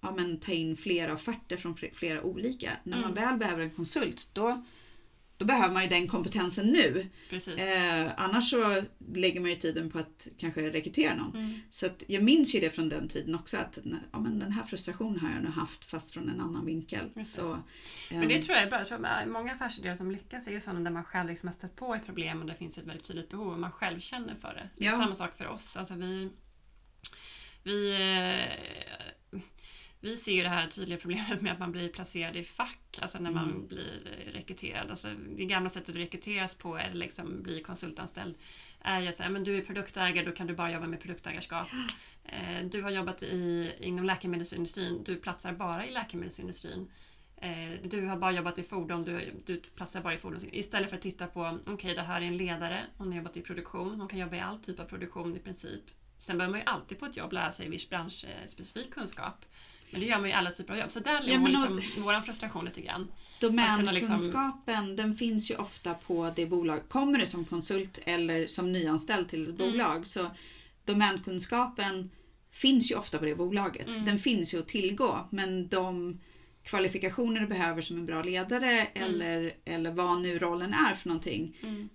ja, 0.00 0.14
men 0.16 0.40
ta 0.40 0.52
in 0.52 0.76
flera 0.76 1.12
offerter 1.14 1.56
från 1.56 1.74
fl- 1.74 1.94
flera 1.94 2.22
olika. 2.22 2.70
När 2.84 3.00
man 3.00 3.12
Mm. 3.12 3.24
väl 3.24 3.38
behöver 3.38 3.62
en 3.62 3.70
konsult 3.70 4.28
då, 4.32 4.64
då 5.38 5.44
behöver 5.44 5.74
man 5.74 5.82
ju 5.82 5.88
den 5.88 6.08
kompetensen 6.08 6.66
nu. 6.66 7.08
Eh, 7.56 8.12
annars 8.16 8.50
så 8.50 8.82
lägger 9.14 9.40
man 9.40 9.50
ju 9.50 9.56
tiden 9.56 9.90
på 9.90 9.98
att 9.98 10.28
kanske 10.38 10.70
rekrytera 10.70 11.14
någon. 11.14 11.36
Mm. 11.36 11.60
Så 11.70 11.86
att 11.86 12.02
jag 12.06 12.22
minns 12.22 12.54
ju 12.54 12.60
det 12.60 12.70
från 12.70 12.88
den 12.88 13.08
tiden 13.08 13.34
också 13.34 13.56
att 13.56 13.78
ja, 14.12 14.18
men 14.18 14.38
den 14.38 14.52
här 14.52 14.62
frustrationen 14.62 15.18
har 15.18 15.30
jag 15.30 15.42
nog 15.42 15.52
haft 15.52 15.84
fast 15.84 16.10
från 16.12 16.28
en 16.28 16.40
annan 16.40 16.66
vinkel. 16.66 17.24
Så, 17.24 17.58
Men 18.10 18.28
det 18.28 18.34
ehm, 18.34 18.42
tror 18.42 18.54
jag 18.56 18.66
är 18.66 18.70
bra. 18.70 18.78
Jag 18.78 18.88
tror 18.88 19.06
att 19.06 19.28
många 19.28 19.52
affärsidéer 19.52 19.94
som 19.96 20.10
lyckas 20.10 20.46
är 20.46 20.52
ju 20.52 20.60
sådana 20.60 20.80
där 20.80 20.90
man 20.90 21.04
själv 21.04 21.28
liksom 21.28 21.46
har 21.48 21.54
stött 21.54 21.76
på 21.76 21.94
ett 21.94 22.06
problem 22.06 22.40
och 22.40 22.46
det 22.46 22.54
finns 22.54 22.78
ett 22.78 22.86
väldigt 22.86 23.04
tydligt 23.04 23.28
behov 23.28 23.52
och 23.52 23.58
man 23.58 23.72
själv 23.72 24.00
känner 24.00 24.34
för 24.34 24.54
det. 24.54 24.68
Det 24.76 24.86
är 24.86 24.90
Ja. 24.90 24.98
samma 24.98 25.14
sak 25.14 25.36
för 25.36 25.46
oss. 25.46 25.76
Alltså 25.76 25.94
vi, 25.94 26.30
vi, 27.62 27.90
eh, 27.92 29.12
vi 30.00 30.16
ser 30.16 30.32
ju 30.32 30.42
det 30.42 30.48
här 30.48 30.66
tydliga 30.66 30.98
problemet 30.98 31.40
med 31.42 31.52
att 31.52 31.58
man 31.58 31.72
blir 31.72 31.88
placerad 31.88 32.36
i 32.36 32.44
fack, 32.44 32.98
alltså 33.02 33.18
när 33.18 33.30
man 33.30 33.48
Mm. 33.50 33.66
blir 33.68 34.00
rekryterad. 34.32 34.90
Alltså 34.90 35.08
det 35.36 35.44
gamla 35.44 35.70
sättet 35.70 35.88
att 35.88 35.96
rekryteras 35.96 36.54
på 36.54 36.78
eller 36.78 36.94
liksom 36.96 37.42
bli 37.42 37.60
konsultanställd 37.60 38.34
är 38.80 39.00
ju 39.00 39.12
så 39.12 39.22
här, 39.22 39.30
men 39.30 39.44
du 39.44 39.56
är 39.56 39.60
produktägare, 39.62 40.24
då 40.26 40.32
kan 40.32 40.46
du 40.46 40.54
bara 40.54 40.70
jobba 40.70 40.86
med 40.86 41.00
produktägarskap. 41.00 41.68
Eh, 42.30 42.64
Du 42.64 42.82
har 42.82 42.90
jobbat 42.90 43.22
i, 43.22 43.72
inom 43.80 44.04
läkemedelsindustrin, 44.04 45.04
du 45.04 45.16
platsar 45.16 45.52
bara 45.52 45.86
i 45.86 45.90
läkemedelsindustrin. 45.90 46.86
Eh, 47.36 47.72
Du 47.82 48.06
har 48.06 48.16
bara 48.16 48.32
jobbat 48.32 48.58
i 48.58 48.62
fordon, 48.62 49.04
du, 49.04 49.42
du 49.46 49.56
platsar 49.60 50.00
bara 50.00 50.14
i 50.14 50.18
fordon. 50.18 50.40
Istället 50.52 50.90
för 50.90 50.96
att 50.96 51.02
titta 51.02 51.26
på, 51.26 51.58
okej 51.66 51.94
det 51.94 52.02
här 52.02 52.20
är 52.20 52.24
en 52.26 52.36
ledare, 52.36 52.86
hon 52.96 53.08
har 53.08 53.16
jobbat 53.16 53.36
i 53.36 53.42
produktion, 53.42 54.00
hon 54.00 54.08
kan 54.08 54.18
jobba 54.18 54.36
i 54.36 54.40
all 54.40 54.58
typ 54.58 54.80
av 54.80 54.84
produktion 54.84 55.36
i 55.36 55.40
princip. 55.40 55.82
Sen 56.18 56.38
behöver 56.38 56.50
man 56.52 56.60
ju 56.60 56.66
alltid 56.66 56.98
på 56.98 57.06
ett 57.06 57.16
jobb 57.16 57.32
lära 57.32 57.52
sig 57.52 57.68
viss 57.68 57.88
branschspecifik 57.88 58.94
kunskap. 58.94 59.44
Men 59.90 60.00
det 60.00 60.06
gör 60.06 60.16
man 60.16 60.24
ju 60.24 60.30
i 60.30 60.34
alla 60.34 60.50
typer 60.50 60.72
av 60.72 60.78
jobb. 60.80 60.90
Så 60.90 61.00
där 61.00 61.22
ligger 61.22 61.38
men 61.38 61.52
liksom 61.52 61.82
vår 61.98 62.20
frustration 62.20 62.64
lite 62.64 62.80
grann. 62.80 63.12
Domänkunskapen 63.40 64.96
den 64.96 65.14
finns 65.16 65.50
ju 65.50 65.56
ofta 65.56 65.94
på 65.94 66.32
det 66.36 66.46
bolag. 66.46 66.88
Kommer 66.88 67.18
du 67.18 67.26
som 67.26 67.44
konsult 67.44 67.98
eller 68.04 68.46
som 68.46 68.72
nyanställd 68.72 69.28
till 69.28 69.42
ett 69.42 69.60
Mm. 69.60 69.72
bolag 69.72 70.06
så 70.06 70.30
domänkunskapen 70.84 72.10
finns 72.52 72.90
ju 72.92 72.94
ofta 72.96 73.18
på 73.18 73.24
det 73.24 73.34
bolaget. 73.34 73.88
Mm. 73.88 74.04
Den 74.04 74.18
finns 74.18 74.54
ju 74.54 74.58
att 74.58 74.68
tillgå 74.68 75.28
men 75.30 75.68
de 75.68 76.20
kvalifikationer 76.64 77.40
du 77.40 77.46
behöver 77.46 77.82
som 77.82 77.96
en 77.96 78.06
bra 78.06 78.22
ledare 78.22 78.80
Mm. 78.94 79.08
eller, 79.14 79.52
eller 79.64 79.90
vad 79.90 80.20
nu 80.20 80.38
rollen 80.38 80.74
är 80.74 80.94
för 80.94 81.08
någonting. 81.08 81.56
Mm. 81.62 81.88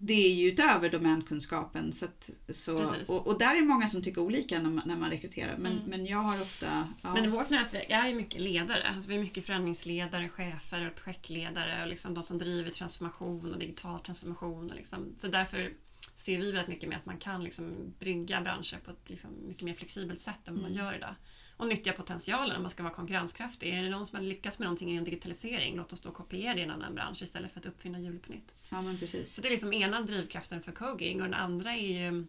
Det 0.00 0.12
är 0.12 0.34
ju 0.34 0.48
utöver 0.48 0.88
domänkunskapen. 0.88 1.92
Så 1.92 2.04
att, 2.04 2.30
så, 2.48 2.94
och, 3.06 3.26
och 3.26 3.38
där 3.38 3.54
är 3.54 3.62
många 3.62 3.86
som 3.86 4.02
tycker 4.02 4.20
olika 4.20 4.60
när 4.60 4.70
man, 4.70 4.82
när 4.88 4.96
man 4.96 5.10
rekryterar. 5.10 5.56
Men, 5.56 5.72
Mm. 5.72 5.84
men 5.84 6.06
jag 6.06 6.18
har 6.18 6.40
ofta... 6.42 6.88
Ja, 7.02 7.14
Men 7.14 7.30
vårt 7.30 7.50
nätverk 7.50 7.86
är 7.90 8.06
ju 8.06 8.14
mycket 8.14 8.40
ledare. 8.40 8.88
Alltså 8.88 9.08
vi 9.10 9.14
är 9.16 9.20
mycket 9.20 9.46
förändringsledare, 9.46 10.28
chefer 10.28 10.86
och 10.88 10.94
projektledare 10.94 11.82
och 11.82 11.88
liksom 11.88 12.14
de 12.14 12.22
som 12.22 12.38
driver 12.38 12.70
transformation 12.70 13.52
och 13.52 13.58
digital 13.58 14.00
transformation. 14.00 14.70
Och 14.70 14.76
liksom. 14.76 15.14
Så 15.18 15.28
därför 15.28 15.72
ser 16.16 16.38
vi 16.38 16.44
väldigt 16.52 16.68
mycket 16.68 16.88
med 16.88 16.98
att 16.98 17.06
man 17.06 17.18
kan 17.18 17.44
liksom 17.44 17.94
brygga 17.98 18.40
branscher 18.40 18.78
på 18.84 18.90
ett 18.90 19.10
liksom 19.10 19.30
mycket 19.48 19.62
mer 19.62 19.74
flexibelt 19.74 20.20
sätt 20.20 20.48
än 20.48 20.54
vad 20.54 20.62
man 20.62 20.72
Mm. 20.72 20.84
gör 20.84 20.94
idag. 20.94 21.14
Och 21.62 21.68
nyttja 21.68 21.92
potentialen 21.92 22.56
om 22.56 22.62
man 22.62 22.70
ska 22.70 22.82
vara 22.82 22.94
konkurrenskraftig. 22.94 23.68
Är 23.78 23.82
det 23.82 23.90
någon 23.90 24.06
som 24.06 24.16
har 24.18 24.24
lyckats 24.24 24.58
med 24.58 24.66
någonting 24.66 24.90
inom 24.92 25.04
digitalisering, 25.04 25.76
låt 25.76 25.92
oss 25.92 26.00
då 26.00 26.10
kopiera 26.10 26.54
det 26.54 26.60
i 26.60 26.62
en 26.62 26.70
annan 26.70 26.94
bransch 26.94 27.22
istället 27.22 27.52
för 27.52 27.60
att 27.60 27.66
uppfinna 27.66 28.00
hjulet 28.00 28.22
på 28.22 28.32
nytt. 28.32 28.54
ja 28.70 28.82
men 28.82 28.98
precis. 28.98 29.34
Så 29.34 29.40
det 29.40 29.48
är 29.48 29.50
liksom 29.50 29.72
ena 29.72 30.00
drivkraften 30.02 30.62
för 30.62 30.72
Cogig 30.72 31.16
och 31.16 31.22
den 31.22 31.34
andra 31.34 31.72
är 31.74 31.86
ju 31.86 32.26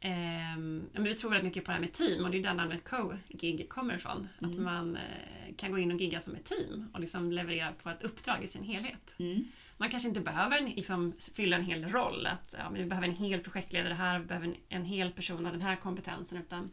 ja, 0.00 0.56
men 0.56 1.04
vi 1.04 1.14
tror 1.14 1.30
väldigt 1.30 1.44
mycket 1.44 1.64
på 1.64 1.70
det 1.70 1.74
här 1.74 1.80
med 1.80 1.92
team 1.92 2.24
och 2.24 2.30
det 2.30 2.38
är 2.38 2.42
där 2.42 2.54
namnet 2.54 2.84
Co-gig 2.84 3.68
kommer 3.68 3.94
ifrån. 3.94 4.28
Att 4.36 4.42
Mm. 4.42 4.64
man 4.64 4.96
eh, 4.96 5.54
kan 5.56 5.72
gå 5.72 5.78
in 5.78 5.92
och 5.92 6.00
gigga 6.00 6.20
som 6.20 6.34
ett 6.34 6.44
team 6.44 6.88
och 6.92 7.00
liksom 7.00 7.32
leverera 7.32 7.72
på 7.82 7.90
ett 7.90 8.02
uppdrag 8.02 8.44
i 8.44 8.48
sin 8.48 8.62
helhet. 8.64 9.14
Mm. 9.18 9.44
Man 9.76 9.90
kanske 9.90 10.08
inte 10.08 10.20
behöver 10.20 10.58
en, 10.58 10.64
liksom, 10.70 11.12
fylla 11.34 11.56
en 11.56 11.64
hel 11.64 11.84
roll. 11.88 12.26
Att 12.26 12.54
ja, 12.58 12.70
vi 12.74 12.84
behöver 12.84 13.08
en 13.08 13.14
hel 13.16 13.40
projektledare 13.40 13.94
här, 13.94 14.18
vi 14.18 14.24
behöver 14.26 14.46
en, 14.46 14.54
en 14.68 14.84
hel 14.84 15.10
person 15.12 15.46
av 15.46 15.52
den 15.52 15.62
här 15.62 15.76
kompetensen. 15.76 16.38
Utan 16.38 16.70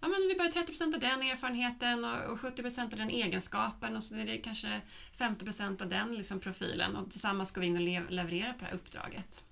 ja, 0.00 0.08
men 0.08 0.28
vi 0.28 0.34
behöver 0.34 0.66
30% 0.66 0.94
av 0.94 1.00
den 1.00 1.22
erfarenheten 1.22 2.04
och, 2.04 2.32
och 2.32 2.38
70% 2.38 2.82
av 2.82 2.90
den 2.98 3.10
egenskapen 3.10 3.96
och 3.96 4.02
så 4.04 4.14
är 4.14 4.24
det 4.26 4.38
kanske 4.38 4.80
50% 5.18 5.82
av 5.82 5.88
den 5.88 6.14
liksom, 6.14 6.40
profilen 6.40 6.96
och 6.96 7.10
tillsammans 7.10 7.48
ska 7.48 7.60
vi 7.60 7.66
in 7.66 7.76
och 7.76 7.82
le- 7.82 8.10
leverera 8.10 8.52
på 8.52 8.58
det 8.58 8.64
här 8.66 8.74
uppdraget. 8.74 9.44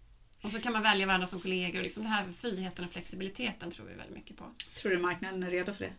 Och 0.43 0.51
så 0.51 0.61
kan 0.61 0.73
man 0.73 0.83
välja 0.83 1.07
varandra 1.07 1.27
som 1.27 1.41
kollegor. 1.41 1.79
och 1.79 1.85
Liksom 1.85 2.03
den 2.03 2.13
här 2.13 2.25
friheten 2.41 2.85
och 2.85 2.91
flexibiliteten 2.93 3.71
tror 3.71 3.87
vi 3.87 3.95
väldigt 3.95 4.17
mycket 4.17 4.37
på. 4.37 4.45
Tror 4.75 4.93
du 4.93 4.99
marknaden 4.99 5.43
är 5.43 5.51
redo 5.51 5.73
för 5.73 5.85
det? 5.85 5.93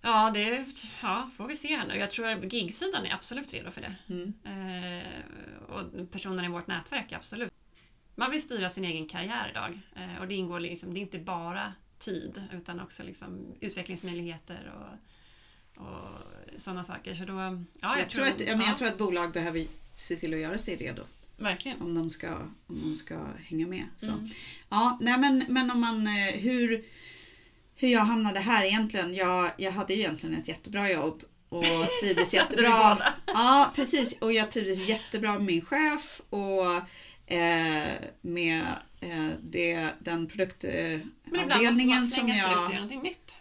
Ja, 0.00 0.30
det 0.34 0.66
ja, 1.02 1.30
får 1.36 1.46
vi 1.46 1.56
se 1.56 1.76
här 1.76 1.86
nu. 1.86 1.94
Jag 1.96 2.10
tror 2.10 2.26
att 2.28 2.52
gigsidan 2.52 3.06
är 3.06 3.14
absolut 3.14 3.52
redo 3.52 3.70
för 3.70 3.80
det. 3.80 3.94
Mm. 4.08 4.32
Eh, 4.44 5.22
och 5.62 6.10
personerna 6.12 6.44
i 6.44 6.48
vårt 6.48 6.66
nätverk, 6.66 7.12
absolut. 7.12 7.52
Man 8.14 8.30
vill 8.30 8.42
styra 8.42 8.70
sin 8.70 8.84
egen 8.84 9.08
karriär 9.08 9.48
idag. 9.50 9.80
Eh, 9.96 10.20
och 10.20 10.28
det 10.28 10.34
ingår 10.34 10.60
liksom, 10.60 10.94
det 10.94 11.00
är 11.00 11.02
inte 11.02 11.18
bara 11.18 11.72
tid 12.04 12.42
utan 12.52 12.80
också 12.80 13.02
liksom 13.02 13.54
utvecklingsmöjligheter 13.60 14.72
och, 14.74 15.86
och 15.86 16.20
sådana 16.56 16.84
saker. 16.84 17.14
Så 17.14 17.24
då, 17.24 17.32
ja, 17.34 17.62
jag, 17.80 17.98
jag, 17.98 18.10
tror 18.10 18.26
att, 18.26 18.40
ja, 18.40 18.46
men 18.46 18.60
ja, 18.60 18.66
jag 18.66 18.78
tror 18.78 18.88
att 18.88 18.98
bolag 18.98 19.32
behöver 19.32 19.66
se 19.96 20.16
till 20.16 20.34
att 20.34 20.40
göra 20.40 20.58
sig 20.58 20.76
redo 20.76 21.02
Verkligen. 21.36 21.82
om 21.82 21.94
de 21.94 22.10
ska, 22.10 22.36
om 22.66 22.80
de 22.82 22.96
ska 22.96 23.26
hänga 23.44 23.66
med. 23.66 23.86
Så. 23.96 24.10
Mm. 24.10 24.28
Ja, 24.68 24.98
nej 25.00 25.18
men, 25.18 25.44
men 25.48 25.70
om 25.70 25.80
man, 25.80 26.06
eh, 26.06 26.34
hur, 26.34 26.84
hur 27.74 27.88
jag 27.88 28.04
hamnade 28.04 28.40
här 28.40 28.64
egentligen. 28.64 29.14
Jag, 29.14 29.50
jag 29.56 29.72
hade 29.72 29.94
ju 29.94 30.00
egentligen 30.00 30.34
ett 30.36 30.48
jättebra 30.48 30.90
jobb 30.90 31.22
och 31.48 31.64
trivdes 32.02 32.34
jättebra. 32.34 33.02
Ja, 33.26 33.72
precis. 33.74 34.12
Och 34.18 34.32
jag 34.32 34.50
trivdes 34.50 34.88
jättebra 34.88 35.32
med 35.32 35.42
min 35.42 35.64
chef 35.64 36.20
och 36.30 36.74
eh, 37.32 37.92
med 38.20 38.64
det, 39.42 39.88
den 40.00 40.28
produktavdelningen 40.28 41.10
Men 41.24 41.40
ibland 41.40 41.62
måste 41.62 41.86
man 41.86 42.08
som 42.08 42.08
slänga 42.08 42.34
sig 42.34 42.52
ut 42.52 42.58
jag... 42.58 42.74
någonting 42.74 43.02
nytt. 43.02 43.38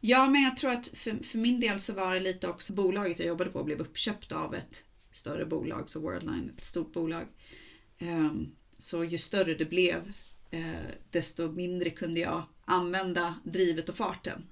Ja, 0.00 0.28
men 0.28 0.42
jag 0.42 0.56
tror 0.56 0.70
att 0.70 0.88
för, 0.88 1.24
för 1.24 1.38
min 1.38 1.60
del 1.60 1.80
så 1.80 1.92
var 1.92 2.14
det 2.14 2.20
lite 2.20 2.48
också 2.48 2.72
bolaget 2.72 3.18
jag 3.18 3.28
jobbade 3.28 3.50
på 3.50 3.64
blev 3.64 3.80
uppköpt 3.80 4.32
av 4.32 4.54
ett 4.54 4.84
större 5.12 5.46
bolag, 5.46 5.90
så 5.90 6.00
Worldline, 6.00 6.52
ett 6.58 6.64
stort 6.64 6.92
bolag. 6.92 7.26
Ehm, 7.98 8.52
så 8.78 9.04
ju 9.04 9.18
större 9.18 9.54
det 9.54 9.64
blev, 9.64 10.12
eh, 10.50 10.90
desto 11.10 11.52
mindre 11.52 11.90
kunde 11.90 12.20
jag 12.20 12.42
använda 12.64 13.34
drivet 13.44 13.88
och 13.88 13.96
farten. 13.96 14.46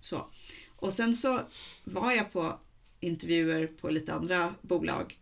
Så. 0.00 0.30
Och 0.76 0.92
sen 0.92 1.14
så 1.14 1.40
var 1.84 2.12
jag 2.12 2.32
på 2.32 2.58
intervjuer 3.00 3.66
på 3.66 3.90
lite 3.90 4.14
andra 4.14 4.54
bolag. 4.62 5.18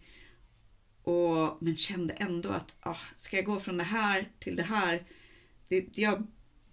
Och, 1.05 1.57
men 1.61 1.76
kände 1.76 2.14
ändå 2.14 2.48
att 2.48 2.74
ah, 2.80 2.98
ska 3.16 3.36
jag 3.36 3.44
gå 3.44 3.61
från 3.61 3.76
det 3.76 3.84
här 3.84 4.28
till 4.38 4.57
det 4.57 4.62
här? 4.62 5.05
Det, 5.68 5.98
jag 5.98 6.26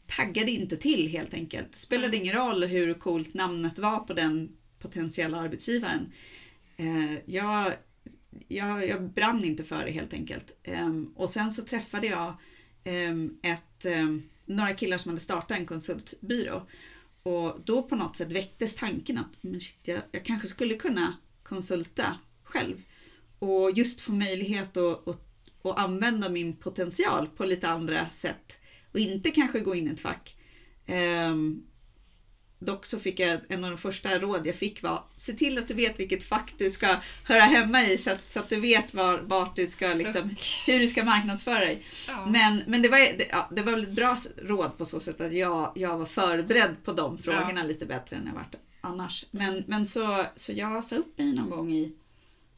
taggade 0.08 0.52
inte 0.52 0.78
till 0.78 1.08
helt 1.08 1.34
enkelt. 1.34 1.76
Spelade 1.76 2.18
ingen 2.18 2.36
roll 2.36 2.64
hur 2.64 2.94
coolt 2.94 3.34
namnet 3.34 3.80
var 3.80 4.00
på 4.00 4.14
den 4.14 4.58
potentiella 4.80 5.38
arbetsgivaren. 5.38 6.12
Eh, 6.78 7.16
jag, 7.26 7.74
jag, 8.48 8.88
jag 8.88 9.10
brann 9.10 9.44
inte 9.44 9.64
för 9.64 9.86
det 9.86 9.92
helt 9.92 10.14
enkelt. 10.14 10.52
Ehm, 10.64 11.14
och 11.16 11.30
sen 11.30 11.52
så 11.52 11.64
träffade 11.64 12.08
jag 12.08 12.34
ehm, 12.84 13.38
ett, 13.44 13.86
ehm, 13.86 14.24
några 14.46 14.74
killar 14.74 14.98
som 14.98 15.10
hade 15.10 15.22
startat 15.22 15.58
en 15.58 15.66
konsultbyrå. 15.66 16.68
Och 17.24 17.62
då 17.66 17.84
på 17.84 17.96
något 17.96 18.16
sätt 18.16 18.32
väcktes 18.32 18.76
tanken 18.76 19.18
att 19.18 19.44
men 19.44 19.62
shit, 19.62 19.80
jag, 19.84 20.02
jag 20.12 20.26
kanske 20.26 20.48
skulle 20.48 20.76
kunna 20.76 21.18
konsulta 21.44 22.20
själv. 22.44 22.84
Och 23.42 23.72
just 23.72 24.02
få 24.02 24.12
möjlighet 24.12 24.78
att, 24.78 25.08
att, 25.08 25.22
att 25.64 25.78
använda 25.78 26.30
min 26.30 26.56
potential 26.56 27.28
på 27.38 27.46
lite 27.46 27.70
andra 27.70 28.10
sätt. 28.10 28.60
Och 28.92 29.00
inte 29.00 29.32
kanske 29.32 29.60
gå 29.60 29.76
in 29.76 29.88
i 29.88 29.92
ett 29.92 30.00
fack. 30.00 30.36
Ehm, 30.86 31.64
dock 32.60 32.86
så 32.86 33.00
fick 33.00 33.20
jag 33.20 33.40
en 33.48 33.64
av 33.64 33.72
de 33.72 33.78
första 33.78 34.20
råd 34.20 34.48
jag 34.48 34.56
fick 34.56 34.84
var 34.84 35.04
se 35.16 35.34
till 35.34 35.58
att 35.58 35.68
du 35.68 35.74
vet 35.74 36.00
vilket 36.00 36.24
fack 36.24 36.54
du 36.58 36.70
ska 36.70 36.96
höra 37.24 37.42
hemma 37.42 37.84
i 37.84 37.98
så 37.98 38.12
att, 38.12 38.30
så 38.30 38.40
att 38.40 38.50
du 38.50 38.60
vet 38.60 38.94
var, 38.94 39.18
vart 39.18 39.56
du 39.56 39.66
ska, 39.68 39.94
liksom, 39.94 40.36
hur 40.66 40.80
du 40.80 40.88
ska 40.88 41.04
marknadsföra 41.04 41.60
dig. 41.60 41.84
Ja. 42.08 42.26
Men, 42.26 42.64
men 42.68 42.82
det, 42.82 42.90
var, 42.90 42.98
det, 42.98 43.28
ja, 43.32 43.50
det 43.52 43.62
var 43.62 43.72
väl 43.72 43.84
ett 43.84 43.96
bra 43.96 44.16
råd 44.38 44.78
på 44.78 44.86
så 44.86 45.00
sätt 45.00 45.22
att 45.22 45.34
jag, 45.34 45.72
jag 45.76 45.98
var 45.98 46.06
förberedd 46.06 46.76
på 46.84 46.94
de 46.94 47.18
frågorna 47.18 47.64
lite 47.64 47.86
bättre 47.86 48.16
än 48.16 48.26
jag 48.26 48.34
varit 48.34 48.56
annars. 48.82 49.26
Men, 49.32 49.64
men 49.68 49.86
så, 49.86 50.26
så 50.36 50.52
jag 50.52 50.84
sa 50.84 50.96
upp 50.96 51.18
mig 51.18 51.34
någon 51.34 51.50
gång 51.50 51.74
i 51.74 51.94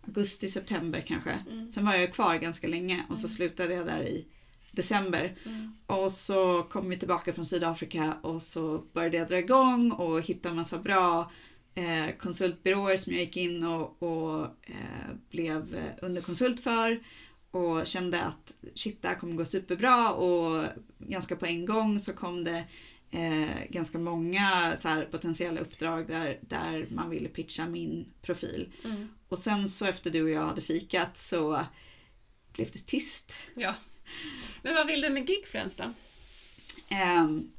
augusti, 0.08 0.48
september 0.48 1.02
kanske. 1.02 1.40
Mm. 1.50 1.72
Sen 1.72 1.86
var 1.86 1.94
jag 1.94 2.14
kvar 2.14 2.36
ganska 2.36 2.68
länge 2.68 3.04
och 3.10 3.18
så 3.18 3.28
slutade 3.28 3.74
jag 3.74 3.86
där 3.86 4.04
i 4.04 4.28
december. 4.72 5.38
Mm. 5.46 5.74
Och 5.86 6.12
så 6.12 6.64
kom 6.64 6.90
vi 6.90 6.98
tillbaka 6.98 7.34
från 7.34 7.46
Sydafrika 7.46 8.18
och 8.22 8.42
så 8.42 8.78
började 8.94 9.18
jag 9.18 9.28
dra 9.28 9.40
igång 9.40 9.92
och 9.92 10.22
hitta 10.22 10.50
en 10.50 10.56
massa 10.56 10.78
bra 10.78 11.32
eh, 11.76 12.16
konsultbyråer 12.20 12.96
som 12.96 13.14
jag 13.14 13.22
gick 13.22 13.38
in 13.38 13.64
och, 13.64 14.04
och 14.04 14.46
eh, 14.62 15.16
blev 15.30 15.76
eh, 15.76 16.06
underkonsult 16.06 16.60
för. 16.60 17.04
Och 17.52 17.88
kände 17.88 18.22
att 18.22 18.52
shit, 18.76 19.02
det 19.02 19.08
här 19.08 19.16
kommer 19.16 19.36
gå 19.36 19.46
superbra 19.46 20.14
och 20.14 20.66
ganska 21.00 21.36
på 21.36 21.46
en 21.46 21.66
gång 21.66 22.00
så 22.00 22.14
kom 22.14 22.44
det 22.44 22.64
eh, 23.14 23.66
ganska 23.70 23.98
många 24.00 24.78
så 24.78 24.88
här, 24.88 25.06
potentiella 25.06 25.62
uppdrag 25.62 26.08
där, 26.08 26.40
där 26.42 26.88
man 26.92 27.10
ville 27.10 27.30
pitcha 27.30 27.68
min 27.68 28.14
profil. 28.22 28.74
Mm. 28.84 29.08
Och 29.30 29.40
sen 29.40 29.70
så 29.70 29.86
efter 29.86 30.12
du 30.12 30.24
och 30.24 30.30
jag 30.30 30.42
hade 30.42 30.62
fikat 30.62 31.18
så 31.18 31.66
blev 32.54 32.72
det 32.72 32.86
tyst. 32.86 33.34
Ja. 33.56 33.76
Men 34.62 34.76
vad 34.76 34.88
vill 34.88 35.02
du 35.02 35.10
med 35.10 35.30
Gigfriends 35.30 35.76
då? 35.76 35.94
Ehm, 36.90 37.52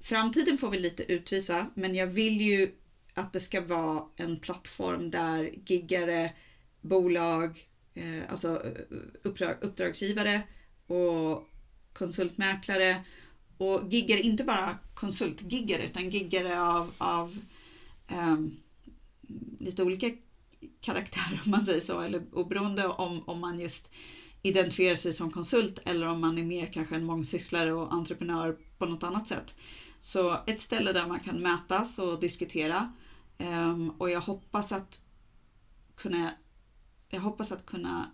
framtiden 0.00 0.58
får 0.58 0.70
vi 0.70 0.78
lite 0.78 1.12
utvisa, 1.12 1.66
men 1.74 1.94
jag 1.94 2.06
vill 2.06 2.40
ju 2.40 2.74
att 3.14 3.32
det 3.32 3.40
ska 3.40 3.60
vara 3.60 4.04
en 4.16 4.40
plattform 4.40 5.10
där 5.10 5.50
giggare, 5.66 6.32
bolag, 6.80 7.68
eh, 7.94 8.30
alltså 8.30 8.66
eh, 8.66 8.96
uppdrag, 9.22 9.56
uppdragsgivare 9.60 10.42
och 10.86 11.48
konsultmäklare 11.92 13.04
och 13.60 13.92
giggare, 13.92 14.20
inte 14.20 14.44
bara 14.44 14.78
konsultgiggar 14.94 15.78
utan 15.78 16.10
giggar 16.10 16.56
av, 16.56 16.92
av 16.98 17.38
um, 18.10 18.56
lite 19.58 19.82
olika 19.82 20.10
karaktär 20.80 21.42
om 21.44 21.50
man 21.50 21.66
säger 21.66 21.80
så, 21.80 22.00
eller 22.00 22.22
oberoende 22.32 22.86
om, 22.86 23.28
om 23.28 23.40
man 23.40 23.60
just 23.60 23.90
identifierar 24.42 24.96
sig 24.96 25.12
som 25.12 25.30
konsult 25.30 25.78
eller 25.84 26.08
om 26.08 26.20
man 26.20 26.38
är 26.38 26.42
mer 26.42 26.72
kanske 26.72 26.94
en 26.94 27.04
mångsysslare 27.04 27.72
och 27.72 27.92
entreprenör 27.94 28.58
på 28.78 28.86
något 28.86 29.02
annat 29.02 29.28
sätt. 29.28 29.56
Så 29.98 30.38
ett 30.46 30.60
ställe 30.60 30.92
där 30.92 31.06
man 31.06 31.20
kan 31.20 31.42
mötas 31.42 31.98
och 31.98 32.20
diskutera. 32.20 32.92
um, 33.38 33.90
och 33.90 34.10
jag 34.10 34.20
hoppas 34.20 34.72
att 34.72 35.00
kunna 35.94 36.30
jag 37.08 37.20
hoppas 37.20 37.52
att 37.52 37.66
kunna 37.66 38.10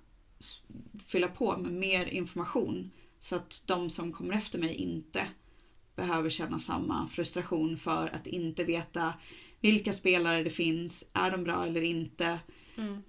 fylla 1.06 1.28
på 1.28 1.56
med 1.56 1.72
mer 1.72 2.06
information 2.06 2.90
så 3.20 3.36
att 3.36 3.62
de 3.66 3.90
som 3.90 4.12
kommer 4.12 4.34
efter 4.34 4.58
mig 4.58 4.74
inte 4.74 5.28
behöver 5.96 6.30
känna 6.30 6.58
samma 6.58 7.08
frustration 7.08 7.76
för 7.76 8.14
att 8.14 8.26
inte 8.26 8.64
veta 8.64 9.14
vilka 9.60 9.92
spelare 9.92 10.42
det 10.42 10.50
finns, 10.50 11.04
är 11.12 11.30
de 11.30 11.44
bra 11.44 11.64
eller 11.66 11.80
inte, 11.80 12.38
Mm. 12.78 13.02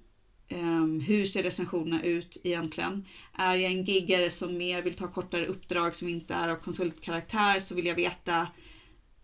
Ehm, 0.50 1.00
hur 1.00 1.26
ser 1.26 1.44
recensionerna 1.44 2.02
ut 2.02 2.38
egentligen? 2.44 3.06
Är 3.34 3.56
jag 3.56 3.72
en 3.72 3.84
giggare 3.84 4.30
som 4.30 4.58
mer 4.58 4.82
vill 4.82 4.94
ta 4.94 5.08
kortare 5.08 5.46
uppdrag 5.46 5.96
som 5.96 6.08
inte 6.08 6.34
är 6.34 6.48
av 6.48 6.56
konsultkaraktär 6.56 7.60
så 7.60 7.76
vill 7.76 7.86
jag 7.86 7.96
veta 7.96 8.48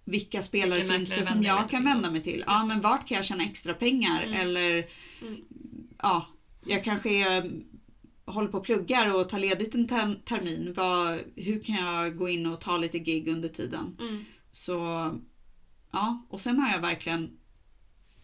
vilka 0.06 0.42
spelare 0.42 0.80
Vilken 0.80 0.98
finns 0.98 1.10
det 1.10 1.24
som 1.24 1.44
jag 1.44 1.70
kan 1.70 1.84
vända 1.84 2.10
mig 2.10 2.22
till? 2.22 2.44
Ja, 2.48 2.64
men 2.64 2.82
vart 2.82 3.08
kan 3.08 3.16
jag 3.16 3.26
tjäna 3.26 3.44
extra 3.44 3.74
pengar? 3.74 4.22
Mm. 4.24 4.34
Eller 4.34 4.90
Mm. 5.22 5.42
ja, 6.02 6.26
jag 6.66 6.84
kanske 6.84 7.10
är, 7.10 7.52
håller 8.26 8.48
på 8.48 8.58
och 8.58 8.64
pluggar 8.66 9.16
och 9.16 9.30
tar 9.30 9.40
ledigt 9.40 9.76
en 9.76 9.88
ter- 9.88 10.22
termin. 10.26 10.74
Vad, 10.74 11.20
hur 11.36 11.64
kan 11.64 11.76
jag 11.76 12.18
gå 12.18 12.30
in 12.30 12.46
och 12.46 12.62
ta 12.62 12.78
lite 12.78 13.00
gig 13.00 13.28
under 13.28 13.50
tiden? 13.50 13.98
Mm. 14.00 14.24
Så 14.52 14.74
ja, 15.92 16.26
och 16.30 16.42
sen 16.42 16.60
har 16.60 16.72
jag 16.72 16.82
verkligen 16.82 17.38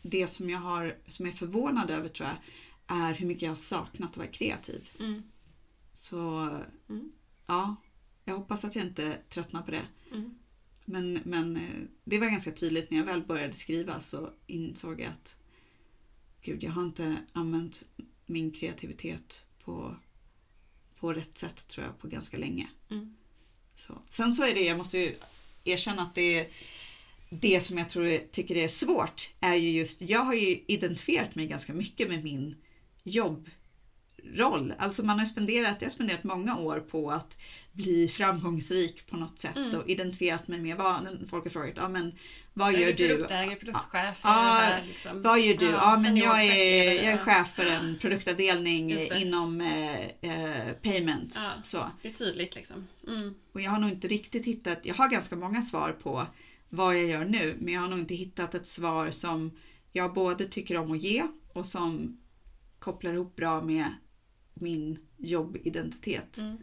det 0.02 0.28
som 0.28 0.50
jag 0.50 0.60
har, 0.60 0.98
som 1.08 1.26
jag 1.26 1.34
är 1.34 1.38
förvånad 1.38 1.90
över 1.90 2.10
tror 2.10 2.30
jag, 2.30 2.38
är 2.98 3.14
hur 3.14 3.28
mycket 3.28 3.42
jag 3.42 3.52
har 3.52 3.56
saknat 3.56 4.12
att 4.12 4.18
vara 4.18 4.28
kreativ. 4.28 4.90
Mm. 5.00 5.24
Så 5.94 6.50
Mm. 6.90 7.12
ja, 7.48 7.76
jag 8.26 8.36
hoppas 8.36 8.64
att 8.66 8.76
jag 8.76 8.86
inte 8.86 9.18
tröttnar 9.30 9.62
på 9.62 9.72
det. 9.72 9.86
Mm. 10.12 10.36
Men, 10.86 11.14
men 11.26 11.60
det 12.04 12.20
var 12.20 12.28
ganska 12.28 12.52
tydligt 12.52 12.92
när 12.92 12.98
jag 12.98 13.06
väl 13.06 13.22
började 13.24 13.54
skriva 13.54 14.00
så 14.00 14.30
insåg 14.48 15.00
jag 15.02 15.08
att 15.10 15.36
gud, 16.42 16.64
jag 16.64 16.72
har 16.72 16.82
inte 16.84 17.16
använt 17.34 17.84
min 18.26 18.52
kreativitet 18.52 19.46
på, 19.70 19.96
på 21.00 21.14
rätt 21.14 21.38
sätt 21.38 21.68
tror 21.68 21.86
jag 21.86 22.00
på 22.00 22.08
ganska 22.08 22.38
länge. 22.38 22.68
Mm. 22.92 23.16
Så. 23.76 24.02
Sen 24.10 24.34
så 24.34 24.44
är 24.44 24.54
det, 24.54 24.62
jag 24.62 24.78
måste 24.78 24.98
ju 24.98 25.16
erkänna 25.64 26.02
att 26.02 26.16
det 26.16 26.40
är 26.40 26.48
det 27.30 27.62
som 27.62 27.78
jag 27.78 27.90
tror 27.90 28.32
tycker 28.32 28.58
är 28.58 28.68
svårt 28.68 29.30
är 29.40 29.56
ju 29.56 29.70
just, 29.70 30.02
jag 30.02 30.20
har 30.20 30.34
ju 30.34 30.64
identifierat 30.68 31.36
mig 31.36 31.48
ganska 31.48 31.74
mycket 31.74 32.10
med 32.10 32.24
min 32.24 32.56
jobbroll. 34.24 34.74
Alltså 34.78 35.04
man 35.04 35.20
har 35.20 35.26
spenderat, 35.26 35.76
jag 35.80 35.86
har 35.86 35.92
spenderat 35.92 36.24
många 36.24 36.58
år 36.58 36.80
på 36.80 37.12
att 37.12 37.38
bli 37.72 38.08
framgångsrik 38.08 39.08
på 39.08 39.18
något 39.18 39.40
sätt 39.40 39.56
Mm. 39.56 39.80
och 39.80 39.90
identifierat 39.90 40.48
mig 40.48 40.60
med 40.60 40.78
vad, 40.78 41.26
folk 41.30 41.44
har 41.44 41.50
frågat, 41.50 41.74
ja 41.78 41.90
men 41.90 42.16
vad 42.54 42.74
gör 42.74 42.94
du 42.94 43.08
produktägare, 43.08 43.56
produktchef? 43.56 44.20
Ja, 44.24 44.30
här 44.30 44.86
liksom? 44.86 45.22
Vad 45.22 45.40
gör 45.40 45.58
du? 45.58 45.66
Ja, 45.66 45.98
men 45.98 46.18
jag 46.18 46.44
är, 46.44 46.94
jag 46.94 47.04
är 47.04 47.12
ja. 47.12 47.18
chef 47.18 47.54
för 47.54 47.66
en 47.66 47.98
produktavdelning 48.02 48.92
inom 49.22 49.62
eh, 49.62 50.06
eh, 50.22 50.74
payments. 50.74 51.38
Ja. 51.38 51.64
Så. 51.64 51.92
Det 52.02 52.10
är 52.10 52.14
tydligt 52.14 52.56
liksom. 52.56 52.88
Mm. 53.08 53.36
Och 53.54 53.62
jag 53.62 53.72
har 53.72 53.80
nog 53.80 53.90
inte 53.90 54.08
riktigt 54.08 54.46
hittat, 54.46 54.80
jag 54.84 54.96
har 54.96 55.10
ganska 55.10 55.36
många 55.36 55.62
svar 55.62 55.92
på 55.92 56.28
vad 56.70 56.98
jag 56.98 57.06
gör 57.06 57.26
nu, 57.26 57.58
men 57.60 57.74
jag 57.74 57.82
har 57.82 57.90
nog 57.90 58.00
inte 58.00 58.16
hittat 58.16 58.56
ett 58.56 58.68
svar 58.68 59.12
som 59.12 59.52
jag 59.92 60.14
både 60.14 60.46
tycker 60.46 60.78
om 60.78 60.92
att 60.92 61.02
ge 61.04 61.24
och 61.54 61.66
som 61.66 62.20
kopplar 62.80 63.14
ihop 63.14 63.36
bra 63.36 63.62
med 63.62 63.86
min 64.62 65.00
jobbidentitet. 65.18 66.38
Mm. 66.38 66.58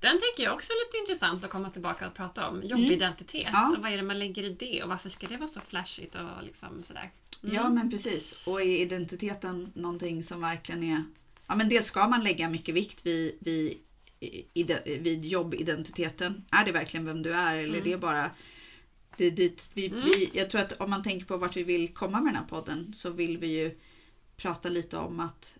Den 0.00 0.20
tänker 0.20 0.42
jag 0.42 0.54
också 0.54 0.72
är 0.72 0.86
lite 0.86 1.10
intressant 1.10 1.44
att 1.44 1.50
komma 1.50 1.70
tillbaka 1.70 2.06
och 2.06 2.14
prata 2.14 2.48
om. 2.48 2.62
Jobbidentitet. 2.62 3.48
Mm. 3.48 3.52
Ja. 3.52 3.76
Vad 3.78 3.92
är 3.92 3.96
det 3.96 4.02
man 4.02 4.18
lägger 4.18 4.42
i 4.42 4.54
det 4.54 4.82
och 4.82 4.88
varför 4.88 5.08
ska 5.08 5.26
det 5.26 5.36
vara 5.36 5.48
så 5.48 5.60
flashigt 5.60 6.14
och 6.14 6.44
liksom 6.44 6.84
sådär? 6.84 7.10
Mm. 7.42 7.54
Ja 7.54 7.70
men 7.70 7.90
precis. 7.90 8.34
Och 8.46 8.60
är 8.60 8.76
identiteten 8.76 9.72
någonting 9.74 10.22
som 10.22 10.40
verkligen 10.40 10.82
är... 10.82 11.04
Ja 11.46 11.54
men 11.54 11.68
dels 11.68 11.86
ska 11.86 12.08
man 12.08 12.24
lägga 12.24 12.48
mycket 12.48 12.74
vikt 12.74 13.06
vid, 13.06 13.36
vid, 13.40 13.78
vid 14.84 15.24
jobbidentiteten. 15.24 16.44
Är 16.50 16.64
det 16.64 16.72
verkligen 16.72 17.06
vem 17.06 17.22
du 17.22 17.34
är 17.34 17.56
eller 17.56 17.78
är 17.78 17.84
det 17.84 17.96
bara... 17.96 18.30
Det 19.16 19.24
är 19.24 19.30
dit 19.30 19.70
vi, 19.74 19.86
Mm. 19.86 20.04
vi, 20.04 20.30
jag 20.32 20.50
tror 20.50 20.60
att 20.60 20.80
om 20.80 20.90
man 20.90 21.02
tänker 21.02 21.26
på 21.26 21.36
vart 21.36 21.56
vi 21.56 21.62
vill 21.62 21.94
komma 21.94 22.20
med 22.20 22.34
den 22.34 22.42
här 22.42 22.48
podden 22.48 22.92
så 22.94 23.10
vill 23.10 23.38
vi 23.38 23.46
ju 23.46 23.78
prata 24.36 24.68
lite 24.68 24.96
om 24.96 25.20
att 25.20 25.54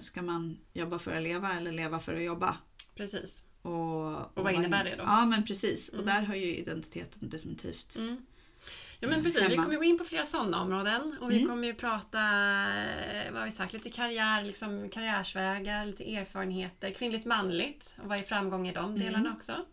ska 0.00 0.22
man 0.22 0.58
jobba 0.72 0.98
för 0.98 1.16
att 1.16 1.22
leva 1.22 1.52
eller 1.52 1.72
leva 1.72 2.00
för 2.00 2.16
att 2.16 2.22
jobba? 2.22 2.56
Precis. 2.94 3.44
Och, 3.62 3.72
vad 4.34 4.52
innebär 4.54 4.84
det 4.84 4.96
då? 4.96 5.02
Ja 5.06 5.26
men 5.26 5.46
precis. 5.46 5.88
Och 5.88 5.94
Mm. 6.02 6.06
där 6.06 6.22
har 6.22 6.34
ju 6.34 6.56
identiteten 6.56 7.28
definitivt. 7.28 7.96
Mm. 7.96 8.26
Ja 9.00 9.08
men 9.08 9.18
Eh, 9.18 9.22
precis, 9.24 9.40
vi 9.40 9.50
hemma. 9.50 9.62
kommer 9.62 9.76
gå 9.76 9.84
in 9.84 9.98
på 9.98 10.04
flera 10.04 10.26
sådana 10.26 10.60
områden 10.62 11.16
och 11.20 11.30
vi 11.30 11.36
Mm. 11.36 11.48
kommer 11.48 11.66
ju 11.66 11.74
prata, 11.74 12.18
eh, 12.20 13.30
vad 13.32 13.40
har 13.40 13.44
vi 13.46 13.52
sagt, 13.52 13.72
lite 13.72 13.90
karriär, 13.90 14.42
liksom 14.42 14.88
karriärsvägar, 14.90 15.86
lite 15.86 16.14
erfarenheter, 16.16 16.90
kvinnligt 16.90 17.24
manligt 17.26 17.94
och 18.02 18.08
vad 18.08 18.18
är 18.18 18.22
framgång 18.22 18.68
i 18.68 18.72
de 18.72 18.84
Mm. 18.84 18.98
delarna 19.00 19.32
också. 19.36 19.64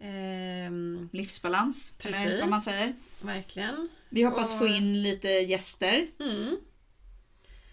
Ehm, 0.00 1.08
Livsbalans, 1.12 1.94
eller 1.98 2.18
Precis. 2.24 2.40
vad 2.40 2.48
man 2.50 2.62
säger. 2.62 2.94
verkligen. 3.22 3.88
Vi 4.08 4.22
hoppas 4.22 4.52
Och- 4.52 4.58
få 4.58 4.66
in 4.66 5.02
lite 5.02 5.28
gäster. 5.28 6.06
Mm. 6.20 6.56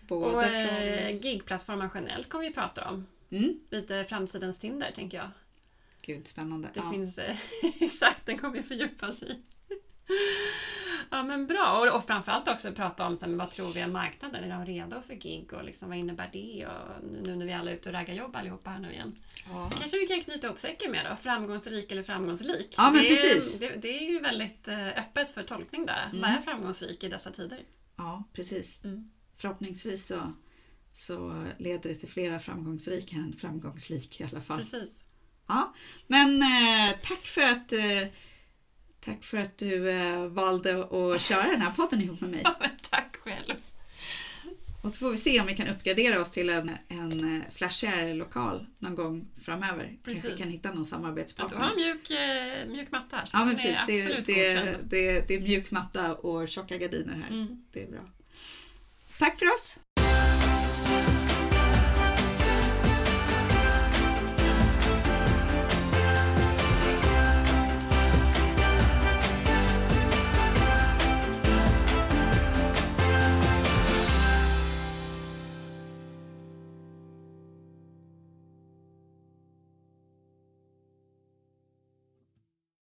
Både 0.08 0.36
Och 0.36 0.44
eh, 0.44 1.08
från... 1.08 1.18
gigplattformar 1.18 1.90
generellt 1.94 2.30
kommer 2.30 2.46
vi 2.46 2.54
prata 2.54 2.90
om. 2.90 3.08
Mm. 3.30 3.60
Lite 3.70 4.04
framtidens 4.04 4.60
Tinder 4.60 4.92
tänker 4.92 5.18
jag. 5.18 5.30
Gud, 6.02 6.28
spännande. 6.28 6.70
Det 6.74 6.80
ja. 6.80 6.92
finns 6.92 7.18
eh, 7.18 7.38
exakt, 7.80 8.26
den 8.26 8.38
kommer 8.38 8.54
vi 8.54 8.64
fördjupa 8.64 9.08
oss 9.08 9.24
i. 9.24 9.42
Ja 11.10 11.24
men 11.24 11.48
bra 11.48 11.80
och, 11.80 11.98
och 11.98 12.06
framförallt 12.06 12.48
också 12.48 12.72
prata 12.72 13.08
om 13.08 13.18
så 13.18 13.26
här, 13.26 13.34
vad 13.34 13.52
tror 13.52 13.74
vi 13.74 13.84
om 13.84 13.92
marknaden? 13.92 14.44
Är 14.44 14.50
de 14.50 14.66
redo 14.66 15.02
för 15.02 15.14
gig 15.14 15.54
och 15.54 15.64
liksom, 15.64 15.90
vad 15.90 15.98
innebär 15.98 16.30
det? 16.34 16.68
Och 16.68 17.04
nu 17.26 17.36
när 17.36 17.46
vi 17.46 17.54
alla 17.54 17.72
är 17.72 17.76
ute 17.76 17.90
och 17.90 17.96
raggar 17.96 18.14
jobb 18.14 18.36
allihopa 18.36 18.70
här 18.70 18.80
nu 18.80 18.92
igen. 18.92 19.16
Ja. 19.50 19.72
Kanske 19.78 19.98
vi 19.98 20.08
kan 20.08 20.22
knyta 20.22 20.48
ihop 20.48 20.60
säcken 20.60 20.92
med 20.92 21.06
då? 21.10 21.16
Framgångsrik 21.16 21.92
eller 21.92 22.04
framgångsrik? 22.04 22.74
Ja, 22.78 22.92
men 22.92 23.04
det, 23.04 23.10
precis. 23.10 23.60
Det, 23.60 23.70
det 23.70 23.98
är 23.98 24.12
ju 24.12 24.20
väldigt 24.20 24.68
eh, 24.68 24.88
öppet 24.88 25.30
för 25.30 25.44
tolkning 25.44 25.86
där. 25.86 26.06
Mm. 26.06 26.22
Vad 26.22 26.30
är 26.30 26.42
framgångsrik 26.42 27.04
i 27.04 27.08
dessa 27.08 27.32
tider? 27.32 27.60
ja, 27.96 28.24
precis. 28.34 28.84
Mm. 28.84 29.12
Förhoppningsvis 29.38 30.08
så, 30.08 30.34
så 30.92 31.46
leder 31.58 31.90
det 31.90 31.96
till 31.96 32.10
flera 32.10 32.40
framgångsrika 32.40 33.16
än 33.16 33.34
framgångsrik 33.34 34.22
i 34.22 34.24
alla 34.24 34.42
fall. 34.42 34.60
Precis. 34.60 34.90
Ja. 35.48 35.74
Men 36.08 36.42
eh, 36.42 36.96
tack 37.02 37.26
för 37.26 37.42
att 37.42 37.74
eh, 37.74 38.12
Tack 39.06 39.24
för 39.24 39.38
att 39.38 39.58
du 39.58 39.90
eh, 39.92 40.26
valde 40.28 40.84
att 40.84 41.22
köra 41.22 41.52
den 41.52 41.62
här 41.62 41.72
podden 41.72 42.02
ihop 42.02 42.22
med 42.22 42.30
mig. 42.30 42.42
Ja, 42.44 42.56
tack 42.90 43.16
själv. 43.18 43.54
Och 44.84 44.92
så 44.92 45.00
får 45.00 45.12
vi 45.12 45.18
se 45.18 45.42
om 45.42 45.48
vi 45.48 45.56
kan 45.56 45.68
uppgradera 45.68 46.22
oss 46.22 46.32
till 46.32 46.50
en, 46.50 46.72
en 46.88 47.36
eh, 47.36 47.42
flashigare 47.54 48.14
lokal 48.14 48.66
någon 48.80 48.96
gång 48.96 49.28
framöver. 49.42 49.98
Kanske 50.04 50.22
Precis. 50.22 50.40
kan 50.40 50.50
hitta 50.50 50.70
någon 50.70 50.78
Ja, 50.78 50.82
du 50.84 50.90
samarbetspartner. 50.90 51.58
har 51.58 51.70
en 51.70 51.76
mjuk, 51.76 52.10
eh, 52.10 52.68
mjuk 52.68 52.92
matta 52.92 53.16
här. 53.16 53.26
så 53.26 53.38
Ja 53.38 53.46
men 53.46 53.56
precis, 53.56 53.78
är 53.78 53.88
det, 53.88 54.02
absolut 54.04 54.26
det, 54.26 54.78
det, 54.90 55.28
det 55.28 55.36
är 55.36 55.40
mjuk 55.40 55.72
matta 55.72 56.16
och 56.16 56.48
tjocka 56.48 56.78
gardiner 56.78 57.14
här. 57.14 57.30
Mm. 57.30 57.64
Det 57.72 57.84
är 57.84 57.92
bra. 57.92 58.10
Tack 59.20 59.40
för 59.40 59.54
oss! 59.54 59.76